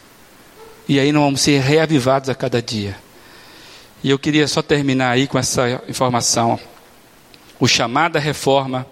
E 0.89 0.99
aí 0.99 1.11
nós 1.11 1.23
vamos 1.23 1.41
ser 1.41 1.61
reavivados 1.61 2.29
a 2.29 2.35
cada 2.35 2.59
dia. 2.63 2.97
E 4.03 4.09
eu 4.09 4.17
queria 4.17 4.47
só 4.47 4.63
terminar 4.63 5.11
aí 5.11 5.27
com 5.27 5.37
essa 5.37 5.83
informação. 5.87 6.59
O 7.59 7.67
chamado 7.67 8.17
à 8.17 8.19
reforma 8.19 8.87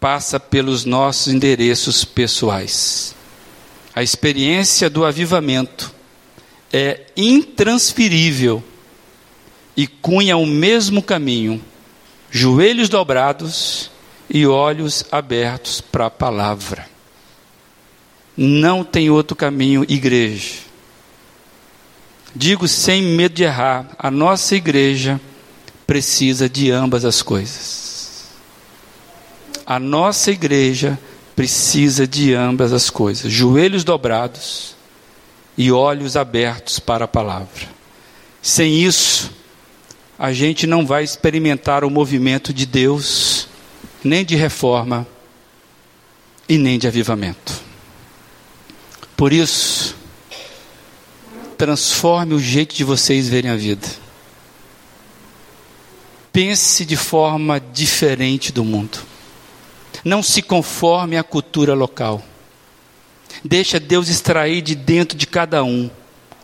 passa 0.00 0.40
pelos 0.40 0.86
nossos 0.86 1.30
endereços 1.30 2.06
pessoais. 2.06 3.14
A 3.94 4.02
experiência 4.02 4.88
do 4.88 5.04
avivamento 5.04 5.92
é 6.72 7.02
intransferível 7.14 8.64
e 9.76 9.86
cunha 9.86 10.38
o 10.38 10.46
mesmo 10.46 11.02
caminho, 11.02 11.62
joelhos 12.30 12.88
dobrados 12.88 13.90
e 14.30 14.46
olhos 14.46 15.04
abertos 15.12 15.82
para 15.82 16.06
a 16.06 16.10
palavra. 16.10 16.88
Não 18.34 18.82
tem 18.82 19.10
outro 19.10 19.36
caminho, 19.36 19.84
igreja. 19.86 20.69
Digo 22.34 22.68
sem 22.68 23.02
medo 23.02 23.34
de 23.34 23.42
errar, 23.42 23.88
a 23.98 24.10
nossa 24.10 24.54
igreja 24.54 25.20
precisa 25.86 26.48
de 26.48 26.70
ambas 26.70 27.04
as 27.04 27.22
coisas. 27.22 28.28
A 29.66 29.78
nossa 29.78 30.30
igreja 30.30 30.98
precisa 31.34 32.06
de 32.06 32.34
ambas 32.34 32.72
as 32.72 32.90
coisas: 32.90 33.30
joelhos 33.32 33.82
dobrados 33.82 34.76
e 35.58 35.72
olhos 35.72 36.16
abertos 36.16 36.78
para 36.78 37.04
a 37.04 37.08
palavra. 37.08 37.68
Sem 38.40 38.82
isso, 38.82 39.30
a 40.18 40.32
gente 40.32 40.66
não 40.66 40.86
vai 40.86 41.02
experimentar 41.02 41.84
o 41.84 41.90
movimento 41.90 42.52
de 42.52 42.64
Deus, 42.66 43.48
nem 44.04 44.24
de 44.24 44.36
reforma 44.36 45.06
e 46.48 46.56
nem 46.56 46.78
de 46.78 46.86
avivamento. 46.86 47.60
Por 49.16 49.32
isso, 49.32 49.96
transforme 51.60 52.32
o 52.32 52.38
jeito 52.38 52.74
de 52.74 52.82
vocês 52.82 53.28
verem 53.28 53.50
a 53.50 53.54
vida. 53.54 53.86
Pense 56.32 56.86
de 56.86 56.96
forma 56.96 57.60
diferente 57.60 58.50
do 58.50 58.64
mundo. 58.64 58.98
Não 60.02 60.22
se 60.22 60.40
conforme 60.40 61.18
à 61.18 61.22
cultura 61.22 61.74
local. 61.74 62.22
Deixa 63.44 63.78
Deus 63.78 64.08
extrair 64.08 64.62
de 64.62 64.74
dentro 64.74 65.18
de 65.18 65.26
cada 65.26 65.62
um 65.62 65.90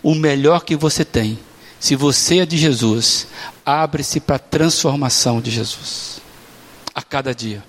o 0.03 0.15
melhor 0.15 0.67
que 0.67 0.77
você 0.77 1.03
tem. 1.03 1.39
Se 1.81 1.97
você 1.97 2.41
é 2.41 2.47
de 2.47 2.59
Jesus, 2.59 3.27
abre-se 3.65 4.21
para 4.21 4.37
a 4.37 4.39
transformação 4.39 5.41
de 5.41 5.51
Jesus. 5.51 6.21
A 6.95 7.01
cada 7.01 7.35
dia. 7.35 7.65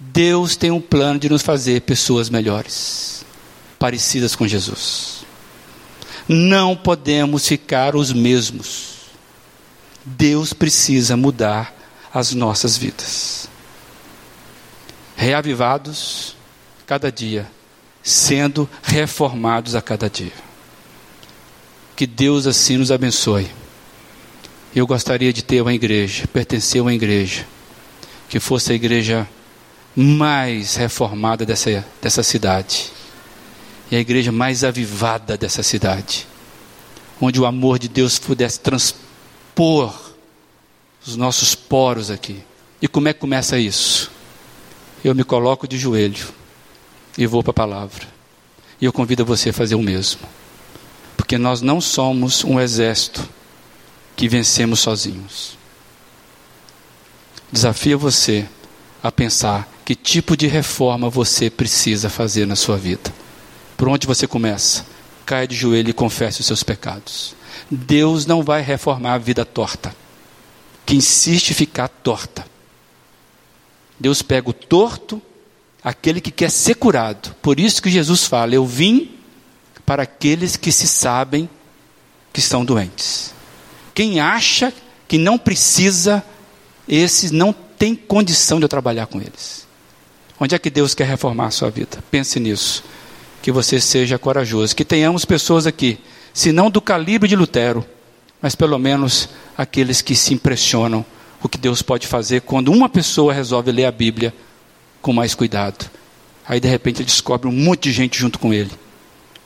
Deus 0.00 0.56
tem 0.56 0.70
um 0.70 0.80
plano 0.80 1.18
de 1.18 1.28
nos 1.28 1.42
fazer 1.42 1.82
pessoas 1.82 2.30
melhores, 2.30 3.26
parecidas 3.78 4.34
com 4.34 4.48
Jesus. 4.48 5.15
Não 6.28 6.76
podemos 6.76 7.46
ficar 7.46 7.94
os 7.94 8.12
mesmos. 8.12 8.96
Deus 10.04 10.52
precisa 10.52 11.16
mudar 11.16 11.74
as 12.12 12.32
nossas 12.32 12.76
vidas. 12.76 13.48
Reavivados 15.16 16.36
cada 16.86 17.10
dia, 17.10 17.50
sendo 18.02 18.68
reformados 18.82 19.74
a 19.74 19.82
cada 19.82 20.08
dia. 20.08 20.32
Que 21.96 22.06
Deus 22.06 22.46
assim 22.46 22.76
nos 22.76 22.92
abençoe. 22.92 23.50
Eu 24.74 24.86
gostaria 24.86 25.32
de 25.32 25.42
ter 25.42 25.62
uma 25.62 25.72
igreja, 25.72 26.26
pertencer 26.26 26.80
a 26.80 26.84
uma 26.84 26.94
igreja, 26.94 27.46
que 28.28 28.38
fosse 28.38 28.72
a 28.72 28.74
igreja 28.74 29.26
mais 29.94 30.76
reformada 30.76 31.46
dessa, 31.46 31.84
dessa 32.02 32.22
cidade, 32.22 32.92
e 33.90 33.96
a 33.96 34.00
igreja 34.00 34.32
mais 34.32 34.64
avivada 34.64 35.36
dessa 35.36 35.62
cidade, 35.62 36.26
onde 37.20 37.40
o 37.40 37.46
amor 37.46 37.78
de 37.78 37.88
Deus 37.88 38.18
pudesse 38.18 38.60
transportar 38.60 39.06
expor 39.56 39.94
os 41.06 41.16
nossos 41.16 41.54
poros 41.54 42.10
aqui. 42.10 42.42
E 42.82 42.86
como 42.86 43.08
é 43.08 43.14
que 43.14 43.20
começa 43.20 43.58
isso? 43.58 44.10
Eu 45.02 45.14
me 45.14 45.24
coloco 45.24 45.66
de 45.66 45.78
joelho 45.78 46.28
e 47.16 47.26
vou 47.26 47.42
para 47.42 47.52
a 47.52 47.54
palavra. 47.54 48.06
E 48.78 48.84
eu 48.84 48.92
convido 48.92 49.24
você 49.24 49.48
a 49.48 49.52
fazer 49.54 49.74
o 49.74 49.82
mesmo. 49.82 50.20
Porque 51.16 51.38
nós 51.38 51.62
não 51.62 51.80
somos 51.80 52.44
um 52.44 52.60
exército 52.60 53.26
que 54.14 54.28
vencemos 54.28 54.80
sozinhos. 54.80 55.56
Desafio 57.50 57.98
você 57.98 58.46
a 59.02 59.10
pensar 59.10 59.66
que 59.86 59.94
tipo 59.94 60.36
de 60.36 60.46
reforma 60.46 61.08
você 61.08 61.48
precisa 61.48 62.10
fazer 62.10 62.46
na 62.46 62.56
sua 62.56 62.76
vida. 62.76 63.10
Por 63.76 63.88
onde 63.88 64.06
você 64.06 64.26
começa? 64.26 64.86
Caia 65.24 65.46
de 65.46 65.54
joelho 65.54 65.90
e 65.90 65.92
confesse 65.92 66.40
os 66.40 66.46
seus 66.46 66.62
pecados. 66.62 67.34
Deus 67.70 68.26
não 68.26 68.42
vai 68.42 68.62
reformar 68.62 69.14
a 69.14 69.18
vida 69.18 69.44
torta, 69.44 69.94
que 70.84 70.94
insiste 70.94 71.50
em 71.50 71.54
ficar 71.54 71.88
torta. 71.88 72.46
Deus 73.98 74.22
pega 74.22 74.50
o 74.50 74.52
torto, 74.52 75.20
aquele 75.82 76.20
que 76.20 76.30
quer 76.30 76.50
ser 76.50 76.76
curado. 76.76 77.34
Por 77.42 77.58
isso 77.58 77.82
que 77.82 77.90
Jesus 77.90 78.24
fala: 78.24 78.54
Eu 78.54 78.64
vim 78.64 79.10
para 79.84 80.02
aqueles 80.04 80.56
que 80.56 80.70
se 80.70 80.86
sabem 80.86 81.48
que 82.32 82.40
estão 82.40 82.64
doentes. 82.64 83.34
Quem 83.94 84.20
acha 84.20 84.72
que 85.08 85.16
não 85.16 85.38
precisa, 85.38 86.22
esses 86.88 87.30
não 87.30 87.52
tem 87.52 87.94
condição 87.94 88.58
de 88.58 88.64
eu 88.64 88.68
trabalhar 88.68 89.06
com 89.06 89.20
eles. 89.20 89.66
Onde 90.38 90.54
é 90.54 90.58
que 90.58 90.68
Deus 90.68 90.94
quer 90.94 91.06
reformar 91.06 91.46
a 91.46 91.50
sua 91.50 91.70
vida? 91.70 91.98
Pense 92.10 92.38
nisso. 92.38 92.84
Que 93.46 93.52
você 93.52 93.80
seja 93.80 94.18
corajoso. 94.18 94.74
Que 94.74 94.84
tenhamos 94.84 95.24
pessoas 95.24 95.68
aqui 95.68 96.00
se 96.34 96.50
não 96.50 96.68
do 96.68 96.80
calibre 96.80 97.28
de 97.28 97.36
Lutero, 97.36 97.86
mas 98.42 98.56
pelo 98.56 98.76
menos 98.76 99.28
aqueles 99.56 100.02
que 100.02 100.16
se 100.16 100.34
impressionam 100.34 101.04
o 101.40 101.48
que 101.48 101.56
Deus 101.56 101.80
pode 101.80 102.08
fazer 102.08 102.40
quando 102.40 102.72
uma 102.72 102.88
pessoa 102.88 103.32
resolve 103.32 103.70
ler 103.70 103.84
a 103.84 103.92
Bíblia 103.92 104.34
com 105.00 105.12
mais 105.12 105.32
cuidado. 105.32 105.88
Aí 106.44 106.58
de 106.58 106.66
repente 106.66 106.96
ele 107.02 107.06
descobre 107.06 107.46
um 107.46 107.52
monte 107.52 107.84
de 107.84 107.92
gente 107.92 108.18
junto 108.18 108.36
com 108.40 108.52
ele. 108.52 108.72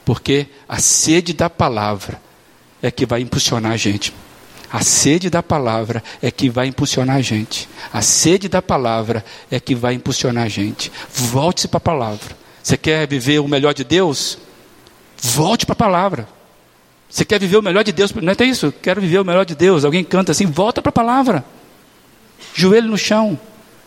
Porque 0.03 0.46
a 0.66 0.78
sede 0.78 1.34
da 1.34 1.51
palavra 1.51 2.18
é 2.80 2.90
que 2.90 3.05
vai 3.05 3.20
impulsionar 3.20 3.72
a 3.72 3.76
gente. 3.76 4.14
A 4.72 4.80
sede 4.80 5.28
da 5.28 5.42
palavra 5.42 6.03
é 6.22 6.30
que 6.30 6.48
vai 6.48 6.68
impulsionar 6.68 7.16
a 7.16 7.20
gente. 7.20 7.68
A 7.92 8.01
sede 8.01 8.48
da 8.48 8.62
palavra 8.62 9.22
é 9.51 9.61
que 9.61 9.74
vai 9.74 9.92
impulsionar 9.92 10.44
a 10.44 10.48
gente. 10.48 10.90
Volte-se 11.12 11.68
para 11.68 11.76
a 11.76 11.82
palavra. 11.82 12.39
Você 12.62 12.76
quer 12.76 13.06
viver 13.06 13.40
o 13.40 13.48
melhor 13.48 13.74
de 13.74 13.84
Deus? 13.84 14.38
Volte 15.22 15.66
para 15.66 15.72
a 15.72 15.76
palavra. 15.76 16.28
Você 17.08 17.24
quer 17.24 17.40
viver 17.40 17.56
o 17.56 17.62
melhor 17.62 17.82
de 17.82 17.92
Deus? 17.92 18.12
Não 18.14 18.32
é 18.32 18.44
isso? 18.44 18.72
Quero 18.82 19.00
viver 19.00 19.18
o 19.18 19.24
melhor 19.24 19.44
de 19.44 19.54
Deus. 19.54 19.84
Alguém 19.84 20.04
canta 20.04 20.32
assim, 20.32 20.46
volta 20.46 20.80
para 20.80 20.90
a 20.90 20.92
palavra. 20.92 21.44
Joelho 22.54 22.88
no 22.88 22.98
chão. 22.98 23.38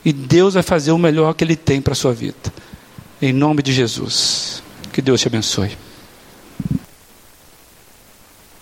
E 0.03 0.11
Deus 0.11 0.55
vai 0.55 0.63
fazer 0.63 0.91
o 0.91 0.97
melhor 0.97 1.34
que 1.34 1.43
Ele 1.43 1.55
tem 1.55 1.82
para 1.82 1.93
a 1.93 1.95
sua 1.95 2.13
vida. 2.13 2.36
Em 3.21 3.32
nome 3.32 3.63
de 3.63 3.71
Jesus. 3.71 4.61
Que 4.91 5.01
Deus 5.01 5.21
te 5.21 5.28
abençoe. 5.28 5.78